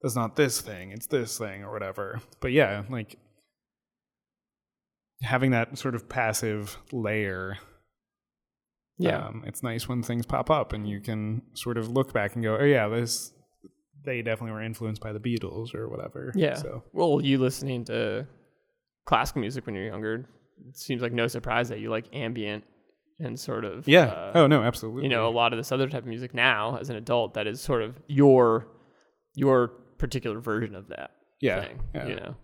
that's 0.01 0.16
not 0.16 0.36
this 0.36 0.61
thing. 0.62 0.93
It's 0.93 1.07
this 1.09 1.36
thing 1.36 1.62
or 1.64 1.72
whatever. 1.72 2.22
But 2.41 2.53
yeah, 2.53 2.84
like 2.88 3.16
having 5.23 5.51
that 5.51 5.77
sort 5.79 5.95
of 5.95 6.09
passive 6.09 6.79
layer 6.93 7.59
Yeah. 8.99 9.27
um, 9.27 9.45
it's 9.47 9.62
nice 9.62 9.89
when 9.89 10.03
things 10.03 10.27
pop 10.27 10.51
up 10.51 10.73
and 10.73 10.89
you 10.89 11.01
can 11.01 11.43
sort 11.55 11.77
of 11.79 11.91
look 11.91 12.12
back 12.12 12.35
and 12.35 12.45
go, 12.45 12.57
oh 12.59 12.64
yeah, 12.64 12.89
this 12.89 13.33
they 14.03 14.23
definitely 14.23 14.53
were 14.53 14.62
influenced 14.62 15.03
by 15.03 15.12
the 15.12 15.21
Beatles 15.21 15.75
or 15.75 15.89
whatever. 15.89 16.33
Yeah. 16.35 16.55
So 16.55 16.83
Well, 16.93 17.21
you 17.23 17.37
listening 17.39 17.85
to 17.87 18.27
classical 19.05 19.41
music 19.41 19.66
when 19.66 19.75
you're 19.75 19.85
younger, 19.87 20.27
it 20.68 20.77
seems 20.77 21.03
like 21.03 21.12
no 21.12 21.27
surprise 21.27 21.68
that 21.68 21.81
you 21.81 21.91
like 21.91 22.07
ambient 22.14 22.64
and 23.18 23.39
sort 23.39 23.66
of 23.66 23.87
yeah. 23.87 24.05
uh, 24.07 24.33
oh 24.35 24.47
no, 24.47 24.62
absolutely. 24.62 25.03
you 25.03 25.09
know 25.11 25.29
a 25.29 25.31
lot 25.31 25.53
of 25.53 25.59
this 25.59 25.71
other 25.73 25.87
type 25.89 26.03
of 26.03 26.09
music 26.09 26.33
now 26.33 26.79
as 26.79 26.89
an 26.89 26.97
adult 26.97 27.35
that 27.35 27.47
is 27.47 27.61
sort 27.61 27.83
of 27.83 27.99
your 28.07 28.66
your 29.35 29.68
particular 29.99 30.41
version 30.41 30.75
of 30.75 30.89
that 30.89 31.11
yeah, 31.41 31.61
thing. 31.62 31.81
yeah, 31.95 32.07
You 32.07 32.14
know. 32.16 32.35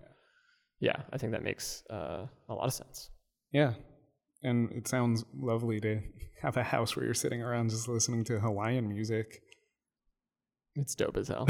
Yeah, 0.81 0.97
I 1.13 1.19
think 1.19 1.33
that 1.33 1.43
makes 1.43 1.83
uh, 1.91 2.27
a 2.49 2.55
lot 2.55 2.67
of 2.67 2.73
sense. 2.75 3.11
yeah. 3.53 3.75
And 4.43 4.71
it 4.73 4.87
sounds 4.87 5.25
lovely 5.35 5.81
to 5.81 6.01
have 6.43 6.57
a 6.59 6.63
house 6.63 6.95
where 6.95 7.05
you're 7.05 7.15
sitting 7.15 7.43
around 7.43 7.71
just 7.71 7.89
listening 7.89 8.23
to 8.25 8.39
Hawaiian 8.39 8.87
music. 8.89 9.41
It's 10.77 10.95
dope 10.95 11.17
as 11.17 11.29
hell. 11.29 11.49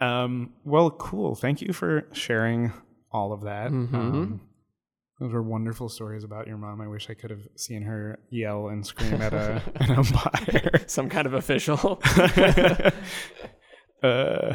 um, 0.00 0.54
well, 0.64 0.90
cool. 0.90 1.34
Thank 1.34 1.60
you 1.60 1.72
for 1.74 2.06
sharing 2.12 2.72
all 3.12 3.32
of 3.32 3.42
that. 3.42 3.70
Mhm. 3.70 3.94
Um, 3.94 4.40
those 5.20 5.32
were 5.34 5.42
wonderful 5.42 5.90
stories 5.90 6.24
about 6.24 6.46
your 6.46 6.56
mom. 6.56 6.80
I 6.80 6.88
wish 6.88 7.10
I 7.10 7.14
could 7.14 7.30
have 7.30 7.46
seen 7.56 7.82
her 7.82 8.18
yell 8.30 8.68
and 8.68 8.84
scream 8.84 9.20
at 9.20 9.34
a, 9.34 9.62
an 9.76 9.90
umpire. 9.98 10.84
Some 10.88 11.10
kind 11.10 11.26
of 11.26 11.34
official. 11.34 12.00
uh, 14.02 14.54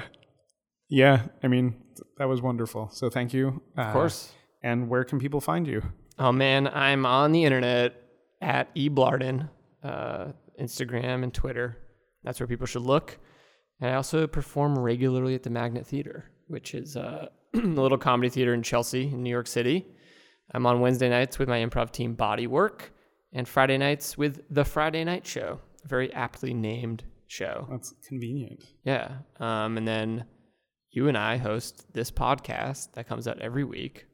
yeah, 0.89 1.27
I 1.43 1.47
mean, 1.47 1.71
th- 1.95 2.07
that 2.17 2.27
was 2.27 2.41
wonderful. 2.41 2.89
So 2.89 3.09
thank 3.09 3.33
you. 3.33 3.61
Uh, 3.77 3.81
of 3.81 3.93
course. 3.93 4.33
And 4.63 4.89
where 4.89 5.03
can 5.03 5.19
people 5.19 5.41
find 5.41 5.67
you? 5.67 5.81
Oh 6.17 6.31
man, 6.31 6.67
I'm 6.67 7.05
on 7.05 7.31
the 7.31 7.43
internet 7.43 8.01
at 8.41 8.73
eblarden, 8.75 9.49
uh, 9.83 10.27
Instagram 10.59 11.23
and 11.23 11.33
Twitter. 11.33 11.77
That's 12.23 12.39
where 12.39 12.47
people 12.47 12.65
should 12.65 12.81
look. 12.81 13.17
And 13.79 13.91
I 13.91 13.95
also 13.95 14.25
perform 14.25 14.77
regularly 14.79 15.35
at 15.35 15.43
the 15.43 15.49
Magnet 15.49 15.85
Theater, 15.85 16.31
which 16.47 16.73
is 16.73 16.95
uh, 16.95 17.27
a 17.53 17.57
little 17.57 17.97
comedy 17.97 18.29
theater 18.29 18.53
in 18.53 18.63
Chelsea, 18.63 19.03
in 19.03 19.21
New 19.23 19.29
York 19.29 19.47
City. 19.47 19.85
I'm 20.51 20.65
on 20.65 20.79
Wednesday 20.79 21.09
nights 21.09 21.39
with 21.39 21.49
my 21.49 21.59
improv 21.59 21.91
team 21.91 22.13
Body 22.13 22.47
Work, 22.47 22.93
and 23.33 23.47
Friday 23.47 23.77
nights 23.77 24.17
with 24.17 24.41
the 24.49 24.63
Friday 24.63 25.03
Night 25.03 25.25
Show, 25.25 25.59
a 25.83 25.87
very 25.87 26.13
aptly 26.13 26.53
named 26.53 27.03
show. 27.27 27.67
That's 27.69 27.93
convenient. 28.07 28.63
Yeah. 28.83 29.17
Um, 29.39 29.77
and 29.77 29.87
then 29.87 30.25
you 30.95 31.07
and 31.09 31.17
I 31.17 31.37
host 31.37 31.85
this 31.93 32.09
podcast 32.09 32.93
that 32.93 33.07
comes 33.07 33.27
out 33.27 33.39
every 33.41 33.63
week. 33.63 34.05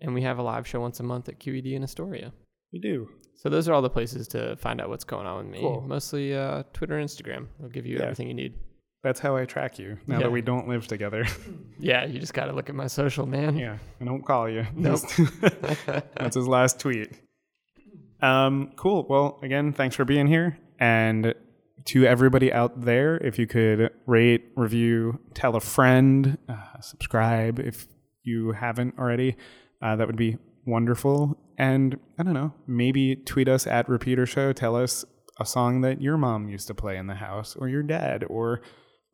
And 0.00 0.12
we 0.14 0.22
have 0.22 0.38
a 0.38 0.42
live 0.42 0.66
show 0.66 0.80
once 0.80 0.98
a 1.00 1.02
month 1.02 1.28
at 1.28 1.38
QED 1.38 1.72
in 1.74 1.82
Astoria. 1.82 2.32
We 2.72 2.78
do. 2.80 3.08
So 3.34 3.48
those 3.48 3.68
are 3.68 3.74
all 3.74 3.82
the 3.82 3.90
places 3.90 4.26
to 4.28 4.56
find 4.56 4.80
out 4.80 4.88
what's 4.88 5.04
going 5.04 5.26
on 5.26 5.36
with 5.44 5.46
me. 5.54 5.60
Cool. 5.60 5.82
Mostly 5.86 6.34
uh, 6.34 6.62
Twitter 6.72 6.98
and 6.98 7.08
Instagram. 7.08 7.46
They'll 7.60 7.68
give 7.68 7.86
you 7.86 7.96
Yeah. 7.96 8.04
everything 8.04 8.28
you 8.28 8.34
need. 8.34 8.54
That's 9.02 9.20
how 9.20 9.36
I 9.36 9.44
track 9.44 9.78
you 9.78 9.98
now 10.06 10.16
Yeah. 10.16 10.22
that 10.24 10.30
we 10.32 10.40
don't 10.42 10.68
live 10.68 10.86
together. 10.88 11.24
Yeah, 11.78 12.06
you 12.06 12.18
just 12.18 12.32
got 12.32 12.46
to 12.46 12.52
look 12.54 12.70
at 12.70 12.74
my 12.74 12.86
social, 12.86 13.26
man. 13.26 13.54
yeah, 13.56 13.76
I 14.00 14.04
don't 14.04 14.24
call 14.24 14.48
you. 14.48 14.66
Nope. 14.74 15.00
That's 16.16 16.34
his 16.36 16.48
last 16.48 16.80
tweet. 16.80 17.12
Um, 18.22 18.72
cool. 18.76 19.06
Well, 19.08 19.38
again, 19.42 19.72
thanks 19.74 19.94
for 19.94 20.06
being 20.06 20.26
here. 20.26 20.58
And 20.80 21.34
to 21.84 22.04
everybody 22.04 22.52
out 22.52 22.80
there, 22.82 23.16
if 23.18 23.38
you 23.38 23.46
could 23.46 23.90
rate, 24.06 24.46
review, 24.56 25.20
tell 25.34 25.54
a 25.56 25.60
friend, 25.60 26.38
uh, 26.48 26.80
subscribe 26.80 27.60
if 27.60 27.86
you 28.24 28.52
haven't 28.52 28.98
already, 28.98 29.36
uh, 29.82 29.94
that 29.96 30.06
would 30.06 30.16
be 30.16 30.36
wonderful. 30.66 31.38
And 31.58 31.98
I 32.18 32.22
don't 32.22 32.34
know, 32.34 32.52
maybe 32.66 33.16
tweet 33.16 33.48
us 33.48 33.66
at 33.66 33.88
Repeater 33.88 34.26
Show. 34.26 34.52
Tell 34.52 34.74
us 34.76 35.04
a 35.38 35.46
song 35.46 35.82
that 35.82 36.00
your 36.00 36.16
mom 36.16 36.48
used 36.48 36.66
to 36.68 36.74
play 36.74 36.96
in 36.96 37.06
the 37.06 37.14
house, 37.14 37.56
or 37.56 37.68
your 37.68 37.82
dad, 37.82 38.24
or 38.28 38.62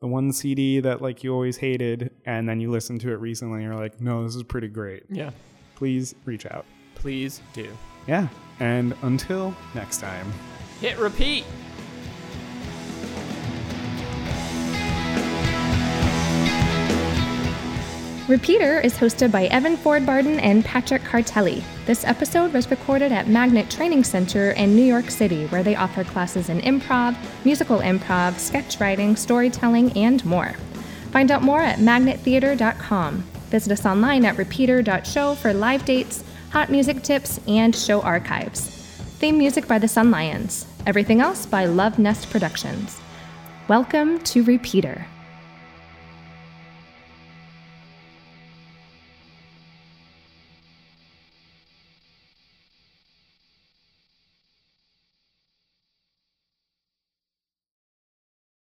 the 0.01 0.07
one 0.07 0.31
CD 0.31 0.79
that 0.79 1.01
like 1.01 1.23
you 1.23 1.33
always 1.33 1.57
hated, 1.57 2.11
and 2.25 2.47
then 2.47 2.59
you 2.59 2.71
listened 2.71 3.01
to 3.01 3.11
it 3.11 3.19
recently, 3.19 3.55
and 3.55 3.63
you're 3.63 3.79
like, 3.79 4.01
no, 4.01 4.23
this 4.23 4.35
is 4.35 4.43
pretty 4.43 4.67
great. 4.67 5.03
Yeah. 5.09 5.31
Please 5.75 6.15
reach 6.25 6.45
out. 6.45 6.65
Please 6.95 7.41
do. 7.53 7.69
Yeah. 8.07 8.27
And 8.59 8.95
until 9.01 9.55
next 9.75 9.99
time. 9.99 10.31
Hit 10.79 10.97
repeat. 10.97 11.45
Repeater 18.29 18.79
is 18.79 18.93
hosted 18.93 19.33
by 19.33 19.47
Evan 19.47 19.75
Ford 19.75 20.05
Barden 20.05 20.39
and 20.39 20.63
Patrick 20.63 21.01
Cartelli. 21.01 21.61
This 21.85 22.05
episode 22.05 22.53
was 22.53 22.71
recorded 22.71 23.11
at 23.11 23.27
Magnet 23.27 23.69
Training 23.69 24.05
Center 24.05 24.51
in 24.51 24.77
New 24.77 24.83
York 24.85 25.11
City, 25.11 25.45
where 25.47 25.61
they 25.61 25.75
offer 25.75 26.05
classes 26.05 26.47
in 26.47 26.61
improv, 26.61 27.17
musical 27.43 27.79
improv, 27.79 28.39
sketch 28.39 28.79
writing, 28.79 29.17
storytelling, 29.17 29.91
and 29.97 30.23
more. 30.23 30.53
Find 31.11 31.31
out 31.31 31.41
more 31.41 31.59
at 31.59 31.79
magnettheater.com. 31.79 33.23
Visit 33.49 33.73
us 33.73 33.85
online 33.85 34.23
at 34.23 34.37
repeater.show 34.37 35.35
for 35.35 35.53
live 35.53 35.83
dates, 35.83 36.23
hot 36.51 36.71
music 36.71 37.03
tips, 37.03 37.41
and 37.45 37.75
show 37.75 37.99
archives. 38.03 38.69
Theme 39.19 39.37
music 39.37 39.67
by 39.67 39.79
the 39.79 39.89
Sun 39.89 40.11
Lions. 40.11 40.65
Everything 40.85 41.19
else 41.19 41.45
by 41.45 41.65
Love 41.65 41.99
Nest 41.99 42.29
Productions. 42.29 43.01
Welcome 43.67 44.19
to 44.19 44.43
Repeater. 44.43 45.07